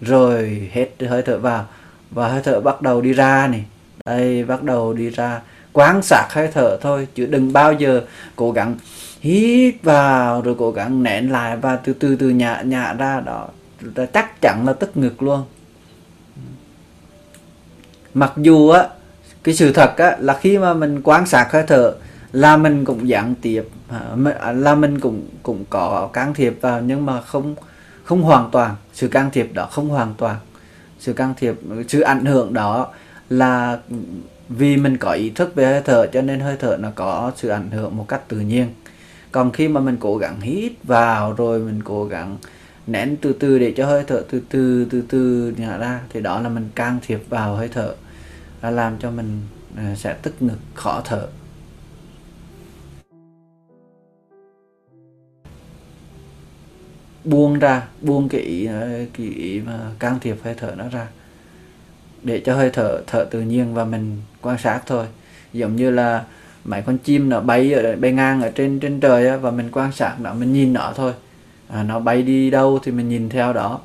rồi 0.00 0.70
hết 0.72 0.88
hơi 1.08 1.22
thở 1.22 1.38
vào 1.38 1.66
và 2.10 2.28
hơi 2.28 2.42
thở 2.44 2.60
bắt 2.60 2.82
đầu 2.82 3.00
đi 3.00 3.12
ra 3.12 3.46
này 3.46 3.64
đây 4.04 4.44
bắt 4.44 4.62
đầu 4.62 4.92
đi 4.92 5.10
ra 5.10 5.40
quan 5.72 6.02
sát 6.02 6.28
hơi 6.30 6.48
thở 6.48 6.78
thôi, 6.80 7.08
chứ 7.14 7.26
đừng 7.26 7.52
bao 7.52 7.72
giờ 7.72 8.02
cố 8.36 8.52
gắng 8.52 8.76
hít 9.20 9.74
vào 9.82 10.42
rồi 10.42 10.54
cố 10.58 10.72
gắng 10.72 11.02
nén 11.02 11.32
lại 11.32 11.56
và 11.56 11.76
từ 11.76 11.92
từ 11.92 12.16
từ 12.16 12.28
nhả 12.28 12.62
nhả 12.62 12.92
ra 12.92 13.20
đó. 13.20 13.48
Chắc 14.12 14.40
chắn 14.40 14.66
là 14.66 14.72
tức 14.72 14.96
ngực 14.96 15.22
luôn. 15.22 15.44
Mặc 18.14 18.32
dù 18.36 18.68
á, 18.68 18.88
cái 19.44 19.54
sự 19.54 19.72
thật 19.72 19.96
á, 19.96 20.16
là 20.18 20.38
khi 20.40 20.58
mà 20.58 20.74
mình 20.74 21.00
quan 21.04 21.26
sát 21.26 21.52
hơi 21.52 21.64
thở 21.66 21.94
là 22.32 22.56
mình 22.56 22.84
cũng 22.84 23.08
gián 23.08 23.34
tiếp 23.42 23.68
à, 24.40 24.52
là 24.52 24.74
mình 24.74 25.00
cũng 25.00 25.28
cũng 25.42 25.64
có 25.70 26.10
can 26.12 26.34
thiệp 26.34 26.58
vào, 26.60 26.80
nhưng 26.80 27.06
mà 27.06 27.20
không 27.20 27.54
không 28.04 28.22
hoàn 28.22 28.50
toàn. 28.50 28.76
Sự 28.92 29.08
can 29.08 29.30
thiệp 29.30 29.50
đó 29.52 29.68
không 29.70 29.88
hoàn 29.88 30.14
toàn. 30.14 30.36
Sự 30.98 31.12
can 31.12 31.34
thiệp, 31.36 31.54
sự 31.88 32.00
ảnh 32.00 32.24
hưởng 32.24 32.54
đó 32.54 32.88
là 33.30 33.78
vì 34.50 34.76
mình 34.76 34.96
có 34.96 35.12
ý 35.12 35.30
thức 35.30 35.54
về 35.54 35.66
hơi 35.66 35.82
thở 35.84 36.06
cho 36.12 36.22
nên 36.22 36.40
hơi 36.40 36.56
thở 36.56 36.76
nó 36.80 36.90
có 36.94 37.32
sự 37.36 37.48
ảnh 37.48 37.70
hưởng 37.70 37.96
một 37.96 38.08
cách 38.08 38.28
tự 38.28 38.40
nhiên. 38.40 38.68
Còn 39.32 39.52
khi 39.52 39.68
mà 39.68 39.80
mình 39.80 39.96
cố 40.00 40.16
gắng 40.16 40.40
hít 40.40 40.72
vào 40.82 41.32
rồi 41.32 41.58
mình 41.58 41.82
cố 41.84 42.04
gắng 42.04 42.36
nén 42.86 43.16
từ 43.22 43.32
từ 43.32 43.58
để 43.58 43.72
cho 43.76 43.86
hơi 43.86 44.04
thở 44.06 44.24
từ 44.30 44.42
từ 44.48 44.86
từ 44.90 45.02
từ 45.08 45.54
nhả 45.56 45.76
ra 45.76 46.00
thì 46.08 46.20
đó 46.20 46.40
là 46.40 46.48
mình 46.48 46.68
can 46.74 46.98
thiệp 47.06 47.22
vào 47.28 47.54
hơi 47.56 47.68
thở. 47.68 47.94
Là 48.62 48.70
làm 48.70 48.96
cho 48.98 49.10
mình 49.10 49.40
à, 49.76 49.94
sẽ 49.96 50.16
tức 50.22 50.42
ngực 50.42 50.58
khó 50.74 51.02
thở. 51.04 51.28
Buông 57.24 57.58
ra 57.58 57.88
buông 58.00 58.28
cái 58.28 58.40
ý, 58.40 58.66
à, 58.66 58.80
cái 59.18 59.26
ý 59.26 59.60
mà 59.60 59.78
can 59.98 60.20
thiệp 60.20 60.36
hơi 60.42 60.54
thở 60.54 60.74
nó 60.76 60.88
ra 60.88 61.06
để 62.22 62.42
cho 62.44 62.54
hơi 62.54 62.70
thở 62.70 63.02
thở 63.06 63.24
tự 63.30 63.40
nhiên 63.40 63.74
và 63.74 63.84
mình 63.84 64.16
quan 64.42 64.58
sát 64.58 64.80
thôi. 64.86 65.06
Giống 65.52 65.76
như 65.76 65.90
là 65.90 66.24
mấy 66.64 66.82
con 66.82 66.98
chim 66.98 67.28
nó 67.28 67.40
bay 67.40 67.72
ở 67.72 67.96
bay 67.96 68.12
ngang 68.12 68.42
ở 68.42 68.50
trên 68.50 68.80
trên 68.80 69.00
trời 69.00 69.28
á, 69.28 69.36
và 69.36 69.50
mình 69.50 69.68
quan 69.72 69.92
sát 69.92 70.16
nó 70.20 70.34
mình 70.34 70.52
nhìn 70.52 70.72
nó 70.72 70.92
thôi. 70.96 71.12
À, 71.68 71.82
nó 71.82 72.00
bay 72.00 72.22
đi 72.22 72.50
đâu 72.50 72.78
thì 72.82 72.92
mình 72.92 73.08
nhìn 73.08 73.28
theo 73.28 73.52
đó. 73.52 73.80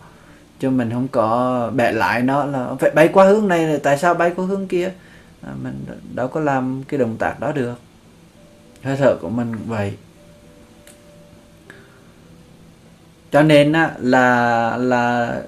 Chứ 0.60 0.70
mình 0.70 0.92
không 0.92 1.08
có 1.08 1.72
bẻ 1.76 1.92
lại 1.92 2.22
nó 2.22 2.46
là 2.46 2.70
phải 2.80 2.92
bay 2.92 3.08
qua 3.08 3.26
hướng 3.26 3.48
này 3.48 3.80
tại 3.84 3.98
sao 3.98 4.14
bay 4.14 4.32
qua 4.36 4.46
hướng 4.46 4.68
kia? 4.68 4.92
À, 5.42 5.52
mình 5.64 5.86
đâu 6.16 6.28
có 6.28 6.40
làm 6.40 6.84
cái 6.88 6.98
động 6.98 7.16
tác 7.20 7.40
đó 7.40 7.52
được. 7.52 7.80
Hơi 8.84 8.98
thở 8.98 9.16
của 9.22 9.30
mình 9.30 9.52
vậy. 9.68 9.94
Cho 13.32 13.44
nên 13.44 13.74
á, 13.74 13.92
là 14.00 14.78
là 14.78 15.42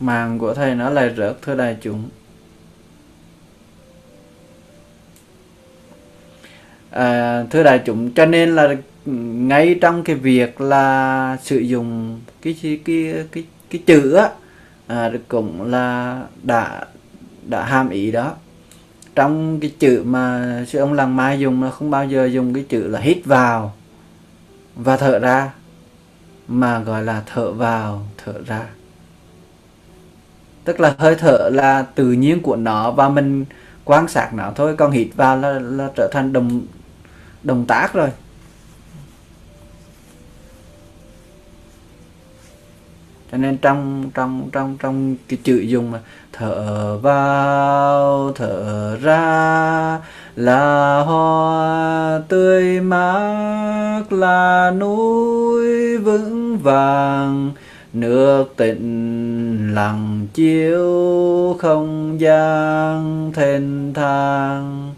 màng 0.00 0.38
của 0.38 0.54
thầy 0.54 0.74
nó 0.74 0.90
lại 0.90 1.14
rớt 1.16 1.42
thưa 1.42 1.54
đại 1.54 1.76
chúng. 1.80 2.08
À, 6.90 7.42
thưa 7.50 7.62
đại 7.62 7.82
chúng 7.84 8.10
cho 8.14 8.26
nên 8.26 8.54
là 8.54 8.74
ngay 9.46 9.78
trong 9.80 10.04
cái 10.04 10.16
việc 10.16 10.60
là 10.60 11.36
sử 11.42 11.58
dụng 11.58 12.20
cái 12.42 12.56
cái 12.62 12.80
cái 12.84 13.14
cái, 13.32 13.44
cái 13.70 13.82
chữ 13.86 14.12
á 14.14 14.30
à, 14.86 15.10
cũng 15.28 15.70
là 15.70 16.22
đã 16.42 16.84
đã 17.46 17.64
hàm 17.64 17.88
ý 17.90 18.10
đó. 18.10 18.34
Trong 19.14 19.60
cái 19.60 19.72
chữ 19.78 20.02
mà 20.04 20.64
sư 20.68 20.78
ông 20.78 20.92
làng 20.92 21.16
mai 21.16 21.40
dùng 21.40 21.62
là 21.62 21.70
không 21.70 21.90
bao 21.90 22.06
giờ 22.06 22.26
dùng 22.26 22.54
cái 22.54 22.64
chữ 22.68 22.88
là 22.88 23.00
hít 23.00 23.24
vào 23.24 23.74
và 24.76 24.96
thở 24.96 25.18
ra 25.18 25.50
mà 26.48 26.78
gọi 26.78 27.02
là 27.02 27.22
thở 27.26 27.52
vào 27.52 28.06
thở 28.24 28.32
ra 28.46 28.66
tức 30.64 30.80
là 30.80 30.94
hơi 30.98 31.14
thở 31.14 31.50
là 31.52 31.82
tự 31.94 32.12
nhiên 32.12 32.42
của 32.42 32.56
nó 32.56 32.90
và 32.90 33.08
mình 33.08 33.44
quan 33.84 34.08
sát 34.08 34.34
nó 34.34 34.52
thôi 34.56 34.74
còn 34.76 34.90
hít 34.90 35.08
vào 35.16 35.36
là, 35.36 35.58
là 35.58 35.90
trở 35.96 36.08
thành 36.12 36.32
đồng 36.32 36.60
động 37.42 37.64
tác 37.66 37.94
rồi. 37.94 38.08
Cho 43.32 43.38
nên 43.38 43.58
trong 43.58 44.10
trong 44.14 44.48
trong 44.52 44.76
trong 44.78 45.16
cái 45.28 45.38
chữ 45.42 45.56
dùng 45.56 45.90
mà 45.90 46.00
thở 46.32 46.98
vào 46.98 48.32
thở 48.32 48.96
ra 48.96 49.98
là 50.36 51.00
hoa 51.00 52.20
tươi 52.28 52.80
mát 52.80 54.12
là 54.12 54.70
núi 54.70 55.98
vững 55.98 56.58
vàng 56.58 57.50
nước 57.92 58.54
tịnh 58.56 59.74
lặng 59.74 60.26
chiếu 60.34 61.56
không 61.60 62.20
gian 62.20 63.32
thênh 63.34 63.94
thang. 63.94 64.94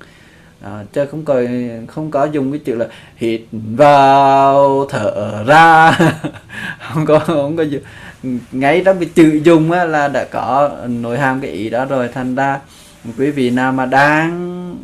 À, 0.62 0.84
chứ 0.92 1.06
không 1.06 1.24
có 1.24 1.42
không 1.88 2.10
có 2.10 2.24
dùng 2.24 2.52
cái 2.52 2.60
chữ 2.64 2.74
là 2.74 2.86
hít 3.16 3.40
vào 3.52 4.86
thở 4.88 5.44
ra. 5.46 5.98
Không 6.92 7.06
có 7.06 7.18
không 7.18 7.56
có 7.56 7.64
ngay 8.52 8.82
trong 8.84 8.98
cái 8.98 9.08
chữ 9.14 9.40
dùng 9.44 9.70
á, 9.70 9.84
là 9.84 10.08
đã 10.08 10.24
có 10.24 10.70
nội 10.88 11.18
hàm 11.18 11.40
cái 11.40 11.50
ý 11.50 11.70
đó 11.70 11.84
rồi. 11.84 12.08
Thành 12.14 12.34
ra 12.34 12.60
quý 13.18 13.30
vị 13.30 13.50
nào 13.50 13.72
mà 13.72 13.86
đang 13.86 14.76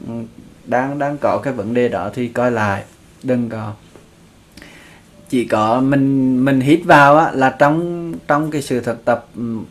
đang 0.65 0.99
đang 0.99 1.19
có 1.19 1.39
cái 1.39 1.53
vấn 1.53 1.75
đề 1.75 1.89
đó 1.89 2.11
thì 2.15 2.29
coi 2.29 2.51
lại. 2.51 2.83
Đừng 3.23 3.49
có 3.49 3.73
chỉ 5.29 5.45
có 5.45 5.81
mình 5.81 6.45
mình 6.45 6.61
hít 6.61 6.81
vào 6.85 7.17
á, 7.17 7.31
là 7.35 7.51
trong 7.59 8.13
trong 8.27 8.51
cái 8.51 8.63
sự 8.63 8.81
thực 8.81 9.05
tập 9.05 9.27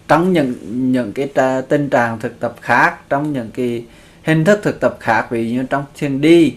trong 0.08 0.34
những 0.34 0.54
những 0.92 1.14
cái 1.14 1.30
tra, 1.36 1.62
tình 1.62 1.90
trạng 1.90 2.20
thực 2.20 2.40
tập 2.40 2.56
khác 2.62 3.10
trong 3.10 3.34
những 3.34 3.50
cái 3.54 3.86
hình 4.24 4.46
thức 4.46 4.60
thực 4.64 4.80
tập 4.80 4.98
khác 5.00 5.32
ví 5.32 5.52
như 5.52 5.64
trong 5.64 5.84
thiền 5.96 6.22
đi 6.22 6.56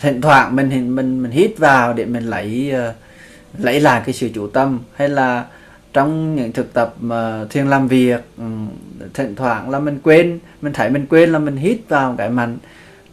thỉnh 0.00 0.20
thoảng 0.20 0.56
mình 0.56 0.96
mình 0.96 1.22
mình 1.22 1.30
hít 1.30 1.58
vào 1.58 1.92
để 1.92 2.04
mình 2.04 2.24
lấy 2.24 2.72
uh, 2.88 2.94
lấy 3.58 3.80
lại 3.80 4.02
cái 4.04 4.14
sự 4.14 4.28
chủ 4.34 4.46
tâm. 4.46 4.78
Hay 4.94 5.08
là 5.08 5.46
trong 5.92 6.36
những 6.36 6.52
thực 6.52 6.72
tập 6.72 6.94
mà 7.00 7.44
thiền 7.50 7.66
làm 7.66 7.88
việc 7.88 8.24
ừ, 8.38 8.44
thỉnh 9.14 9.34
thoảng 9.34 9.70
là 9.70 9.78
mình 9.78 9.98
quên 10.02 10.38
mình 10.62 10.72
thấy 10.72 10.90
mình 10.90 11.06
quên 11.06 11.32
là 11.32 11.38
mình 11.38 11.56
hít 11.56 11.78
vào 11.88 12.14
cái 12.18 12.30
mạnh. 12.30 12.58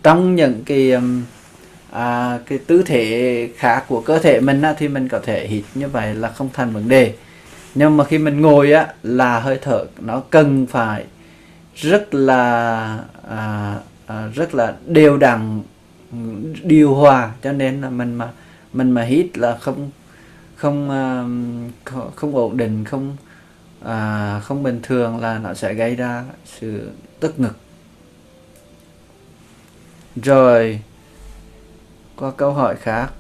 Trong 0.03 0.35
những 0.35 0.63
cái 0.65 0.91
um, 0.91 1.23
à, 1.91 2.39
cái 2.45 2.57
tư 2.57 2.83
thế 2.85 3.49
khác 3.57 3.85
của 3.87 4.01
cơ 4.01 4.19
thể 4.19 4.39
mình 4.41 4.61
á, 4.61 4.75
thì 4.77 4.87
mình 4.87 5.07
có 5.07 5.19
thể 5.19 5.47
hít 5.47 5.63
như 5.75 5.87
vậy 5.87 6.15
là 6.15 6.29
không 6.29 6.49
thành 6.53 6.73
vấn 6.73 6.89
đề. 6.89 7.13
Nhưng 7.75 7.97
mà 7.97 8.03
khi 8.03 8.17
mình 8.17 8.41
ngồi 8.41 8.71
á 8.71 8.87
là 9.03 9.39
hơi 9.39 9.59
thở 9.61 9.85
nó 9.99 10.23
cần 10.29 10.67
phải 10.67 11.05
rất 11.75 12.13
là 12.13 12.97
à, 13.29 13.75
à, 14.07 14.27
rất 14.35 14.55
là 14.55 14.75
đều 14.85 15.17
đặn 15.17 15.61
điều 16.63 16.95
hòa 16.95 17.31
cho 17.43 17.51
nên 17.51 17.81
là 17.81 17.89
mình 17.89 18.15
mà 18.15 18.29
mình 18.73 18.91
mà 18.91 19.01
hít 19.01 19.37
là 19.37 19.57
không 19.57 19.91
không 20.55 20.89
à, 20.91 21.23
không 22.15 22.35
ổn 22.35 22.57
định 22.57 22.85
không 22.85 23.17
à, 23.85 24.39
không 24.43 24.63
bình 24.63 24.79
thường 24.83 25.19
là 25.19 25.39
nó 25.39 25.53
sẽ 25.53 25.73
gây 25.73 25.95
ra 25.95 26.23
sự 26.45 26.89
tức 27.19 27.39
ngực. 27.39 27.57
Rồi 30.15 30.81
qua 32.19 32.31
câu 32.37 32.53
hỏi 32.53 32.75
khác. 32.75 33.11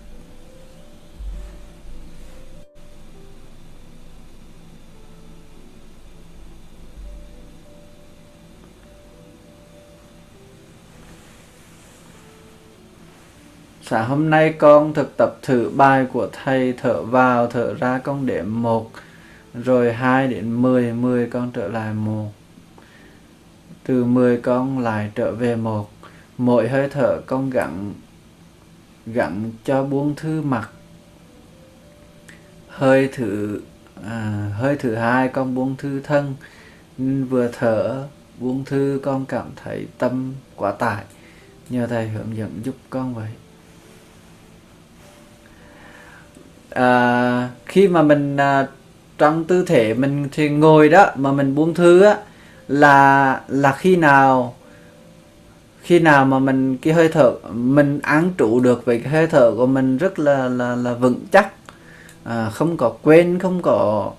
Sáng 13.81 14.09
hôm 14.09 14.29
nay 14.29 14.53
con 14.57 14.93
thực 14.93 15.17
tập 15.17 15.37
thử 15.41 15.69
bài 15.75 16.05
của 16.13 16.27
thầy 16.31 16.73
thở 16.73 17.03
vào 17.03 17.47
thở 17.47 17.73
ra 17.73 17.99
con 18.03 18.25
đếm 18.25 18.45
một 18.47 18.91
rồi 19.53 19.93
2 19.93 20.27
đến 20.27 20.61
10, 20.61 20.93
10 20.93 21.29
con 21.29 21.51
trở 21.51 21.67
lại 21.67 21.93
một. 21.93 22.31
Từ 23.83 24.03
10 24.03 24.37
con 24.37 24.79
lại 24.79 25.11
trở 25.15 25.31
về 25.31 25.55
một. 25.55 25.89
Mỗi 26.37 26.67
hơi 26.67 26.89
thở 26.89 27.21
con 27.25 27.49
gắng 27.49 27.93
gặn 29.05 29.51
cho 29.65 29.83
buông 29.83 30.15
thư 30.15 30.41
mặt 30.41 30.69
hơi 32.67 33.09
thử 33.13 33.61
à, 34.05 34.51
hơi 34.53 34.75
thứ 34.75 34.95
hai 34.95 35.27
con 35.27 35.55
buông 35.55 35.75
thư 35.77 36.01
thân. 36.01 36.35
Vừa 37.29 37.49
thở 37.59 38.07
buông 38.39 38.65
thư 38.65 38.99
con 39.03 39.25
cảm 39.25 39.45
thấy 39.63 39.87
tâm 39.97 40.33
quá 40.55 40.71
tải. 40.71 41.03
Nhờ 41.69 41.87
thầy 41.87 42.07
hướng 42.09 42.37
dẫn 42.37 42.61
giúp 42.63 42.75
con 42.89 43.15
vậy. 43.15 43.29
À, 46.69 47.49
khi 47.65 47.87
mà 47.87 48.01
mình 48.01 48.37
à, 48.37 48.67
trong 49.17 49.43
tư 49.43 49.65
thể 49.65 49.93
mình 49.93 50.27
thì 50.31 50.49
ngồi 50.49 50.89
đó 50.89 51.11
mà 51.15 51.31
mình 51.31 51.55
buông 51.55 51.73
thư 51.73 52.01
á 52.01 52.17
là 52.67 53.41
là 53.47 53.71
khi 53.71 53.95
nào 53.95 54.55
khi 55.81 55.99
nào 55.99 56.25
mà 56.25 56.39
mình 56.39 56.77
cái 56.77 56.93
hơi 56.93 57.09
thở 57.09 57.33
mình 57.53 57.99
án 58.03 58.31
trụ 58.37 58.59
được 58.59 58.85
về 58.85 58.99
cái 58.99 59.09
hơi 59.09 59.27
thở 59.27 59.53
của 59.57 59.65
mình 59.65 59.97
rất 59.97 60.19
là 60.19 60.49
là 60.49 60.75
là 60.75 60.93
vững 60.93 61.19
chắc. 61.31 61.53
À, 62.23 62.49
không 62.49 62.77
có 62.77 62.93
quên 63.01 63.39
không 63.39 63.61
có 63.61 64.11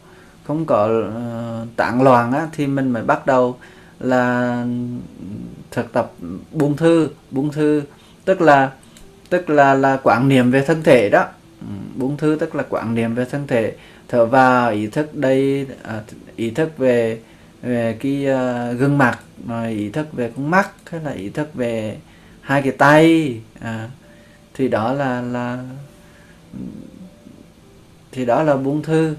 không 0.47 0.65
có 0.67 0.87
ờ, 0.87 1.63
uh, 1.63 1.77
tạng 1.77 2.03
loạn 2.03 2.33
á 2.33 2.49
thì 2.53 2.67
mình 2.67 2.91
mới 2.91 3.03
bắt 3.03 3.27
đầu 3.27 3.57
là 4.01 4.65
thực 5.71 5.93
tập 5.93 6.13
buông 6.53 6.77
thư 6.77 7.09
buông 7.31 7.53
thư. 7.53 7.83
Tức 8.25 8.41
là 8.41 8.71
tức 9.29 9.51
là 9.51 9.75
là 9.75 9.97
quán 10.03 10.29
niệm 10.29 10.51
về 10.51 10.63
thân 10.63 10.83
thể 10.83 11.11
đó. 11.11 11.25
Ừ, 11.61 11.67
buông 11.97 12.17
thư 12.17 12.37
tức 12.41 12.55
là 12.55 12.65
quán 12.69 12.95
niệm 12.95 13.15
về 13.15 13.25
thân 13.25 13.47
thể. 13.47 13.75
Thở 14.09 14.27
vào 14.27 14.71
ý 14.71 14.87
thức 14.87 15.15
đây 15.15 15.67
à, 15.83 16.01
ý 16.37 16.51
thức 16.51 16.79
về 16.79 17.19
về 17.63 17.97
cái 18.01 18.27
uh, 18.27 18.79
gương 18.79 18.99
mặt 18.99 19.19
rồi 19.49 19.71
ý 19.71 19.91
thức 19.91 20.13
về 20.13 20.31
con 20.37 20.51
mắt 20.51 20.71
hay 20.91 21.01
là 21.01 21.11
ý 21.11 21.31
thức 21.31 21.55
về 21.55 21.97
hai 22.41 22.63
cái 22.63 22.73
tay. 22.73 23.41
À, 23.61 23.89
thì 24.55 24.69
đó 24.69 24.93
là 24.93 25.21
là 25.21 25.65
thì 28.13 28.25
đó 28.25 28.43
là 28.43 28.57
buông 28.57 28.83
thư. 28.83 29.15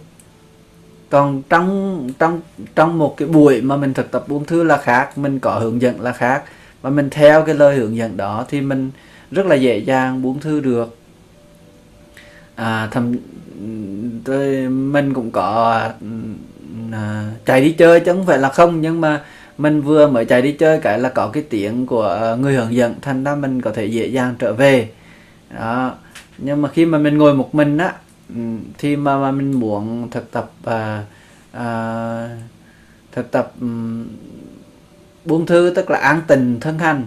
Còn 1.09 1.41
trong 1.49 2.09
trong 2.19 2.41
trong 2.75 2.97
một 2.97 3.17
cái 3.17 3.27
buổi 3.27 3.61
mà 3.61 3.75
mình 3.77 3.93
thực 3.93 4.11
tập 4.11 4.27
buông 4.27 4.45
thư 4.45 4.63
là 4.63 4.77
khác 4.77 5.17
mình 5.17 5.39
có 5.39 5.59
hướng 5.59 5.81
dẫn 5.81 6.01
là 6.01 6.11
khác. 6.11 6.43
Và 6.81 6.89
mình 6.89 7.09
theo 7.09 7.45
cái 7.45 7.55
lời 7.55 7.75
hướng 7.75 7.95
dẫn 7.95 8.17
đó 8.17 8.45
thì 8.49 8.61
mình 8.61 8.91
rất 9.31 9.45
là 9.45 9.55
dễ 9.55 9.77
dàng 9.77 10.21
buông 10.21 10.39
thư 10.39 10.59
được. 10.59 10.97
À, 12.55 12.87
thậm 12.91 13.15
tôi 14.23 14.69
mình 14.69 15.13
cũng 15.13 15.31
có 15.31 15.81
à, 16.91 17.31
chạy 17.45 17.61
đi 17.61 17.71
chơi 17.71 17.99
chứ 17.99 18.13
không 18.13 18.25
phải 18.25 18.37
là 18.37 18.49
không 18.49 18.81
nhưng 18.81 19.01
mà 19.01 19.21
mình 19.57 19.81
vừa 19.81 20.07
mới 20.07 20.25
chạy 20.25 20.41
đi 20.41 20.51
chơi 20.51 20.79
cái 20.79 20.99
là 20.99 21.09
có 21.09 21.27
cái 21.27 21.43
tiếng 21.49 21.85
của 21.85 22.37
người 22.39 22.53
hướng 22.53 22.75
dẫn 22.75 22.95
thành 23.01 23.23
ra 23.23 23.35
mình 23.35 23.61
có 23.61 23.71
thể 23.71 23.85
dễ 23.85 24.07
dàng 24.07 24.35
trở 24.39 24.53
về. 24.53 24.89
Đó. 25.55 25.95
Nhưng 26.37 26.61
mà 26.61 26.69
khi 26.69 26.85
mà 26.85 26.97
mình 26.97 27.17
ngồi 27.17 27.33
một 27.33 27.55
mình 27.55 27.77
á 27.77 27.93
ừ, 28.29 28.41
thì 28.77 28.95
mà, 28.95 29.17
mà 29.17 29.31
mình 29.31 29.51
muốn 29.51 30.09
thực 30.11 30.31
tập 30.31 30.51
à, 30.65 31.03
à, 31.51 32.29
thực 33.11 33.31
tập 33.31 33.53
um, 33.61 34.05
buông 35.25 35.45
thư 35.45 35.73
tức 35.75 35.89
là 35.89 35.99
an 35.99 36.21
tình 36.27 36.59
thân 36.59 36.79
hành. 36.79 37.03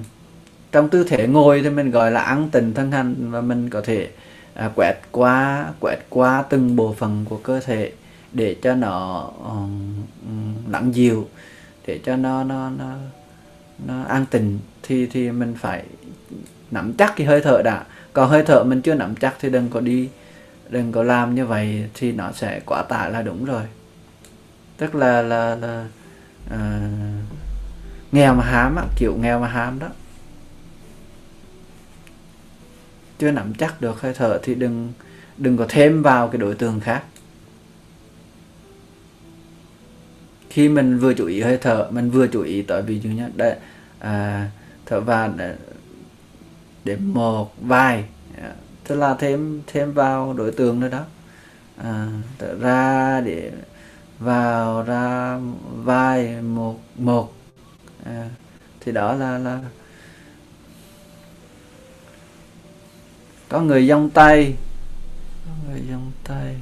Trong 0.73 0.89
tư 0.89 1.05
thế 1.09 1.27
ngồi 1.27 1.61
thì 1.63 1.71
mình 1.71 1.91
gọi 1.91 2.11
là 2.11 2.21
an 2.21 2.49
tình 2.53 2.75
thân 2.75 2.93
hành 2.93 3.15
và 3.31 3.41
mình 3.41 3.71
có 3.71 3.81
thể 3.81 4.09
à, 4.55 4.71
quẹt 4.75 4.97
qua 5.11 5.67
quẹt 5.81 5.99
qua 6.09 6.43
từng 6.43 6.77
bộ 6.77 6.95
phận 6.99 7.25
của 7.25 7.37
cơ 7.37 7.61
thể 7.61 7.93
để 8.33 8.57
cho 8.63 8.75
nó 8.75 9.31
um, 9.45 10.05
lắng 10.71 10.95
dịu 10.95 11.29
để 11.87 12.01
cho 12.05 12.17
nó 12.17 12.45
nó 12.45 12.71
nó 12.71 12.95
nó 13.87 14.03
an 14.05 14.27
tình 14.31 14.59
thì 14.83 15.07
thì 15.07 15.31
mình 15.31 15.55
phải 15.59 15.85
nắm 16.71 16.93
chắc 16.93 17.13
cái 17.17 17.27
hơi 17.27 17.41
thở 17.41 17.63
đã. 17.65 17.85
Còn 18.13 18.31
hơi 18.31 18.43
thở 18.47 18.65
mình 18.65 18.83
chưa 18.83 18.95
nắm 18.95 19.15
chắc 19.17 19.35
thì 19.41 19.51
đừng 19.51 19.69
có 19.69 19.81
đi 19.81 20.09
đừng 20.69 20.93
có 20.93 21.03
làm 21.03 21.35
như 21.35 21.47
vậy 21.47 21.89
thì 21.95 22.13
nó 22.13 22.33
sẽ 22.33 22.61
quá 22.67 22.83
tải 22.83 23.11
là 23.11 23.23
đúng 23.23 23.45
rồi. 23.45 23.63
Tức 24.77 24.95
là 24.95 25.23
là 25.23 25.55
là 25.55 25.87
uh, 26.47 26.61
nghèo 28.13 28.35
mà 28.35 28.45
hám 28.45 28.77
á, 28.77 28.85
kiểu 28.97 29.17
nghèo 29.21 29.41
mà 29.41 29.49
hám 29.49 29.79
đó. 29.79 29.89
Chưa 33.19 33.31
nắm 33.31 33.55
chắc 33.55 33.81
được 33.81 34.01
hơi 34.01 34.15
thở 34.15 34.39
thì 34.43 34.55
đừng 34.55 34.93
đừng 35.37 35.57
có 35.57 35.67
thêm 35.69 36.03
vào 36.03 36.29
cái 36.29 36.39
đối 36.39 36.55
tượng 36.55 36.81
khác. 36.81 37.03
Khi 40.51 40.69
mình 40.69 40.99
vừa 40.99 41.15
chú 41.15 41.27
ý 41.27 41.41
hơi 41.41 41.59
thở 41.59 41.89
mình 41.91 42.11
vừa 42.11 42.27
chú 42.27 42.43
ý 42.43 42.63
tới 42.63 42.83
ví 42.83 43.01
dụ 43.01 43.11
như 43.11 43.29
để 43.37 43.59
à, 43.99 44.51
thở 44.87 45.01
vào 45.01 45.33
để, 45.37 45.57
để 46.85 46.97
một 46.97 47.55
vài 47.61 48.05
à, 48.43 48.53
tức 48.89 48.95
là 48.95 49.15
thêm 49.19 49.63
thêm 49.67 49.93
vào 49.93 50.33
đối 50.33 50.53
tượng 50.53 50.81
nữa 50.81 50.89
đó. 50.89 51.05
À, 51.77 52.09
thở 52.39 52.55
ra 52.61 53.21
để 53.21 53.53
vào 54.19 54.83
ra 54.83 55.39
vai 55.75 56.43
một 56.43 56.81
một 56.97 57.33
à, 58.05 58.29
thì 58.81 58.93
đó 58.93 59.15
là 59.15 59.39
là 59.39 59.61
có 63.49 63.61
người 63.61 63.89
dông 63.89 64.11
tay 64.11 64.57
có 65.47 65.53
người 65.69 65.83
dông 65.91 66.13
tay 66.25 66.57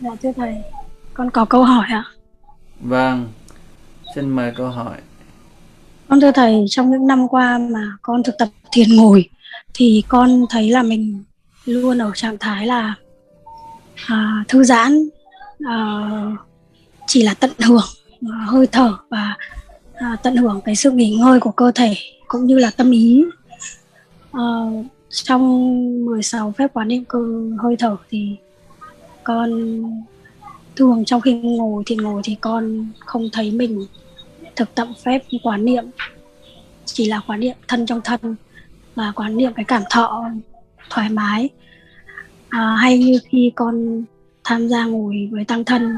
Dạ 0.00 0.10
thưa 0.22 0.32
thầy, 0.36 0.54
con 1.14 1.30
có 1.30 1.44
câu 1.44 1.64
hỏi 1.64 1.86
ạ. 1.90 2.04
Vâng, 2.80 3.32
xin 4.14 4.28
mời 4.28 4.52
câu 4.56 4.68
hỏi. 4.68 4.98
Con 6.08 6.20
thưa 6.20 6.32
thầy, 6.32 6.64
trong 6.68 6.90
những 6.90 7.06
năm 7.06 7.28
qua 7.28 7.58
mà 7.58 7.92
con 8.02 8.22
thực 8.22 8.34
tập 8.38 8.48
thiền 8.72 8.96
ngồi 8.96 9.28
thì 9.74 10.04
con 10.08 10.46
thấy 10.50 10.70
là 10.70 10.82
mình 10.82 11.24
luôn 11.64 11.98
ở 11.98 12.10
trạng 12.14 12.38
thái 12.38 12.66
là 12.66 12.94
à, 14.06 14.44
thư 14.48 14.64
giãn, 14.64 15.08
à, 15.64 15.76
chỉ 17.06 17.22
là 17.22 17.34
tận 17.34 17.50
hưởng 17.58 17.86
à, 18.22 18.46
hơi 18.46 18.66
thở 18.66 18.96
và 19.08 19.36
à, 19.94 20.16
tận 20.22 20.36
hưởng 20.36 20.60
cái 20.64 20.76
sự 20.76 20.90
nghỉ 20.90 21.16
ngơi 21.16 21.40
của 21.40 21.50
cơ 21.50 21.72
thể 21.74 21.94
cũng 22.28 22.46
như 22.46 22.58
là 22.58 22.70
tâm 22.76 22.90
ý. 22.90 23.24
À, 24.32 24.42
trong 25.10 26.04
16 26.04 26.52
phép 26.58 26.70
quán 26.72 26.88
niệm 26.88 27.04
cơ 27.04 27.18
hơi 27.58 27.76
thở 27.78 27.96
thì 28.10 28.36
con 29.24 29.82
thường 30.76 31.04
trong 31.04 31.20
khi 31.20 31.32
ngồi 31.34 31.82
thì 31.86 31.96
ngồi 31.96 32.22
thì 32.24 32.36
con 32.40 32.88
không 32.98 33.28
thấy 33.32 33.50
mình 33.50 33.86
thực 34.56 34.74
tập 34.74 34.88
phép 35.04 35.22
quán 35.42 35.64
niệm 35.64 35.84
chỉ 36.84 37.06
là 37.06 37.20
quán 37.26 37.40
niệm 37.40 37.56
thân 37.68 37.86
trong 37.86 38.00
thân 38.04 38.36
và 38.94 39.12
quán 39.16 39.36
niệm 39.36 39.52
cái 39.56 39.64
cảm 39.64 39.82
thọ 39.90 40.24
thoải 40.90 41.08
mái 41.08 41.48
à, 42.50 42.76
hay 42.80 42.98
như 42.98 43.18
khi 43.24 43.52
con 43.54 44.04
tham 44.44 44.68
gia 44.68 44.84
ngồi 44.84 45.28
với 45.32 45.44
tăng 45.44 45.64
thân 45.64 45.96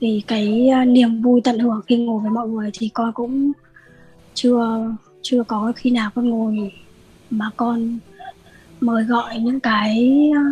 thì 0.00 0.22
cái 0.26 0.68
à, 0.68 0.84
niềm 0.84 1.22
vui 1.22 1.40
tận 1.44 1.58
hưởng 1.58 1.80
khi 1.86 1.96
ngồi 1.96 2.20
với 2.22 2.30
mọi 2.30 2.48
người 2.48 2.70
thì 2.78 2.88
con 2.88 3.12
cũng 3.12 3.52
chưa 4.34 4.92
chưa 5.22 5.42
có 5.42 5.72
khi 5.76 5.90
nào 5.90 6.10
con 6.14 6.30
ngồi 6.30 6.72
mà 7.30 7.50
con 7.56 7.98
mời 8.80 9.04
gọi 9.04 9.38
những 9.38 9.60
cái 9.60 10.10
à, 10.34 10.44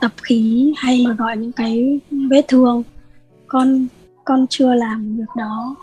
tập 0.00 0.12
khí 0.22 0.72
hay 0.76 1.04
mà 1.06 1.14
gọi 1.14 1.36
những 1.36 1.52
cái 1.52 2.00
vết 2.30 2.44
thương. 2.48 2.82
Con 3.46 3.86
con 4.24 4.46
chưa 4.46 4.74
làm 4.74 5.16
việc 5.16 5.36
đó 5.36 5.76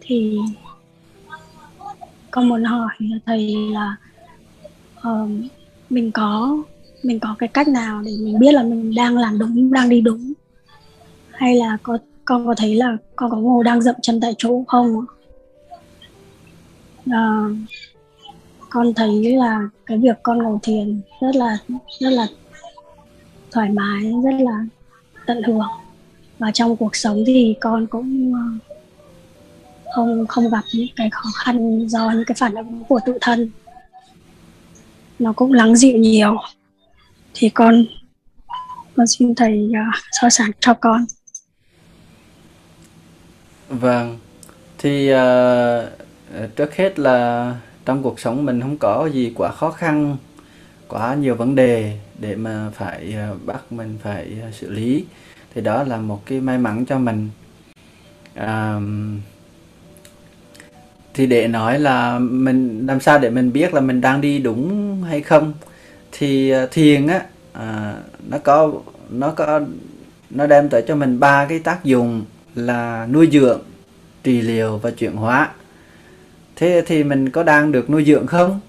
thì 0.00 0.38
con 2.30 2.48
muốn 2.48 2.64
hỏi 2.64 2.94
thầy 3.26 3.56
là 3.72 3.96
uh, 5.08 5.30
mình 5.90 6.12
có 6.12 6.58
mình 7.02 7.20
có 7.20 7.34
cái 7.38 7.48
cách 7.48 7.68
nào 7.68 8.02
để 8.02 8.12
mình 8.20 8.38
biết 8.38 8.52
là 8.52 8.62
mình 8.62 8.94
đang 8.94 9.18
làm 9.18 9.38
đúng 9.38 9.72
đang 9.72 9.88
đi 9.88 10.00
đúng? 10.00 10.32
Hay 11.30 11.54
là 11.56 11.78
có 11.82 11.98
con 12.24 12.46
có 12.46 12.54
thấy 12.58 12.74
là 12.74 12.96
con 13.16 13.30
có 13.30 13.36
ngồi 13.36 13.64
đang 13.64 13.82
dậm 13.82 13.94
chân 14.02 14.20
tại 14.20 14.34
chỗ 14.38 14.64
không 14.68 15.04
à, 17.10 17.48
con 18.70 18.94
thấy 18.94 19.36
là 19.36 19.68
cái 19.86 19.98
việc 19.98 20.16
con 20.22 20.42
ngồi 20.42 20.58
thiền 20.62 21.00
rất 21.20 21.36
là 21.36 21.58
rất 22.00 22.10
là 22.10 22.26
thoải 23.50 23.70
mái 23.70 24.12
rất 24.24 24.34
là 24.40 24.64
tận 25.26 25.42
hưởng. 25.42 25.68
Và 26.38 26.50
trong 26.50 26.76
cuộc 26.76 26.96
sống 26.96 27.22
thì 27.26 27.54
con 27.60 27.86
cũng 27.86 28.32
ờ, 28.34 28.74
không 29.94 30.26
không 30.26 30.50
gặp 30.50 30.64
những 30.74 30.86
cái 30.96 31.10
khó 31.10 31.30
khăn 31.34 31.88
do 31.88 32.10
những 32.10 32.24
cái 32.24 32.34
phản 32.38 32.54
ứng 32.54 32.84
của 32.88 33.00
tự 33.06 33.18
thân. 33.20 33.50
Nó 35.18 35.32
cũng 35.32 35.52
lắng 35.52 35.76
dịu 35.76 35.96
nhiều 35.96 36.36
thì 37.38 37.48
con 37.48 37.84
con 38.96 39.06
xin 39.06 39.34
thầy 39.34 39.70
à, 39.74 39.86
uh, 39.88 39.94
so 40.20 40.30
sánh 40.30 40.50
cho 40.60 40.74
con. 40.74 41.04
Vâng. 43.68 44.18
Thì 44.78 45.12
uh, 45.12 46.56
trước 46.56 46.76
hết 46.76 46.98
là 46.98 47.54
trong 47.84 48.02
cuộc 48.02 48.20
sống 48.20 48.44
mình 48.44 48.60
không 48.60 48.76
có 48.78 49.08
gì 49.12 49.32
quá 49.36 49.52
khó 49.52 49.70
khăn 49.70 50.16
quá 50.88 51.14
nhiều 51.14 51.34
vấn 51.34 51.54
đề 51.54 51.98
để 52.18 52.36
mà 52.36 52.70
phải 52.74 53.14
uh, 53.32 53.46
bắt 53.46 53.72
mình 53.72 53.98
phải 54.02 54.36
uh, 54.48 54.54
xử 54.54 54.70
lý. 54.70 55.04
Thì 55.54 55.60
đó 55.60 55.82
là 55.82 55.96
một 55.96 56.26
cái 56.26 56.40
may 56.40 56.58
mắn 56.58 56.84
cho 56.88 56.98
mình. 56.98 57.28
Uh, 58.40 58.82
thì 61.14 61.26
để 61.26 61.48
nói 61.48 61.78
là 61.78 62.18
mình 62.18 62.86
làm 62.86 63.00
sao 63.00 63.18
để 63.18 63.30
mình 63.30 63.52
biết 63.52 63.74
là 63.74 63.80
mình 63.80 64.00
đang 64.00 64.20
đi 64.20 64.38
đúng 64.38 65.02
hay 65.02 65.20
không? 65.20 65.52
Thì 66.18 66.50
à, 66.50 66.66
thiền 66.70 67.06
á 67.06 67.26
à, 67.52 67.96
nó 68.28 68.38
có 68.38 68.72
nó 69.10 69.30
có 69.30 69.60
nó 70.30 70.46
đem 70.46 70.68
tới 70.68 70.84
cho 70.88 70.94
mình 70.94 71.20
ba 71.20 71.46
cái 71.48 71.58
tác 71.58 71.84
dụng 71.84 72.24
là 72.54 73.06
nuôi 73.06 73.28
dưỡng 73.32 73.60
trị 74.22 74.40
liệu 74.40 74.78
và 74.78 74.90
chuyển 74.90 75.16
hóa. 75.16 75.50
Thế 76.56 76.82
thì 76.86 77.04
mình 77.04 77.30
có 77.30 77.42
đang 77.42 77.72
được 77.72 77.90
nuôi 77.90 78.04
dưỡng 78.04 78.26
không? 78.26 78.60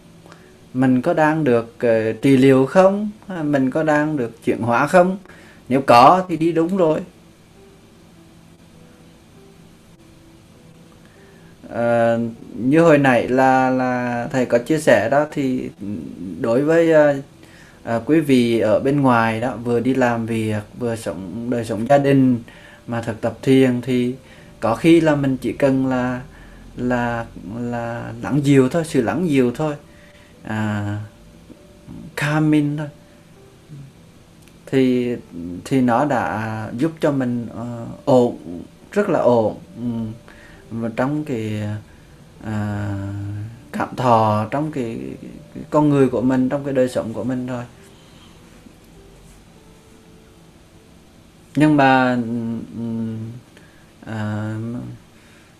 Mình 0.73 1.01
có 1.01 1.13
đang 1.13 1.43
được 1.43 1.75
uh, 1.75 2.21
trị 2.21 2.37
liệu 2.37 2.65
không? 2.65 3.09
Mình 3.43 3.71
có 3.71 3.83
đang 3.83 4.17
được 4.17 4.43
chuyển 4.45 4.61
hóa 4.61 4.87
không? 4.87 5.17
Nếu 5.69 5.81
có 5.81 6.25
thì 6.29 6.37
đi 6.37 6.51
đúng 6.51 6.77
rồi. 6.77 6.99
Uh, 11.67 12.21
như 12.53 12.79
hồi 12.79 12.97
nãy 12.97 13.27
là 13.27 13.69
là 13.69 14.27
thầy 14.31 14.45
có 14.45 14.57
chia 14.57 14.79
sẻ 14.79 15.09
đó 15.09 15.25
thì 15.31 15.69
đối 16.41 16.61
với 16.61 17.11
uh, 17.17 17.23
à, 17.89 17.99
quý 18.05 18.19
vị 18.19 18.59
ở 18.59 18.79
bên 18.79 19.01
ngoài 19.01 19.41
đó 19.41 19.55
vừa 19.63 19.79
đi 19.79 19.93
làm 19.93 20.25
việc 20.25 20.61
vừa 20.79 20.95
sống 20.95 21.49
đời 21.49 21.65
sống 21.65 21.87
gia 21.89 21.97
đình 21.97 22.39
mà 22.87 23.01
thực 23.01 23.21
tập 23.21 23.37
thiền 23.41 23.81
thì 23.81 24.15
có 24.59 24.75
khi 24.75 25.01
là 25.01 25.15
mình 25.15 25.37
chỉ 25.37 25.53
cần 25.53 25.87
là 25.87 26.21
là 26.77 27.25
là 27.59 28.13
lắng 28.21 28.39
dịu 28.43 28.69
thôi 28.69 28.83
sự 28.85 29.01
lắng 29.01 29.29
dịu 29.29 29.51
thôi. 29.55 29.75
À, 30.43 30.97
calming 32.15 32.77
thôi. 32.77 32.87
Thì 34.65 35.15
thì 35.65 35.81
nó 35.81 36.05
đã 36.05 36.69
giúp 36.77 36.91
cho 37.01 37.11
mình 37.11 37.47
uh, 37.51 38.05
ổn 38.05 38.37
rất 38.91 39.09
là 39.09 39.19
ổn. 39.19 39.57
Um, 39.77 40.91
trong 40.95 41.25
cái 41.25 41.63
à, 42.43 42.95
cảm 43.71 43.95
thọ 43.95 44.47
trong 44.51 44.71
cái, 44.71 44.97
cái 45.53 45.63
con 45.69 45.89
người 45.89 46.09
của 46.09 46.21
mình 46.21 46.49
trong 46.49 46.63
cái 46.63 46.73
đời 46.73 46.89
sống 46.89 47.13
của 47.13 47.23
mình 47.23 47.47
thôi 47.47 47.63
nhưng 51.59 51.77
mà 51.77 52.13
ừ, 52.13 52.21
ừ, 52.77 53.15
à, 54.05 54.55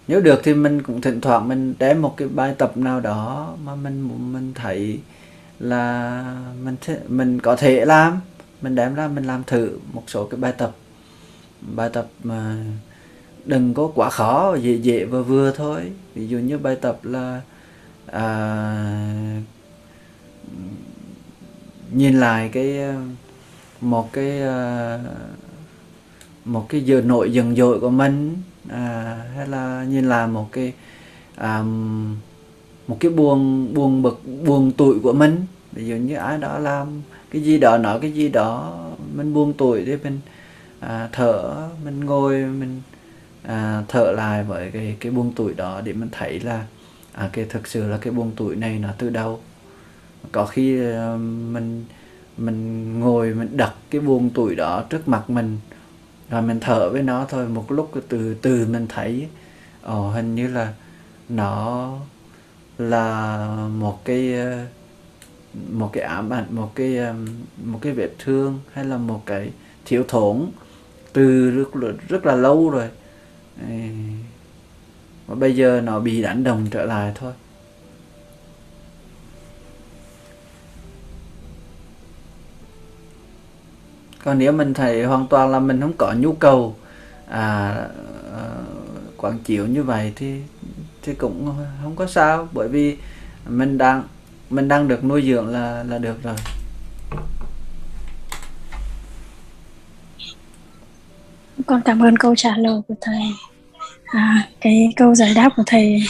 nếu 0.07 0.21
được 0.21 0.41
thì 0.43 0.53
mình 0.53 0.81
cũng 0.81 1.01
thỉnh 1.01 1.21
thoảng 1.21 1.47
mình 1.47 1.73
đem 1.79 2.01
một 2.01 2.17
cái 2.17 2.27
bài 2.27 2.55
tập 2.57 2.77
nào 2.77 2.99
đó 2.99 3.55
mà 3.63 3.75
mình 3.75 4.09
mình 4.33 4.53
thấy 4.55 4.99
là 5.59 6.23
mình 6.63 6.75
mình 7.07 7.39
có 7.39 7.55
thể 7.55 7.85
làm. 7.85 8.19
Mình 8.61 8.75
đem 8.75 8.95
ra 8.95 9.07
mình 9.07 9.23
làm 9.23 9.43
thử 9.43 9.77
một 9.93 10.03
số 10.07 10.25
cái 10.25 10.39
bài 10.39 10.53
tập. 10.57 10.71
Bài 11.75 11.89
tập 11.93 12.07
mà 12.23 12.55
đừng 13.45 13.73
có 13.73 13.91
quá 13.95 14.09
khó 14.09 14.55
dễ 14.55 14.73
dễ 14.73 15.05
và 15.05 15.21
vừa 15.21 15.51
thôi. 15.51 15.91
Ví 16.15 16.27
dụ 16.27 16.37
như 16.37 16.57
bài 16.57 16.75
tập 16.75 16.99
là 17.03 17.41
à, 18.05 19.41
nhìn 21.91 22.19
lại 22.19 22.49
cái 22.53 22.79
một 23.81 24.13
cái 24.13 24.41
à, 24.41 24.99
một 26.51 26.65
cái 26.69 26.81
giờ 26.81 27.01
nội 27.01 27.33
dần 27.33 27.55
dội 27.55 27.79
của 27.79 27.89
mình 27.89 28.37
à, 28.69 29.17
hay 29.35 29.47
là 29.47 29.83
như 29.83 30.01
là 30.01 30.27
một 30.27 30.49
cái 30.51 30.73
à, 31.35 31.63
một 32.87 32.97
cái 32.99 33.11
buồn 33.11 33.73
buồn 33.73 34.01
bực 34.01 34.21
buồn 34.45 34.71
tuổi 34.77 34.99
của 35.03 35.13
mình. 35.13 35.45
Ví 35.71 35.87
dụ 35.87 35.95
như 35.95 36.15
ai 36.15 36.37
đó 36.37 36.59
làm 36.59 37.01
cái 37.31 37.41
gì 37.41 37.57
đó 37.57 37.77
nói 37.77 37.99
cái 38.01 38.11
gì 38.11 38.29
đó 38.29 38.79
mình 39.15 39.33
buông 39.33 39.53
tuổi 39.53 39.83
thì 39.85 39.95
mình 40.03 40.19
à, 40.79 41.09
thở 41.11 41.67
mình 41.85 42.05
ngồi 42.05 42.35
mình 42.35 42.81
à, 43.43 43.83
thở 43.87 44.11
lại 44.11 44.43
với 44.43 44.71
cái 44.71 44.95
cái 44.99 45.11
buông 45.11 45.33
tuổi 45.35 45.53
đó 45.53 45.81
để 45.83 45.93
mình 45.93 46.09
thấy 46.11 46.39
là 46.39 46.65
à, 47.13 47.29
cái 47.33 47.45
thực 47.45 47.67
sự 47.67 47.87
là 47.87 47.97
cái 47.97 48.13
buông 48.13 48.31
tuổi 48.35 48.55
này 48.55 48.79
nó 48.79 48.89
từ 48.97 49.09
đâu. 49.09 49.39
Có 50.31 50.45
khi 50.45 50.79
à, 50.91 51.15
mình 51.51 51.85
mình 52.37 52.99
ngồi 52.99 53.33
mình 53.33 53.57
đặt 53.57 53.73
cái 53.89 54.01
buông 54.01 54.29
tuổi 54.29 54.55
đó 54.55 54.83
trước 54.89 55.07
mặt 55.07 55.29
mình 55.29 55.57
rồi 56.29 56.41
mình 56.41 56.59
thở 56.59 56.89
với 56.89 57.03
nó 57.03 57.25
thôi 57.29 57.47
một 57.47 57.71
lúc 57.71 57.91
từ 58.09 58.35
từ 58.41 58.67
mình 58.67 58.87
thấy 58.89 59.27
ồ 59.81 60.09
hình 60.09 60.35
như 60.35 60.47
là 60.47 60.73
nó 61.29 61.93
là 62.77 63.47
một 63.77 64.05
cái 64.05 64.33
ờ, 64.33 64.65
một 65.71 65.89
cái 65.93 66.03
ám 66.03 66.29
ảnh 66.33 66.45
một 66.49 66.71
cái 66.75 66.97
ờ, 66.97 67.13
một 67.63 67.79
cái 67.81 67.93
vết 67.93 68.09
thương 68.19 68.59
hay 68.73 68.85
là 68.85 68.97
một 68.97 69.23
cái 69.25 69.51
thiếu 69.85 70.03
thốn 70.07 70.51
từ 71.13 71.51
rất 71.51 71.75
là, 71.75 71.91
rất 72.07 72.25
là 72.25 72.35
lâu 72.35 72.69
rồi. 72.69 72.89
Và 75.27 75.35
bây 75.35 75.55
giờ 75.55 75.81
nó 75.83 75.99
bị 75.99 76.21
đánh 76.21 76.43
đồng 76.43 76.67
trở 76.71 76.85
lại 76.85 77.11
thôi. 77.15 77.33
Còn 84.23 84.37
nếu 84.37 84.51
mình 84.51 84.73
thấy 84.73 85.03
hoàn 85.03 85.27
toàn 85.27 85.51
là 85.51 85.59
mình 85.59 85.81
không 85.81 85.93
có 85.97 86.13
nhu 86.17 86.33
cầu 86.33 86.75
à, 87.27 87.75
à 88.33 88.43
quảng 89.17 89.39
chiếu 89.39 89.67
như 89.67 89.83
vậy 89.83 90.13
thì 90.15 90.41
thì 91.01 91.13
cũng 91.13 91.55
không 91.83 91.95
có 91.95 92.07
sao 92.07 92.47
bởi 92.51 92.67
vì 92.67 92.97
mình 93.47 93.77
đang 93.77 94.03
mình 94.49 94.67
đang 94.67 94.87
được 94.87 95.03
nuôi 95.03 95.23
dưỡng 95.27 95.47
là 95.47 95.83
là 95.83 95.97
được 95.97 96.23
rồi. 96.23 96.35
Con 101.67 101.81
cảm 101.85 102.03
ơn 102.03 102.17
câu 102.17 102.35
trả 102.35 102.57
lời 102.57 102.81
của 102.87 102.95
thầy. 103.01 103.21
À, 104.05 104.47
cái 104.61 104.93
câu 104.95 105.15
giải 105.15 105.33
đáp 105.33 105.49
của 105.55 105.63
thầy 105.65 106.03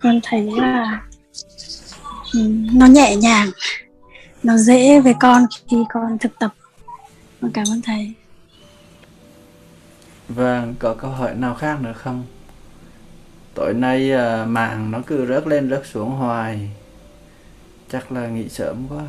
con 0.00 0.20
thấy 0.22 0.50
là 0.56 1.02
ừ, 2.32 2.40
nó 2.72 2.86
nhẹ 2.86 3.16
nhàng 3.16 3.50
nó 4.42 4.56
dễ 4.56 5.00
với 5.00 5.14
con 5.20 5.46
khi 5.70 5.76
con 5.88 6.18
thực 6.18 6.38
tập 6.38 6.54
con 7.40 7.52
cảm 7.52 7.64
ơn 7.70 7.82
thầy. 7.82 8.12
Vâng 10.28 10.74
có 10.78 10.94
câu 10.94 11.10
hỏi 11.10 11.34
nào 11.34 11.54
khác 11.54 11.80
nữa 11.80 11.92
không? 11.92 12.24
Tối 13.54 13.74
nay 13.74 14.12
à, 14.12 14.44
mạng 14.44 14.90
nó 14.90 15.00
cứ 15.06 15.26
rớt 15.26 15.46
lên, 15.46 15.70
rớt 15.70 15.82
xuống 15.86 16.10
hoài. 16.10 16.70
Chắc 17.88 18.12
là 18.12 18.28
nghỉ 18.28 18.48
sớm 18.48 18.86
quá. 18.88 19.08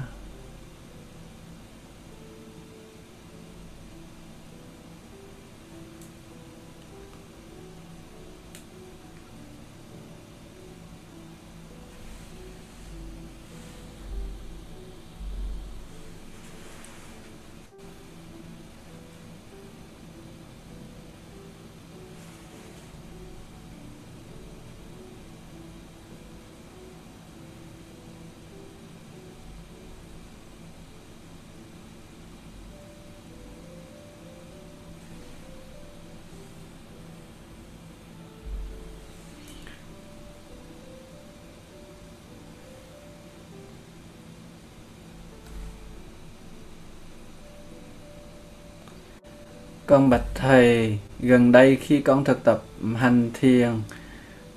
Con 49.91 50.09
bạch 50.09 50.35
thầy, 50.35 50.97
gần 51.19 51.51
đây 51.51 51.75
khi 51.75 52.01
con 52.01 52.23
thực 52.23 52.43
tập 52.43 52.61
hành 52.95 53.31
thiền, 53.33 53.69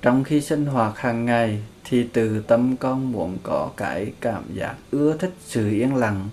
trong 0.01 0.23
khi 0.23 0.41
sinh 0.41 0.65
hoạt 0.65 0.97
hàng 0.97 1.25
ngày 1.25 1.59
thì 1.83 2.07
từ 2.13 2.43
tâm 2.47 2.77
con 2.77 3.11
muốn 3.11 3.37
có 3.43 3.69
cái 3.77 4.11
cảm 4.21 4.43
giác 4.53 4.73
ưa 4.91 5.17
thích 5.17 5.33
sự 5.45 5.69
yên 5.69 5.95
lặng. 5.95 6.29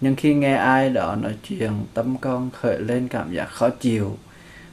Nhưng 0.00 0.16
khi 0.16 0.34
nghe 0.34 0.54
ai 0.54 0.90
đó 0.90 1.16
nói 1.16 1.34
chuyện, 1.48 1.70
tâm 1.94 2.16
con 2.20 2.50
khởi 2.50 2.78
lên 2.80 3.08
cảm 3.08 3.32
giác 3.32 3.48
khó 3.50 3.68
chịu. 3.68 4.16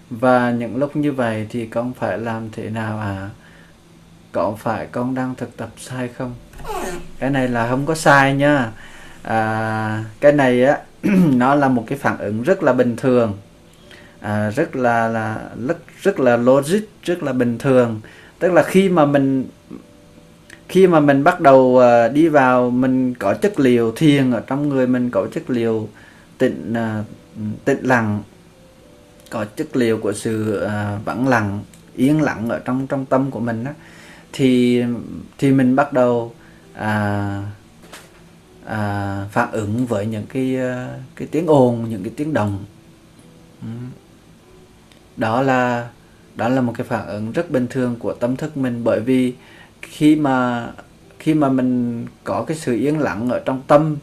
Và 0.10 0.52
những 0.52 0.78
lúc 0.78 0.96
như 0.96 1.12
vậy 1.12 1.48
thì 1.50 1.66
con 1.66 1.94
phải 1.94 2.18
làm 2.18 2.50
thế 2.52 2.70
nào 2.70 3.00
à? 3.00 3.30
Có 4.32 4.56
phải 4.60 4.88
con 4.92 5.16
đang 5.16 5.36
thực 5.36 5.58
tập 5.58 5.70
sai 5.78 6.08
không? 6.08 6.34
Cái 7.20 7.30
này 7.30 7.48
là 7.48 7.70
không 7.70 7.86
có 7.86 7.96
sai 7.96 8.36
nha. 8.36 8.72
À, 9.24 10.04
cái 10.20 10.32
này 10.32 10.64
á, 10.64 10.78
nó 11.34 11.56
là 11.56 11.68
một 11.68 11.84
cái 11.88 11.98
phản 11.98 12.18
ứng 12.18 12.44
rất 12.44 12.64
là 12.64 12.74
bình 12.74 12.96
thường 12.96 13.38
à, 14.26 14.50
rất 14.50 14.76
là 14.76 15.08
là 15.08 15.50
rất 15.68 15.78
rất 16.02 16.20
là 16.20 16.38
logic 16.38 16.82
rất 17.04 17.24
là 17.24 17.34
bình 17.34 17.58
thường. 17.58 18.02
Tức 18.40 18.52
là 18.52 18.64
khi 18.64 18.90
mà 18.90 19.06
mình 19.06 19.46
khi 20.70 20.88
mà 20.88 21.00
mình 21.00 21.24
bắt 21.24 21.42
đầu 21.42 21.60
uh, 21.60 22.14
đi 22.14 22.28
vào 22.28 22.70
mình 22.70 23.14
có 23.16 23.34
chất 23.34 23.60
liệu 23.60 23.92
thiền 23.96 24.32
ở 24.32 24.40
trong 24.48 24.70
người 24.70 24.88
mình 24.88 25.10
có 25.10 25.28
chất 25.34 25.50
liệu 25.50 25.90
tịnh 26.38 26.74
uh, 26.74 27.06
tịnh 27.66 27.88
lặng 27.88 28.24
có 29.30 29.46
chất 29.46 29.76
liệu 29.76 29.98
của 29.98 30.14
sự 30.14 30.66
uh, 30.66 31.06
vắng 31.06 31.28
lặng 31.28 31.60
yên 31.96 32.22
lặng 32.22 32.50
ở 32.50 32.60
trong 32.60 32.88
trong 32.88 33.06
tâm 33.06 33.32
của 33.32 33.40
mình 33.40 33.64
á 33.64 33.74
thì 34.34 34.84
thì 35.38 35.52
mình 35.52 35.76
bắt 35.76 35.94
đầu 35.94 36.34
à, 36.74 37.42
à, 38.66 39.28
phản 39.32 39.52
ứng 39.52 39.86
với 39.86 40.06
những 40.06 40.26
cái 40.26 40.58
cái 41.16 41.28
tiếng 41.32 41.48
ồn 41.48 41.86
những 41.90 42.04
cái 42.04 42.14
tiếng 42.18 42.34
động 42.34 42.66
đó 45.18 45.42
là 45.42 45.90
đó 46.36 46.50
là 46.50 46.62
một 46.62 46.74
cái 46.78 46.88
phản 46.88 47.08
ứng 47.08 47.32
rất 47.32 47.52
bình 47.52 47.68
thường 47.70 47.96
của 48.00 48.14
tâm 48.14 48.36
thức 48.36 48.58
mình, 48.58 48.84
bởi 48.84 49.00
vì 49.00 49.34
khi 49.82 50.16
mà 50.16 50.68
khi 51.20 51.34
mà 51.34 51.50
mình 51.50 52.06
có 52.24 52.44
cái 52.48 52.58
sự 52.58 52.76
yên 52.76 53.00
lặng 53.00 53.30
ở 53.30 53.42
trong 53.46 53.62
tâm 53.68 53.98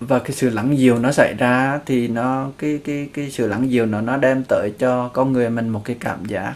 và 0.00 0.18
cái 0.18 0.32
sự 0.32 0.50
lắng 0.50 0.78
dịu 0.78 0.98
nó 0.98 1.12
xảy 1.12 1.34
ra 1.38 1.80
thì 1.86 2.08
nó, 2.08 2.50
cái 2.58 2.80
cái 2.84 3.08
cái 3.12 3.30
sự 3.30 3.48
lắng 3.48 3.70
dịu 3.70 3.86
nó 3.86 4.00
nó 4.00 4.16
đem 4.16 4.44
tới 4.48 4.72
cho 4.78 5.08
con 5.08 5.32
người 5.32 5.50
mình 5.50 5.68
một 5.68 5.82
cái 5.84 5.96
cảm 6.00 6.24
giác 6.24 6.54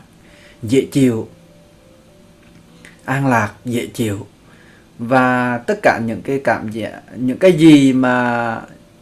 dễ 0.63 0.87
chịu, 0.93 1.29
an 3.05 3.27
lạc, 3.27 3.53
dễ 3.65 3.87
chịu. 3.87 4.27
Và 4.99 5.59
tất 5.59 5.79
cả 5.83 6.01
những 6.07 6.23
cái 6.23 6.41
cảm 6.45 6.71
giác, 6.71 7.03
những 7.17 7.39
cái 7.39 7.53
gì 7.53 7.93
mà, 7.93 8.61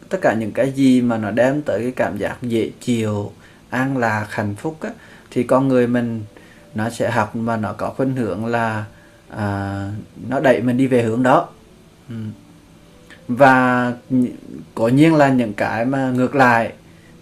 tất 0.09 0.17
cả 0.21 0.33
những 0.33 0.51
cái 0.51 0.71
gì 0.71 1.01
mà 1.01 1.17
nó 1.17 1.31
đem 1.31 1.61
tới 1.61 1.81
cái 1.81 1.91
cảm 1.91 2.17
giác 2.17 2.37
dễ 2.41 2.69
chịu 2.81 3.31
an 3.69 3.97
lạc 3.97 4.27
hạnh 4.29 4.55
phúc 4.55 4.77
á, 4.81 4.89
thì 5.31 5.43
con 5.43 5.67
người 5.67 5.87
mình 5.87 6.23
nó 6.75 6.89
sẽ 6.89 7.11
học 7.11 7.35
mà 7.35 7.57
nó 7.57 7.73
có 7.73 7.89
khuynh 7.89 8.15
hướng 8.15 8.45
là 8.45 8.85
à, 9.29 9.91
nó 10.29 10.39
đẩy 10.39 10.61
mình 10.61 10.77
đi 10.77 10.87
về 10.87 11.03
hướng 11.03 11.23
đó 11.23 11.49
ừ. 12.09 12.15
và 13.27 13.93
cố 14.75 14.87
nhiên 14.87 15.15
là 15.15 15.29
những 15.29 15.53
cái 15.53 15.85
mà 15.85 16.11
ngược 16.11 16.35
lại 16.35 16.73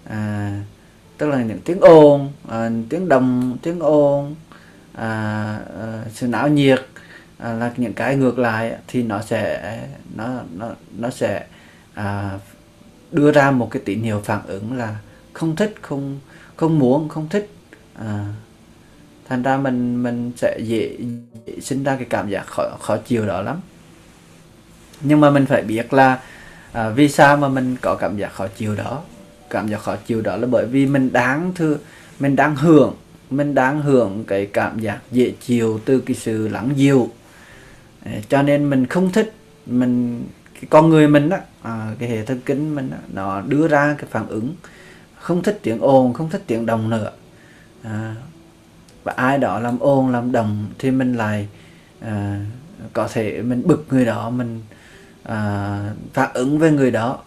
à, 0.05 0.51
tức 1.17 1.27
là 1.29 1.41
những 1.41 1.59
tiếng 1.65 1.79
ồn 1.79 2.31
à, 2.49 2.69
tiếng 2.89 3.09
đồng 3.09 3.57
tiếng 3.61 3.79
ồn 3.79 4.35
à, 4.93 5.59
à, 5.81 6.03
sự 6.13 6.27
não 6.27 6.47
nhiệt 6.47 6.85
à, 7.37 7.53
là 7.53 7.71
những 7.77 7.93
cái 7.93 8.15
ngược 8.15 8.39
lại 8.39 8.75
thì 8.87 9.03
nó 9.03 9.21
sẽ 9.21 9.77
nó 10.15 10.29
nó 10.57 10.69
nó 10.97 11.09
sẽ 11.09 11.45
à, 11.93 12.39
đưa 13.11 13.31
ra 13.31 13.51
một 13.51 13.71
cái 13.71 13.81
tín 13.85 14.01
hiệu 14.01 14.21
phản 14.25 14.41
ứng 14.47 14.77
là 14.77 14.95
không 15.33 15.55
thích 15.55 15.75
không 15.81 16.19
không 16.57 16.79
muốn 16.79 17.09
không 17.09 17.29
thích. 17.29 17.49
À, 17.93 18.25
thành 19.29 19.43
ra 19.43 19.57
mình 19.57 20.03
mình 20.03 20.31
sẽ 20.37 20.59
dễ, 20.63 20.97
dễ 21.45 21.59
sinh 21.59 21.83
ra 21.83 21.95
cái 21.95 22.05
cảm 22.09 22.29
giác 22.29 22.47
khó 22.47 22.63
khó 22.81 22.97
chịu 22.97 23.25
đó 23.25 23.41
lắm. 23.41 23.57
Nhưng 25.01 25.21
mà 25.21 25.29
mình 25.29 25.45
phải 25.45 25.61
biết 25.61 25.93
là 25.93 26.19
à, 26.71 26.89
vì 26.89 27.09
sao 27.09 27.37
mà 27.37 27.47
mình 27.47 27.75
có 27.81 27.95
cảm 27.95 28.17
giác 28.17 28.33
khó 28.33 28.47
chịu 28.47 28.75
đó? 28.75 29.01
Cảm 29.49 29.67
giác 29.67 29.81
khó 29.81 29.95
chịu 29.95 30.21
đó 30.21 30.35
là 30.35 30.47
bởi 30.47 30.65
vì 30.65 30.85
mình 30.85 31.13
đáng 31.13 31.51
thưa 31.55 31.77
mình 32.19 32.35
đang 32.35 32.55
hưởng 32.55 32.95
mình 33.29 33.55
đang 33.55 33.81
hưởng 33.81 34.23
cái 34.27 34.45
cảm 34.45 34.79
giác 34.79 34.99
dễ 35.11 35.33
chịu 35.41 35.79
từ 35.85 35.99
cái 35.99 36.15
sự 36.15 36.47
lắng 36.47 36.69
dịu. 36.75 37.09
À, 38.05 38.11
cho 38.29 38.41
nên 38.41 38.69
mình 38.69 38.85
không 38.85 39.11
thích 39.11 39.33
mình 39.65 40.23
cái 40.53 40.63
con 40.69 40.89
người 40.89 41.07
mình 41.07 41.29
đó 41.29 41.37
à, 41.61 41.93
cái 41.99 42.09
hệ 42.09 42.25
thần 42.25 42.41
kinh 42.45 42.75
mình 42.75 42.89
đó, 42.89 42.97
nó 43.13 43.41
đưa 43.41 43.67
ra 43.67 43.95
cái 43.97 44.07
phản 44.11 44.27
ứng 44.27 44.53
không 45.27 45.43
thích 45.43 45.59
tiếng 45.63 45.79
ồn 45.79 46.13
không 46.13 46.29
thích 46.29 46.43
tiếng 46.47 46.65
đồng 46.65 46.89
nữa. 46.89 47.11
À, 47.83 48.15
và 49.03 49.13
ai 49.15 49.37
đó 49.37 49.59
làm 49.59 49.79
ồn 49.79 50.09
làm 50.09 50.31
đồng 50.31 50.65
thì 50.79 50.91
mình 50.91 51.13
lại 51.13 51.47
à, 52.01 52.39
có 52.93 53.07
thể 53.13 53.41
mình 53.41 53.63
bực 53.65 53.85
người 53.89 54.05
đó 54.05 54.29
mình 54.29 54.61
à, 55.23 55.79
phản 56.13 56.29
ứng 56.33 56.59
với 56.59 56.71
người 56.71 56.91
đó. 56.91 57.19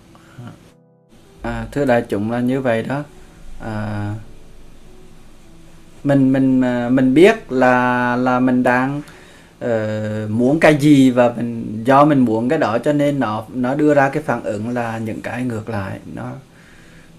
À, 1.43 1.67
thưa 1.73 1.85
đại 1.85 2.05
chúng 2.09 2.31
là 2.31 2.41
như 2.41 2.61
vậy 2.61 2.83
đó. 2.83 3.03
À, 3.61 4.15
mình 6.05 6.33
mình 6.33 6.61
à, 6.65 6.89
mình 6.89 7.15
biết 7.15 7.53
là 7.53 8.17
là 8.17 8.41
mình 8.41 8.63
đang 8.63 9.03
uh, 9.65 10.31
muốn 10.31 10.61
cái 10.61 10.77
gì 10.77 11.11
và 11.11 11.33
mình 11.37 11.83
do 11.85 12.05
mình 12.05 12.19
muốn 12.19 12.49
cái 12.49 12.59
đó 12.59 12.79
cho 12.79 12.93
nên 12.93 13.21
nó 13.21 13.45
nó 13.55 13.75
đưa 13.75 13.95
ra 13.95 14.09
cái 14.09 14.23
phản 14.23 14.43
ứng 14.43 14.69
là 14.69 14.99
những 14.99 15.21
cái 15.21 15.45
ngược 15.45 15.69
lại 15.69 15.99
nó 16.15 16.33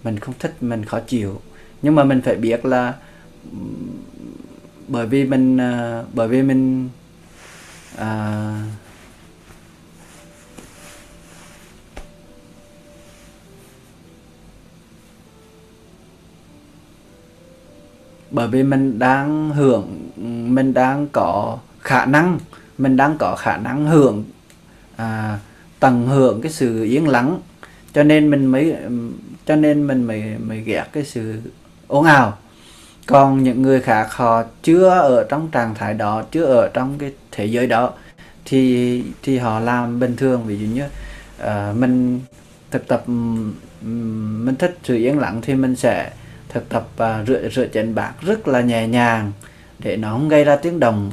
mình 0.04 0.20
không 0.20 0.36
thích 0.40 0.56
mình 0.62 0.86
khó 0.86 1.00
chịu. 1.00 1.42
Nhưng 1.82 1.96
mà 1.96 2.04
mình 2.04 2.22
phải 2.22 2.36
biết 2.36 2.66
là 2.66 2.94
bởi 4.88 5.08
vì 5.08 5.26
mình 5.26 5.56
uh, 5.56 6.06
bởi 6.14 6.28
vì 6.28 6.42
mình 6.42 6.90
uh, 7.96 8.02
bởi 18.32 18.48
vì 18.48 18.64
mình 18.64 19.00
đang 19.00 19.50
hưởng 19.50 20.10
mình 20.56 20.74
đang 20.74 21.08
có 21.12 21.58
khả 21.80 22.06
năng 22.06 22.40
mình 22.78 22.98
đang 22.98 23.18
có 23.18 23.36
khả 23.36 23.58
năng 23.58 23.86
hưởng 23.86 24.24
à, 24.96 25.40
tận 25.80 26.08
hưởng 26.08 26.42
cái 26.42 26.52
sự 26.52 26.84
yên 26.84 27.08
lắng 27.08 27.40
cho 27.94 28.04
nên 28.04 28.30
mình 28.30 28.46
mới 28.46 28.76
cho 29.46 29.56
nên 29.56 29.88
mình 29.88 30.04
mới 30.04 30.24
mới 30.48 30.62
ghét 30.62 30.86
cái 30.94 31.04
sự 31.04 31.42
ồn 31.88 32.06
ào. 32.06 32.38
Còn 33.06 33.44
những 33.44 33.62
người 33.62 33.82
khác 33.82 34.08
họ 34.12 34.44
chưa 34.64 34.90
ở 34.90 35.26
trong 35.30 35.48
trạng 35.52 35.76
thái 35.76 35.94
đó 35.94 36.24
chưa 36.32 36.46
ở 36.46 36.70
trong 36.74 36.98
cái 36.98 37.12
thế 37.32 37.46
giới 37.46 37.68
đó 37.68 37.94
thì 38.46 39.04
thì 39.24 39.38
họ 39.38 39.60
làm 39.60 40.00
bình 40.00 40.16
thường. 40.16 40.44
Ví 40.46 40.58
dụ 40.58 40.66
như 40.66 40.84
uh, 41.44 41.78
mình 41.78 42.20
thực 42.72 42.88
tập 42.88 43.04
mình 44.46 44.56
thích 44.60 44.78
sự 44.84 44.96
yên 44.96 45.20
lặng 45.20 45.42
thì 45.42 45.56
mình 45.56 45.76
sẽ 45.76 46.12
thực 46.50 46.70
tập 46.70 46.88
uh, 46.96 47.28
rửa 47.28 47.50
rửa 47.50 47.68
chén 47.74 47.96
bạc 47.96 48.14
rất 48.22 48.48
là 48.48 48.62
nhẹ 48.62 48.88
nhàng 48.88 49.32
để 49.80 49.98
nó 49.98 50.12
không 50.12 50.30
gây 50.30 50.44
ra 50.44 50.56
tiếng 50.56 50.80
động 50.80 51.12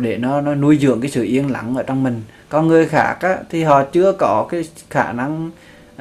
để 0.00 0.16
nó 0.16 0.40
nó 0.40 0.54
nuôi 0.54 0.78
dưỡng 0.82 1.00
cái 1.00 1.10
sự 1.10 1.22
yên 1.22 1.50
lặng 1.50 1.76
ở 1.76 1.82
trong 1.82 2.02
mình. 2.02 2.22
Còn 2.48 2.68
người 2.68 2.86
khác 2.86 3.16
á, 3.20 3.36
thì 3.50 3.62
họ 3.62 3.84
chưa 3.84 4.12
có 4.12 4.46
cái 4.50 4.68
khả 4.90 5.12
năng 5.12 5.50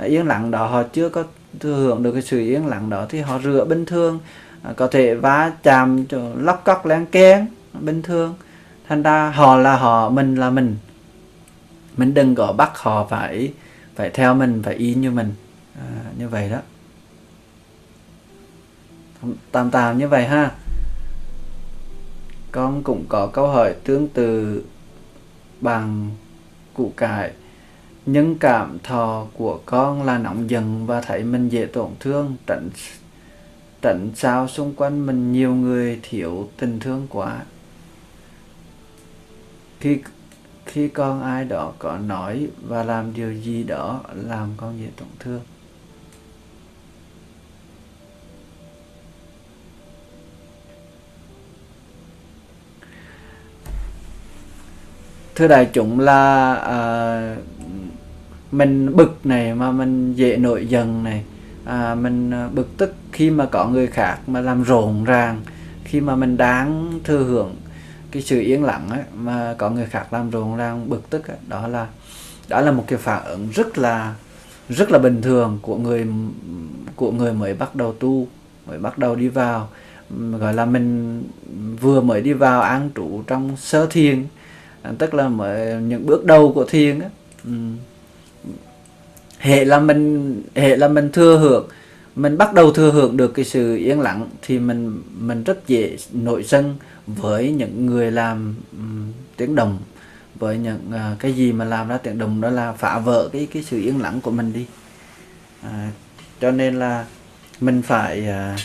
yên 0.04 0.28
lặng 0.28 0.52
đó 0.52 0.68
họ 0.68 0.84
chưa 0.84 1.10
có 1.10 1.24
thừa 1.60 1.76
hưởng 1.76 2.04
được 2.04 2.12
cái 2.12 2.22
sự 2.22 2.40
yên 2.40 2.68
lặng 2.68 2.90
đó 2.90 3.06
thì 3.10 3.22
họ 3.22 3.40
rửa 3.40 3.66
bình 3.66 3.86
thường. 3.86 4.20
À, 4.64 4.74
có 4.78 4.88
thể 4.88 5.16
va 5.16 5.52
chạm 5.64 6.06
lóc 6.38 6.62
cóc 6.66 6.86
len 6.86 7.06
keng 7.06 7.46
bình 7.80 8.02
thường. 8.02 8.36
Thành 8.88 9.04
ra 9.04 9.30
họ 9.30 9.58
là 9.58 9.78
họ 9.78 10.10
mình 10.10 10.36
là 10.36 10.50
mình. 10.50 10.78
Mình 11.98 12.14
đừng 12.14 12.36
có 12.36 12.54
bắt 12.54 12.72
họ 12.76 13.08
phải 13.10 13.54
phải 13.96 14.10
theo 14.10 14.34
mình 14.34 14.62
phải 14.64 14.76
y 14.76 14.94
như 14.94 15.12
mình. 15.12 15.34
À, 15.76 15.88
như 16.18 16.30
vậy 16.30 16.50
đó. 16.50 16.60
Tạm 19.52 19.72
tạm 19.72 19.98
như 19.98 20.08
vậy 20.08 20.28
ha. 20.28 20.52
Con 22.52 22.84
cũng 22.84 23.06
có 23.10 23.28
câu 23.28 23.48
hỏi 23.48 23.76
tương 23.84 24.08
tự 24.08 24.64
bằng 25.62 26.10
củ 26.74 26.94
cải 26.98 27.32
nhưng 28.10 28.38
cảm 28.38 28.80
thọ 28.84 29.26
của 29.34 29.60
con 29.66 30.04
là 30.04 30.18
nóng 30.18 30.50
giận 30.50 30.86
và 30.86 31.02
thấy 31.02 31.24
mình 31.24 31.50
dễ 31.50 31.66
tổn 31.66 31.92
thương 32.00 32.36
tránh 32.48 32.70
tránh 33.82 34.10
sao 34.16 34.48
xung 34.48 34.74
quanh 34.76 35.06
mình 35.06 35.32
nhiều 35.32 35.56
người 35.56 36.00
thiếu 36.04 36.50
tình 36.58 36.80
thương 36.80 37.08
quá. 37.10 37.42
Khi 39.80 40.02
khi 40.66 40.88
con 40.88 41.24
ai 41.24 41.46
đó 41.46 41.74
có 41.80 41.98
nói 41.98 42.48
và 42.62 42.84
làm 42.84 43.14
điều 43.14 43.34
gì 43.34 43.64
đó 43.64 44.02
làm 44.14 44.50
con 44.58 44.80
dễ 44.80 44.88
tổn 44.98 45.08
thương. 45.20 45.42
Thưa 55.36 55.48
đại 55.48 55.70
chúng 55.74 56.00
là 56.00 56.54
uh, 56.54 57.57
mình 58.52 58.96
bực 58.96 59.26
này 59.26 59.54
mà 59.54 59.72
mình 59.72 60.14
dễ 60.14 60.38
nổi 60.38 60.66
giận 60.66 61.04
này. 61.04 61.24
À, 61.66 61.96
mình 61.96 62.32
à, 62.32 62.50
bực 62.54 62.78
tức 62.78 62.96
khi 63.12 63.30
mà 63.30 63.46
có 63.46 63.68
người 63.68 63.88
khác 63.88 64.18
mà 64.28 64.42
làm 64.42 64.64
rộn 64.64 65.04
ràng 65.04 65.42
khi 65.84 66.02
mà 66.02 66.16
mình 66.16 66.38
đáng 66.38 67.00
thừa 67.04 67.24
hưởng 67.24 67.56
cái 68.12 68.22
sự 68.22 68.40
yên 68.40 68.64
lặng 68.64 68.90
ấy, 68.90 69.04
mà 69.16 69.56
có 69.58 69.70
người 69.70 69.86
khác 69.86 70.14
làm 70.14 70.30
rộn 70.30 70.58
ràng 70.58 70.90
bực 70.90 71.10
tức 71.10 71.28
ấy, 71.28 71.38
đó 71.48 71.68
là 71.68 71.88
đó 72.48 72.62
là 72.62 72.72
một 72.72 72.84
cái 72.88 73.00
phản 73.00 73.26
ứng 73.26 73.48
rất 73.54 73.78
là 73.78 74.16
rất 74.70 74.92
là 74.92 75.00
bình 75.00 75.22
thường 75.22 75.60
của 75.62 75.78
người 75.78 76.08
của 76.96 77.12
người 77.12 77.34
mới 77.34 77.54
bắt 77.54 77.76
đầu 77.76 77.94
tu 77.94 78.28
mới 78.68 78.80
bắt 78.80 78.98
đầu 78.98 79.16
đi 79.16 79.28
vào. 79.28 79.70
Gọi 80.40 80.54
là 80.54 80.66
mình 80.66 81.24
vừa 81.82 82.02
mới 82.02 82.22
đi 82.22 82.34
vào 82.34 82.62
an 82.62 82.90
trụ 82.96 83.24
trong 83.28 83.58
sơ 83.58 83.88
thiền 83.88 84.26
tức 84.98 85.14
là 85.14 85.28
mới 85.28 85.82
những 85.82 86.06
bước 86.06 86.26
đầu 86.26 86.54
của 86.54 86.66
thiền 86.66 87.00
á. 87.00 87.10
Ừ 87.46 87.52
hệ 89.48 89.66
là 89.66 89.80
mình 89.80 90.44
hệ 90.56 90.76
là 90.76 90.88
mình 90.88 91.12
thừa 91.12 91.38
hưởng. 91.38 91.68
Mình 92.16 92.38
bắt 92.38 92.54
đầu 92.54 92.72
thừa 92.72 92.92
hưởng 92.92 93.18
được 93.18 93.34
cái 93.34 93.46
sự 93.46 93.76
yên 93.76 94.00
lặng 94.00 94.30
thì 94.42 94.60
mình 94.60 95.02
mình 95.20 95.44
rất 95.44 95.68
dễ 95.68 95.98
nội 96.12 96.44
sân 96.44 96.76
với 97.08 97.52
những 97.52 97.86
người 97.86 98.12
làm 98.12 98.56
um, 98.72 99.12
tiếng 99.38 99.56
đồng 99.56 99.80
với 100.36 100.58
những 100.58 100.80
uh, 100.90 101.20
cái 101.20 101.34
gì 101.34 101.52
mà 101.52 101.66
làm 101.66 101.88
ra 101.88 101.98
tiếng 101.98 102.18
đồng 102.18 102.42
đó 102.42 102.50
là 102.50 102.72
phá 102.72 103.00
vỡ 103.00 103.30
cái 103.34 103.48
cái 103.54 103.64
sự 103.64 103.80
yên 103.80 104.02
lặng 104.02 104.22
của 104.22 104.32
mình 104.32 104.54
đi. 104.54 104.66
À, 105.64 105.92
cho 106.42 106.52
nên 106.52 106.80
là 106.80 107.06
mình 107.60 107.82
phải 107.82 108.28
à, 108.28 108.58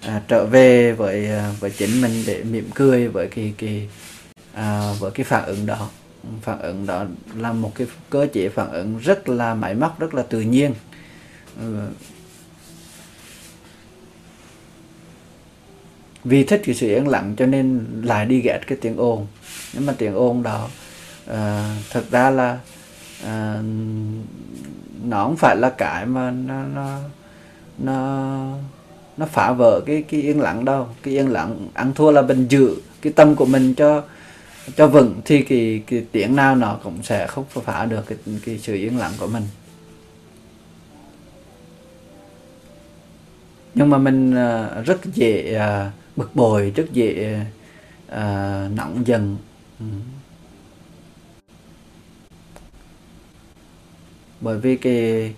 à, 0.00 0.22
trở 0.28 0.46
về 0.46 0.92
với 0.92 1.26
à, 1.26 1.52
với 1.60 1.70
chính 1.70 2.00
mình 2.00 2.22
để 2.26 2.42
mỉm 2.44 2.68
cười 2.74 3.08
với 3.08 3.26
cái 3.26 3.54
cái 3.58 3.88
à, 4.54 4.92
với 4.98 5.10
cái 5.10 5.24
phản 5.24 5.44
ứng 5.44 5.66
đó 5.66 5.88
phản 6.42 6.58
ứng 6.58 6.86
đó 6.86 7.04
là 7.36 7.52
một 7.52 7.72
cái 7.74 7.86
cơ 8.10 8.26
chế 8.32 8.48
phản 8.48 8.72
ứng 8.72 8.98
rất 8.98 9.28
là 9.28 9.54
máy 9.54 9.74
móc 9.74 10.00
rất 10.00 10.14
là 10.14 10.22
tự 10.22 10.40
nhiên. 10.40 10.74
Ừ. 11.60 11.88
Vì 16.24 16.44
thích 16.44 16.62
cái 16.64 16.74
sự 16.74 16.88
yên 16.88 17.08
lặng 17.08 17.34
cho 17.36 17.46
nên 17.46 17.86
lại 18.02 18.26
đi 18.26 18.40
ghét 18.40 18.60
cái 18.66 18.78
tiếng 18.80 18.96
ồn. 18.96 19.26
Nhưng 19.72 19.86
mà 19.86 19.94
tiếng 19.98 20.14
ồn 20.14 20.42
đó 20.42 20.68
ờ, 21.26 21.64
uh, 21.78 21.92
thực 21.92 22.10
ra 22.10 22.30
là 22.30 22.58
uh, 23.22 23.64
nó 25.04 25.24
không 25.24 25.36
phải 25.36 25.56
là 25.56 25.70
cái 25.70 26.06
mà 26.06 26.30
nó 26.30 26.62
nó 26.74 26.98
nó 27.78 28.48
nó 29.16 29.26
phá 29.26 29.52
vỡ 29.52 29.80
cái 29.86 30.02
cái 30.02 30.20
yên 30.20 30.40
lặng 30.40 30.64
đâu. 30.64 30.88
Cái 31.02 31.14
yên 31.14 31.32
lặng 31.32 31.68
ăn 31.74 31.94
thua 31.94 32.10
là 32.10 32.22
bình 32.22 32.46
giữ 32.48 32.76
cái 33.02 33.12
tâm 33.12 33.36
của 33.36 33.46
mình 33.46 33.74
cho 33.74 34.02
cho 34.76 34.86
vững 34.86 35.20
thì 35.24 35.42
cái 35.42 35.82
cái 35.86 36.04
tiếng 36.12 36.36
nào 36.36 36.56
nó 36.56 36.78
cũng 36.82 37.02
sẽ 37.02 37.26
không 37.26 37.44
phá 37.64 37.84
được 37.84 38.02
cái, 38.06 38.18
cái 38.44 38.58
sự 38.58 38.74
yên 38.74 38.98
lặng 38.98 39.12
của 39.18 39.26
mình 39.26 39.42
nhưng 43.74 43.90
mà 43.90 43.98
mình 43.98 44.30
uh, 44.30 44.86
rất 44.86 45.04
dễ 45.14 45.58
uh, 45.58 45.92
bực 46.16 46.36
bội 46.36 46.72
rất 46.76 46.92
dễ 46.92 47.40
uh, 48.06 48.72
nóng 48.76 49.02
dần 49.06 49.36
ừ. 49.80 49.86
bởi 54.40 54.58
vì 54.58 54.76
cái 54.76 55.34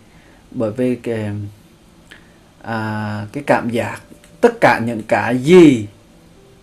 bởi 0.50 0.70
vì 0.70 0.96
cái 0.96 1.30
à, 2.66 3.26
cái 3.32 3.42
cảm 3.46 3.70
giác 3.70 4.00
tất 4.40 4.60
cả 4.60 4.80
những 4.86 5.02
cái 5.08 5.38
gì 5.38 5.86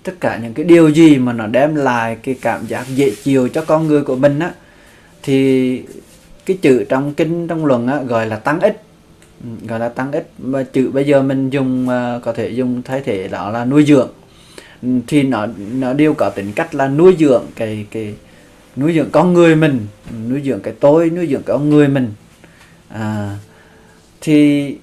tất 0.03 0.13
cả 0.19 0.39
những 0.43 0.53
cái 0.53 0.65
điều 0.65 0.89
gì 0.89 1.17
mà 1.17 1.33
nó 1.33 1.47
đem 1.47 1.75
lại 1.75 2.17
cái 2.23 2.35
cảm 2.41 2.65
giác 2.67 2.85
dễ 2.95 3.11
chịu 3.23 3.47
cho 3.47 3.63
con 3.67 3.87
người 3.87 4.01
của 4.01 4.15
mình 4.15 4.39
á 4.39 4.51
thì 5.23 5.81
cái 6.45 6.57
chữ 6.61 6.85
trong 6.89 7.13
kinh 7.13 7.47
trong 7.47 7.65
luận 7.65 7.87
á, 7.87 8.01
gọi 8.01 8.27
là 8.27 8.35
tăng 8.35 8.59
ích. 8.59 8.81
Ừ, 9.43 9.67
gọi 9.67 9.79
là 9.79 9.89
tăng 9.89 10.11
ích. 10.11 10.31
Mà 10.37 10.63
chữ 10.63 10.91
bây 10.93 11.05
giờ 11.05 11.21
mình 11.21 11.49
dùng 11.49 11.89
à, 11.89 12.19
có 12.23 12.33
thể 12.33 12.49
dùng 12.49 12.81
thay 12.81 13.01
thế 13.05 13.27
đó 13.27 13.49
là 13.49 13.65
nuôi 13.65 13.85
dưỡng. 13.85 14.09
Ừ, 14.81 14.89
thì 15.07 15.23
nó 15.23 15.47
nó 15.73 15.93
đều 15.93 16.13
có 16.13 16.29
tính 16.29 16.51
cách 16.55 16.75
là 16.75 16.87
nuôi 16.87 17.15
dưỡng 17.19 17.43
cái 17.55 17.85
cái 17.91 18.13
nuôi 18.75 18.93
dưỡng 18.93 19.09
con 19.11 19.33
người 19.33 19.55
mình. 19.55 19.87
Ừ, 20.09 20.15
nuôi 20.29 20.41
dưỡng 20.45 20.59
cái 20.59 20.73
tôi 20.79 21.09
nuôi 21.09 21.27
dưỡng 21.27 21.43
con 21.43 21.69
người 21.69 21.87
mình. 21.87 22.13
À, 22.89 23.37
thì 24.21 24.77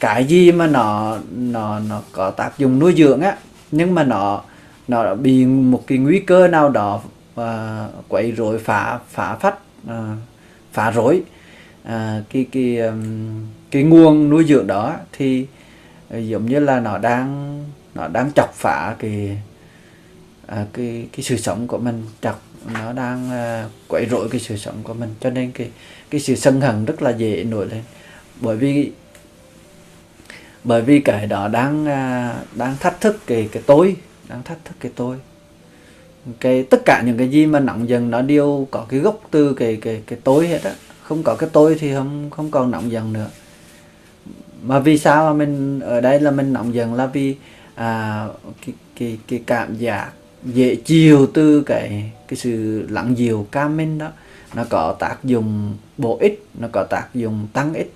cái 0.00 0.24
gì 0.24 0.52
mà 0.52 0.66
nó 0.66 1.18
nó 1.36 1.80
nó 1.88 2.02
có 2.12 2.30
tác 2.30 2.58
dụng 2.58 2.78
nuôi 2.78 2.94
dưỡng 2.96 3.20
á 3.20 3.36
nhưng 3.76 3.94
mà 3.94 4.04
nó 4.04 4.42
nó 4.88 5.14
bị 5.14 5.46
một 5.46 5.82
cái 5.86 5.98
nguy 5.98 6.18
cơ 6.18 6.48
nào 6.48 6.68
đó 6.68 7.00
và 7.34 7.88
quấy 8.08 8.32
rối 8.32 8.58
phá 8.58 8.98
phá 9.10 9.36
phát 9.36 9.54
à, 9.88 10.16
phá 10.72 10.90
rối 10.90 11.22
à, 11.82 12.22
cái 12.32 12.46
cái 12.52 12.78
cái 13.70 13.82
nguồn 13.82 14.30
nuôi 14.30 14.44
dưỡng 14.44 14.66
đó 14.66 14.96
thì 15.12 15.46
à, 16.10 16.18
giống 16.18 16.46
như 16.46 16.58
là 16.58 16.80
nó 16.80 16.98
đang 16.98 17.60
nó 17.94 18.08
đang 18.08 18.30
chọc 18.34 18.54
phá 18.54 18.94
cái 18.98 19.38
à, 20.46 20.66
cái 20.72 21.06
cái 21.12 21.22
sự 21.22 21.36
sống 21.36 21.66
của 21.66 21.78
mình 21.78 22.02
chọc 22.20 22.42
nó 22.72 22.92
đang 22.92 23.30
à, 23.30 23.68
quấy 23.88 24.06
rối 24.10 24.28
cái 24.28 24.40
sự 24.40 24.56
sống 24.56 24.82
của 24.82 24.94
mình. 24.94 25.14
Cho 25.20 25.30
nên 25.30 25.52
cái 25.52 25.70
cái 26.10 26.20
sự 26.20 26.34
sân 26.34 26.60
hận 26.60 26.84
rất 26.84 27.02
là 27.02 27.10
dễ 27.10 27.44
nổi 27.44 27.66
lên. 27.66 27.82
Bởi 28.40 28.56
vì 28.56 28.92
bởi 30.64 30.82
vì 30.82 31.00
cái 31.00 31.26
đó 31.26 31.48
đang 31.48 31.86
à, 31.86 32.34
đang 32.54 32.76
thách 32.80 33.00
thức 33.00 33.18
cái 33.26 33.48
cái 33.52 33.62
tôi 33.66 33.96
đang 34.28 34.42
thách 34.42 34.64
thức 34.64 34.74
cái 34.80 34.92
tôi. 34.96 35.16
Cái 36.40 36.62
tất 36.62 36.82
cả 36.84 37.02
những 37.06 37.18
cái 37.18 37.28
gì 37.28 37.46
mà 37.46 37.60
nóng 37.60 37.88
dần 37.88 38.10
nó 38.10 38.22
đều 38.22 38.68
có 38.70 38.86
cái 38.88 39.00
gốc 39.00 39.20
từ 39.30 39.54
cái 39.54 39.78
cái 39.82 40.02
cái 40.06 40.18
tôi 40.24 40.48
hết 40.48 40.62
á. 40.62 40.74
Không 41.02 41.22
có 41.22 41.34
cái 41.34 41.48
tôi 41.52 41.76
thì 41.80 41.94
không 41.94 42.30
không 42.30 42.50
còn 42.50 42.70
nóng 42.70 42.90
dần 42.90 43.12
nữa. 43.12 43.28
Mà 44.62 44.78
vì 44.78 44.98
sao 44.98 45.24
mà 45.24 45.32
mình 45.32 45.80
ở 45.80 46.00
đây 46.00 46.20
là 46.20 46.30
mình 46.30 46.52
nóng 46.52 46.74
dần 46.74 46.94
là 46.94 47.06
vì 47.06 47.36
à, 47.74 48.26
cái, 48.66 48.74
cái 48.98 49.18
cái 49.28 49.42
cảm 49.46 49.76
giác 49.76 50.10
dễ 50.44 50.74
chiều 50.74 51.26
từ 51.34 51.62
cái 51.62 52.12
cái 52.28 52.36
sự 52.36 52.86
lặng 52.90 53.18
dịu 53.18 53.46
cam 53.50 53.76
minh 53.76 53.98
đó. 53.98 54.08
Nó 54.54 54.64
có 54.68 54.96
tác 54.98 55.24
dụng 55.24 55.76
bổ 55.98 56.18
ích 56.20 56.46
nó 56.58 56.68
có 56.72 56.84
tác 56.90 57.06
dụng 57.14 57.46
tăng 57.52 57.74
ích 57.74 57.94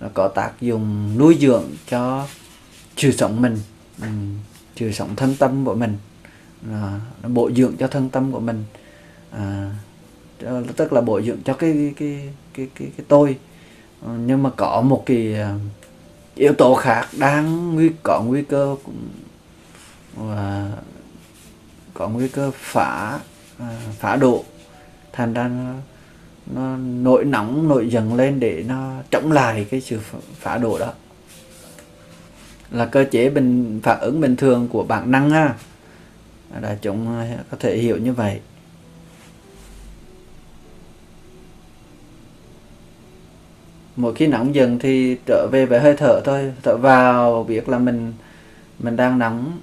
nó 0.00 0.08
có 0.14 0.28
tác 0.28 0.52
dụng 0.60 1.18
nuôi 1.18 1.36
dưỡng 1.40 1.64
cho 1.88 2.26
sự 2.96 3.12
sống 3.12 3.42
mình 3.42 3.58
trừ 4.74 4.86
sự 4.86 4.92
sống 4.92 5.16
thân 5.16 5.36
tâm 5.38 5.64
của 5.64 5.74
mình. 5.74 5.96
À, 6.72 7.00
nó 7.22 7.28
bổ 7.28 7.50
dưỡng 7.56 7.76
cho 7.76 7.86
thân 7.86 8.10
tâm 8.10 8.32
của 8.32 8.40
mình. 8.40 8.64
À, 9.30 9.70
tức 10.76 10.92
là 10.92 11.00
bổ 11.00 11.22
dưỡng 11.22 11.42
cho 11.44 11.52
cái 11.52 11.94
cái 11.96 12.28
cái 12.54 12.68
cái, 12.74 12.88
cái 12.96 13.06
tôi. 13.08 13.36
Ờ, 14.02 14.12
nhưng 14.26 14.42
mà 14.42 14.50
có 14.56 14.80
một 14.80 15.02
cái 15.06 15.34
ờ, 15.34 15.58
yếu 16.34 16.52
tố 16.52 16.74
khác 16.74 17.08
đang 17.18 17.74
nguy 17.74 17.90
có 18.02 18.22
nguy 18.26 18.42
cơ 18.42 18.76
và 20.14 20.70
có 21.94 22.08
nguy 22.08 22.28
cơ 22.28 22.50
phá 22.54 23.18
ờ, 23.58 23.66
phá 23.98 24.16
độ 24.16 24.44
thành 25.12 25.34
ra 25.34 25.50
nó, 26.54 26.76
nổi 26.76 27.24
nóng 27.24 27.68
nổi 27.68 27.88
dần 27.88 28.14
lên 28.14 28.40
để 28.40 28.64
nó 28.68 28.92
chống 29.10 29.32
lại 29.32 29.66
cái 29.70 29.80
sự 29.80 30.00
phá 30.40 30.58
đổ 30.58 30.78
đó. 30.78 30.92
Là 32.70 32.86
cơ 32.86 33.04
chế 33.10 33.30
bình 33.30 33.80
phản 33.82 34.00
ứng 34.00 34.20
bình 34.20 34.36
thường 34.36 34.68
của 34.68 34.84
bản 34.84 35.10
năng 35.10 35.30
ha 35.30 35.54
đại 36.60 36.78
chúng 36.82 37.18
à, 37.18 37.38
có 37.50 37.56
thể 37.60 37.78
hiểu 37.78 37.96
như 37.96 38.12
vậy. 38.12 38.40
Mỗi 43.96 44.14
khi 44.14 44.26
nóng 44.26 44.54
dần 44.54 44.78
thì 44.78 45.16
trở 45.26 45.48
về 45.52 45.66
với 45.66 45.80
hơi 45.80 45.96
thở 45.96 46.20
thôi 46.24 46.52
thở 46.62 46.76
vào 46.76 47.44
biết 47.44 47.68
là 47.68 47.78
mình 47.78 48.12
mình 48.78 48.96
đang 48.96 49.18
nóng 49.18 49.60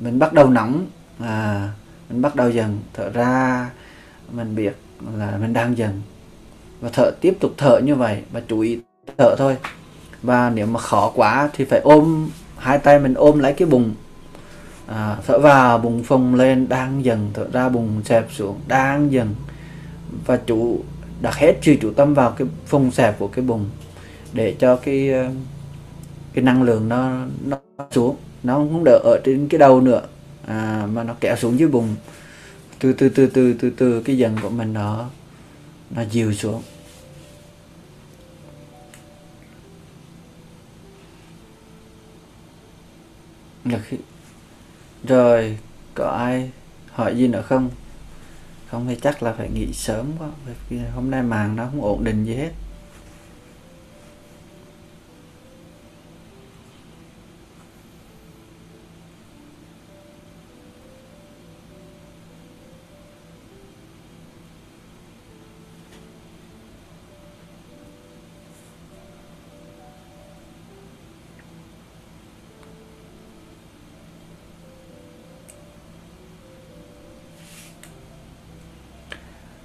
mình 0.00 0.18
bắt 0.18 0.32
đầu 0.32 0.50
nóng 0.50 0.86
à 1.20 1.70
mình 2.08 2.22
bắt 2.22 2.36
đầu 2.36 2.50
dần 2.50 2.80
thở 2.94 3.10
ra 3.10 3.70
mình 4.32 4.54
biết 4.54 4.72
là 5.18 5.38
mình 5.40 5.52
đang 5.52 5.78
dần 5.78 6.02
và 6.80 6.88
thở 6.92 7.10
tiếp 7.20 7.36
tục 7.40 7.54
thở 7.56 7.78
như 7.78 7.94
vậy 7.94 8.22
và 8.32 8.42
chú 8.48 8.60
ý 8.60 8.78
thở 9.18 9.34
thôi. 9.38 9.56
Và 10.22 10.50
nếu 10.54 10.66
mà 10.66 10.80
khó 10.80 11.12
quá 11.14 11.50
thì 11.52 11.64
phải 11.64 11.80
ôm 11.80 12.30
hai 12.58 12.78
tay 12.78 12.98
mình 12.98 13.14
ôm 13.14 13.38
lấy 13.38 13.52
cái 13.52 13.68
bụng. 13.68 13.94
À, 14.86 15.16
thở 15.26 15.38
vào 15.38 15.78
bụng 15.78 16.02
phồng 16.02 16.34
lên 16.34 16.68
đang 16.68 17.04
dần 17.04 17.30
thở 17.34 17.46
ra 17.52 17.68
bụng 17.68 18.02
xẹp 18.04 18.26
xuống 18.32 18.60
đang 18.68 19.12
dần 19.12 19.34
và 20.26 20.36
chủ 20.36 20.80
đặt 21.20 21.34
hết 21.34 21.58
sự 21.62 21.76
chủ 21.80 21.90
tâm 21.90 22.14
vào 22.14 22.30
cái 22.30 22.48
phồng 22.66 22.90
xẹp 22.90 23.18
của 23.18 23.28
cái 23.28 23.44
bụng 23.44 23.64
để 24.32 24.54
cho 24.58 24.76
cái 24.76 25.12
ờ, 25.12 25.30
cái 26.34 26.44
năng 26.44 26.62
lượng 26.62 26.88
nó 26.88 27.10
nó 27.44 27.56
xuống. 27.90 28.16
Nó 28.42 28.54
không 28.54 28.84
đỡ 28.84 28.98
ở 29.04 29.20
trên 29.24 29.48
cái 29.48 29.58
đầu 29.58 29.80
nữa 29.80 30.02
à, 30.46 30.88
mà 30.92 31.02
nó 31.02 31.14
kéo 31.20 31.36
xuống 31.36 31.58
dưới 31.58 31.68
bụng 31.68 31.94
từ 32.78 32.92
từ 32.92 33.08
từ 33.08 33.26
từ 33.26 33.54
từ 33.58 33.70
từ, 33.70 34.02
cái 34.02 34.18
dần 34.18 34.36
của 34.42 34.50
mình 34.50 34.72
nó 34.72 35.10
nó 35.90 36.02
dịu 36.02 36.32
xuống. 36.32 36.62
Là 43.64 43.78
khi, 43.78 43.96
rồi, 45.04 45.58
có 45.94 46.08
ai 46.08 46.50
hỏi 46.90 47.16
gì 47.16 47.28
nữa 47.28 47.42
không? 47.42 47.70
Không, 48.70 48.86
thì 48.88 48.96
chắc 49.02 49.22
là 49.22 49.32
phải 49.32 49.50
nghỉ 49.50 49.72
sớm 49.72 50.12
quá 50.18 50.28
hôm 50.94 51.10
nay 51.10 51.22
màn 51.22 51.56
nó 51.56 51.66
không 51.66 51.82
ổn 51.82 52.04
định 52.04 52.24
gì 52.24 52.34
hết. 52.34 52.50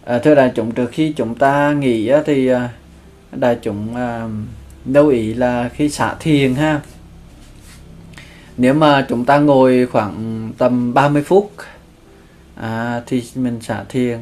À, 0.05 0.19
thưa 0.19 0.35
đại 0.35 0.51
chúng 0.55 0.71
trước 0.71 0.89
khi 0.91 1.13
chúng 1.15 1.35
ta 1.35 1.73
nghỉ 1.73 2.11
thì 2.25 2.47
à, 2.47 2.69
đại 3.31 3.57
chúng 3.61 3.95
à, 3.95 4.27
lưu 4.85 5.09
ý 5.09 5.33
là 5.33 5.69
khi 5.73 5.89
xả 5.89 6.15
thiền 6.19 6.55
ha. 6.55 6.81
Nếu 8.57 8.73
mà 8.73 9.05
chúng 9.09 9.25
ta 9.25 9.37
ngồi 9.37 9.87
khoảng 9.91 10.49
tầm 10.57 10.93
30 10.93 11.23
phút 11.23 11.51
à, 12.55 13.01
thì 13.05 13.23
mình 13.35 13.61
xả 13.61 13.83
thiền. 13.89 14.19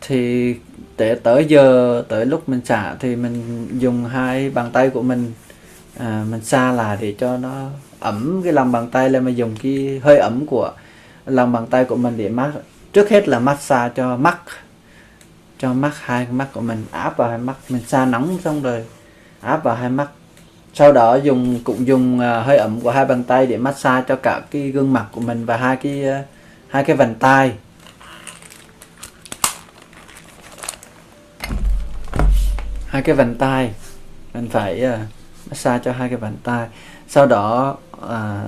Thì 0.00 0.54
để 0.98 1.14
tới 1.14 1.44
giờ 1.48 2.02
tới 2.08 2.26
lúc 2.26 2.48
mình 2.48 2.60
xả 2.64 2.94
thì 3.00 3.16
mình 3.16 3.68
dùng 3.78 4.04
hai 4.04 4.50
bàn 4.50 4.70
tay 4.72 4.90
của 4.90 5.02
mình 5.02 5.32
à, 5.98 6.24
mình 6.30 6.40
xa 6.40 6.72
lại 6.72 6.98
để 7.00 7.14
cho 7.18 7.36
nó 7.36 7.66
ẩm 8.00 8.40
cái 8.44 8.52
lòng 8.52 8.72
bàn 8.72 8.88
tay 8.90 9.10
lên 9.10 9.24
mà 9.24 9.30
dùng 9.30 9.56
cái 9.62 10.00
hơi 10.04 10.18
ẩm 10.18 10.46
của 10.46 10.72
lòng 11.26 11.52
bàn 11.52 11.66
tay 11.66 11.84
của 11.84 11.96
mình 11.96 12.14
để 12.16 12.28
mát 12.28 12.52
trước 12.92 13.08
hết 13.08 13.28
là 13.28 13.38
massage 13.38 13.92
cho 13.96 14.16
mắt 14.16 14.38
cho 15.58 15.72
mắt 15.72 15.92
hai 16.00 16.26
mắt 16.30 16.48
của 16.52 16.60
mình 16.60 16.86
áp 16.90 17.16
vào 17.16 17.28
hai 17.28 17.38
mắt. 17.38 17.54
Mình 17.68 17.82
xa 17.86 18.04
nóng 18.04 18.38
xong 18.44 18.62
rồi 18.62 18.84
áp 19.40 19.64
vào 19.64 19.76
hai 19.76 19.90
mắt. 19.90 20.08
Sau 20.74 20.92
đó 20.92 21.14
dùng 21.14 21.60
cũng 21.64 21.86
dùng 21.86 22.20
à, 22.20 22.40
hơi 22.40 22.56
ẩm 22.56 22.80
của 22.80 22.90
hai 22.90 23.04
bàn 23.04 23.24
tay 23.24 23.46
để 23.46 23.56
massage 23.56 24.04
cho 24.08 24.16
cả 24.16 24.42
cái 24.50 24.70
gương 24.70 24.92
mặt 24.92 25.06
của 25.12 25.20
mình 25.20 25.46
và 25.46 25.56
hai 25.56 25.76
cái 25.76 26.04
à, 26.04 26.22
hai 26.68 26.84
cái 26.84 26.96
vành 26.96 27.14
tay 27.14 27.52
hai 32.88 33.02
cái 33.02 33.14
vành 33.14 33.34
tay 33.34 33.72
mình 34.34 34.48
phải 34.48 34.84
uh, 34.86 34.98
massage 35.50 35.84
cho 35.84 35.92
hai 35.92 36.08
cái 36.08 36.18
vành 36.18 36.36
tay 36.42 36.68
sau 37.08 37.26
đó 37.26 37.76
à, 38.08 38.44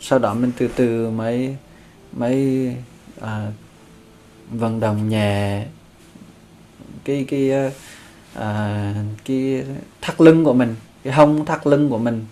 sau 0.00 0.18
đó 0.18 0.34
mình 0.34 0.52
từ 0.58 0.68
từ 0.76 1.10
mới 1.10 1.56
mới 2.12 2.76
à, 3.20 3.46
vận 4.50 4.80
động 4.80 5.08
nhẹ 5.08 5.64
cái 7.04 7.24
cái 7.28 7.50
à, 8.34 8.94
cái 9.24 9.64
thắt 10.00 10.20
lưng 10.20 10.44
của 10.44 10.54
mình 10.54 10.74
cái 11.04 11.12
hông 11.12 11.44
thắt 11.44 11.66
lưng 11.66 11.90
của 11.90 11.98
mình. 11.98 12.26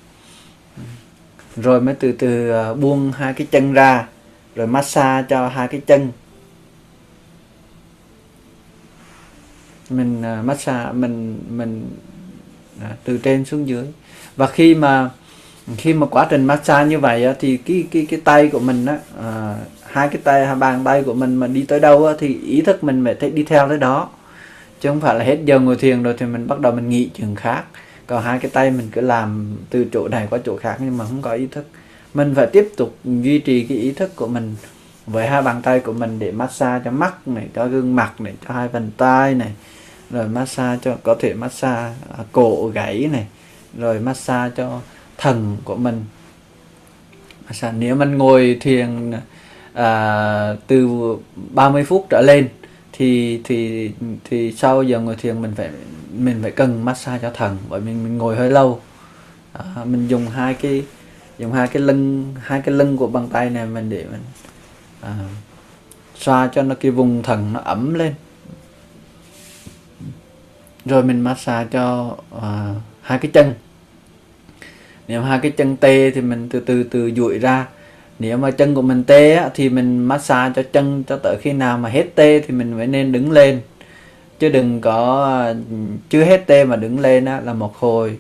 Rồi 1.57 1.81
mới 1.81 1.95
từ 1.95 2.13
từ 2.13 2.51
ờ, 2.51 2.75
buông 2.75 3.13
hai 3.13 3.33
cái 3.33 3.47
chân 3.51 3.73
ra 3.73 4.07
rồi 4.55 4.67
massage 4.67 5.27
cho 5.29 5.49
hai 5.49 5.69
cái 5.69 5.81
chân. 5.87 6.13
Mình 9.91 10.23
massage 10.45 10.93
mình 10.93 11.39
mình 11.49 11.91
từ 13.05 13.19
trên 13.19 13.45
xuống 13.45 13.69
dưới. 13.69 13.85
Và 14.37 14.47
khi 14.47 14.75
mà 14.75 15.11
khi 15.77 15.95
mà 15.95 16.07
quá 16.07 16.27
trình 16.31 16.45
massage 16.45 16.89
như 16.89 16.99
vậy 16.99 17.35
thì 17.41 17.57
cái 17.57 17.85
cái 17.91 18.07
cái 18.11 18.21
tay 18.25 18.49
của 18.49 18.61
mình 18.61 18.87
á 18.87 18.99
à, 19.23 19.57
hai 19.87 20.09
cái 20.09 20.21
tay 20.25 20.47
hai 20.47 20.55
bàn 20.55 20.85
tay 20.85 21.03
của 21.03 21.15
mình 21.15 21.37
mà 21.37 21.47
đi 21.47 21.63
tới 21.63 21.81
đâu 21.81 22.07
á, 22.07 22.15
thì 22.19 22.41
ý 22.47 22.61
thức 22.61 22.85
mình 22.85 23.05
phải 23.21 23.31
đi 23.31 23.43
theo 23.43 23.69
tới 23.69 23.79
đó 23.79 24.09
chứ 24.81 24.89
không 24.89 25.01
phải 25.01 25.15
là 25.15 25.25
hết 25.25 25.39
giờ 25.45 25.61
ngồi 25.61 25.77
thiền 25.77 26.03
rồi 26.03 26.15
thì 26.19 26.27
mình 26.27 26.47
bắt 26.47 26.61
đầu 26.61 26.73
mình 26.73 26.89
nghĩ 26.89 27.11
chuyện 27.15 27.35
khác. 27.35 27.65
Còn 28.07 28.23
hai 28.23 28.39
cái 28.39 28.51
tay 28.51 28.71
mình 28.71 28.89
cứ 28.93 29.01
làm 29.01 29.57
từ 29.71 29.87
chỗ 29.93 30.09
này 30.09 30.27
qua 30.31 30.39
chỗ 30.45 30.57
khác 30.57 30.77
nhưng 30.81 30.99
mà 30.99 31.05
không 31.05 31.23
có 31.23 31.33
ý 31.33 31.47
thức. 31.47 31.67
Mình 32.15 32.35
phải 32.35 32.47
tiếp 32.47 32.73
tục 32.77 32.97
duy 33.05 33.39
trì 33.39 33.65
cái 33.65 33.79
ý 33.79 33.93
thức 33.93 34.17
của 34.17 34.27
mình 34.27 34.55
với 35.07 35.27
hai 35.27 35.43
bàn 35.43 35.63
tay 35.63 35.81
của 35.81 35.93
mình 35.93 36.19
để 36.19 36.33
massage 36.33 36.85
cho 36.85 36.91
mắt 36.91 37.29
này 37.29 37.47
cho 37.55 37.67
gương 37.67 37.97
mặt 37.97 38.21
này 38.21 38.35
cho 38.49 38.55
hai 38.55 38.69
bàn 38.69 38.91
tay 38.97 39.35
này. 39.35 39.53
Rồi 40.11 40.29
massage 40.29 40.79
cho 40.83 40.97
có 41.03 41.17
thể 41.21 41.35
massage 41.35 41.95
à, 42.19 42.25
cổ 42.33 42.71
gáy 42.75 43.09
này. 43.13 43.27
Rồi 43.79 44.01
massage 44.01 44.55
cho 44.57 44.81
thần 45.19 45.57
của 45.65 45.77
mình. 45.77 46.05
Massage 47.47 47.77
nếu 47.79 47.97
mình 47.97 48.19
ngồi 48.19 48.59
thiền 48.61 49.13
à, 49.73 50.55
từ 50.67 50.89
30 51.55 51.85
phút 51.85 52.07
trở 52.11 52.21
lên 52.21 52.49
thì 53.01 53.41
thì 53.45 53.91
thì 54.25 54.53
sau 54.53 54.83
giờ 54.83 55.01
ngồi 55.01 55.17
thiền 55.17 55.43
mình 55.43 55.53
phải 55.57 55.71
mình 56.13 56.39
phải 56.43 56.51
cần 56.51 56.85
massage 56.85 57.19
cho 57.23 57.31
thần 57.31 57.59
bởi 57.69 57.81
mình 57.81 58.05
mình 58.05 58.19
ngồi 58.19 58.37
hơi 58.37 58.51
lâu. 58.51 58.81
À, 59.53 59.85
mình 59.85 60.09
dùng 60.09 60.27
hai 60.27 60.55
cái 60.55 60.85
dùng 61.39 61.53
hai 61.53 61.69
cái 61.69 61.83
lưng 61.83 62.35
hai 62.41 62.61
cái 62.61 62.75
lưng 62.75 62.97
của 62.97 63.07
bàn 63.07 63.29
tay 63.33 63.51
này 63.51 63.67
mình 63.67 63.91
để 63.91 64.05
mình 64.11 64.21
à, 65.01 65.15
xoa 66.15 66.51
cho 66.55 66.63
nó 66.63 66.75
cái 66.75 66.91
vùng 66.91 67.23
thần 67.23 67.53
nó 67.53 67.61
ấm 67.61 67.95
lên. 67.95 68.15
Rồi 70.85 71.03
mình 71.03 71.21
massage 71.21 71.69
cho 71.71 72.17
à, 72.43 72.75
hai 73.01 73.19
cái 73.19 73.31
chân. 73.35 73.55
Nếu 75.09 75.23
hai 75.23 75.39
cái 75.43 75.51
chân 75.51 75.77
tê 75.77 76.11
thì 76.11 76.21
mình 76.21 76.49
từ 76.49 76.61
từ 76.61 76.83
từ 76.83 77.11
duỗi 77.17 77.39
ra 77.39 77.67
nếu 78.21 78.37
mà 78.37 78.51
chân 78.51 78.75
của 78.75 78.83
mình 78.83 79.05
tê 79.05 79.33
á, 79.35 79.51
thì 79.55 79.69
mình 79.69 79.99
massage 79.99 80.53
cho 80.57 80.63
chân 80.73 81.05
cho 81.09 81.17
tới 81.17 81.37
khi 81.41 81.53
nào 81.53 81.79
mà 81.79 81.89
hết 81.89 82.05
tê 82.15 82.41
thì 82.41 82.55
mình 82.55 82.77
mới 82.77 82.87
nên 82.87 83.13
đứng 83.13 83.31
lên. 83.31 83.61
Chứ 84.39 84.49
đừng 84.49 84.81
có 84.81 85.55
chưa 86.11 86.25
hết 86.25 86.47
tê 86.47 86.65
mà 86.65 86.77
đứng 86.77 87.01
lên 87.01 87.25
á, 87.25 87.41
là 87.41 87.53
một 87.53 87.77
hồi. 87.77 88.19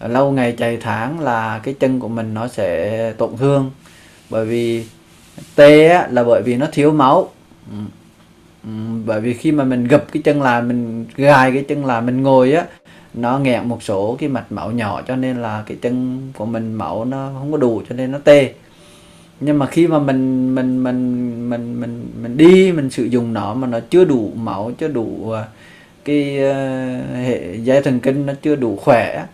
Lâu 0.00 0.32
ngày 0.32 0.54
chạy 0.58 0.76
tháng 0.76 1.20
là 1.20 1.60
cái 1.62 1.74
chân 1.74 2.00
của 2.00 2.08
mình 2.08 2.34
nó 2.34 2.48
sẽ 2.48 3.12
tổn 3.12 3.30
thương. 3.38 3.70
Bởi 4.30 4.46
vì 4.46 4.84
tê 5.54 5.88
á, 5.88 6.08
là 6.10 6.24
bởi 6.24 6.42
vì 6.42 6.56
nó 6.56 6.66
thiếu 6.72 6.92
máu. 6.92 7.28
Ừ. 7.70 7.76
Ừ, 8.64 8.70
bởi 9.06 9.20
vì 9.20 9.34
khi 9.34 9.52
mà 9.52 9.64
mình 9.64 9.88
gập 9.88 10.12
cái 10.12 10.22
chân 10.22 10.42
lại 10.42 10.62
mình 10.62 11.06
gài 11.16 11.52
cái 11.52 11.64
chân 11.68 11.86
lại 11.86 12.02
mình 12.02 12.22
ngồi 12.22 12.52
á 12.52 12.64
nó 13.14 13.38
nghẹn 13.38 13.68
một 13.68 13.82
số 13.82 14.16
cái 14.20 14.28
mạch 14.28 14.52
máu 14.52 14.70
nhỏ 14.70 15.02
cho 15.08 15.16
nên 15.16 15.42
là 15.42 15.62
cái 15.66 15.76
chân 15.82 16.22
của 16.36 16.46
mình 16.46 16.74
máu 16.74 17.04
nó 17.04 17.30
không 17.38 17.52
có 17.52 17.58
đủ 17.58 17.82
cho 17.88 17.94
nên 17.94 18.12
nó 18.12 18.18
tê 18.24 18.52
nhưng 19.40 19.58
mà 19.58 19.66
khi 19.66 19.86
mà 19.86 19.98
mình 19.98 20.54
mình 20.54 20.84
mình 20.84 21.50
mình 21.50 21.80
mình 21.80 22.06
mình 22.22 22.36
đi 22.36 22.72
mình 22.72 22.90
sử 22.90 23.04
dụng 23.04 23.32
nó 23.32 23.54
mà 23.54 23.66
nó 23.66 23.80
chưa 23.90 24.04
đủ 24.04 24.32
máu 24.36 24.72
chưa 24.78 24.88
đủ 24.88 25.30
ờ, 25.30 25.48
cái 26.04 26.38
uh, 26.38 27.16
hệ 27.16 27.56
dây 27.56 27.82
thần 27.82 28.00
kinh 28.00 28.26
nó 28.26 28.32
chưa 28.42 28.56
đủ 28.56 28.76
khỏe 28.76 29.26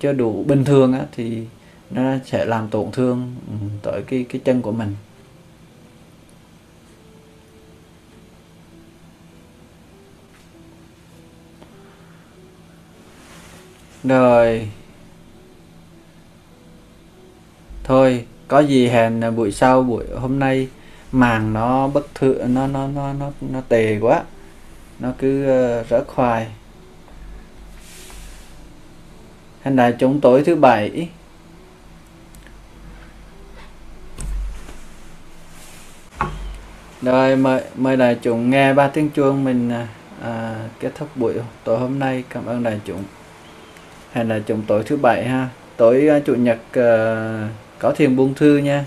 chưa 0.00 0.12
đủ 0.12 0.44
bình 0.48 0.64
thường 0.64 0.92
á 0.92 1.00
thì 1.12 1.42
nó 1.90 2.02
sẽ 2.24 2.44
làm 2.44 2.68
tổn 2.68 2.90
thương 2.92 3.34
ừ, 3.46 3.52
tới 3.82 4.02
cái 4.02 4.24
cái 4.28 4.40
chân 4.44 4.62
của 4.62 4.72
mình. 4.72 4.94
Rồi 14.04 14.68
thôi 17.84 18.24
có 18.48 18.60
gì 18.60 18.88
hẹn 18.88 19.36
buổi 19.36 19.52
sau 19.52 19.82
buổi 19.82 20.04
hôm 20.20 20.38
nay 20.38 20.68
màng 21.12 21.52
nó 21.52 21.88
bất 21.88 22.14
thường 22.14 22.54
nó 22.54 22.66
nó 22.66 22.86
nó 22.86 23.12
nó 23.12 23.30
nó 23.40 23.60
tệ 23.68 23.98
quá. 24.00 24.22
Nó 25.00 25.12
cứ 25.18 25.46
ờ, 25.46 25.80
uh, 25.80 25.86
rớt 25.90 26.06
khoai. 26.06 26.46
Hèn 29.62 29.76
đại 29.76 29.94
chúng 29.98 30.20
tối 30.20 30.42
thứ 30.46 30.56
bảy. 30.56 31.08
Rồi 37.02 37.36
mời 37.36 37.62
mời 37.74 37.96
đại 37.96 38.18
chúng 38.22 38.50
nghe 38.50 38.74
ba 38.74 38.88
tiếng 38.88 39.10
chuông 39.10 39.44
mình 39.44 39.70
à, 39.70 39.88
à, 40.22 40.56
kết 40.80 40.92
thúc 40.94 41.08
buổi 41.16 41.34
tối 41.64 41.78
hôm 41.78 41.98
nay. 41.98 42.24
Cảm 42.28 42.46
ơn 42.46 42.62
đại 42.62 42.80
chúng. 42.84 43.02
Hẹn 44.12 44.28
đại 44.28 44.42
chúng 44.46 44.62
tối 44.62 44.82
thứ 44.86 44.96
bảy 44.96 45.24
ha. 45.24 45.48
Tối 45.76 46.10
uh, 46.16 46.24
chủ 46.24 46.34
nhật 46.34 46.58
uh, 46.78 47.63
có 47.84 47.92
thiền 47.92 48.16
buông 48.16 48.34
thư 48.34 48.56
nha. 48.56 48.86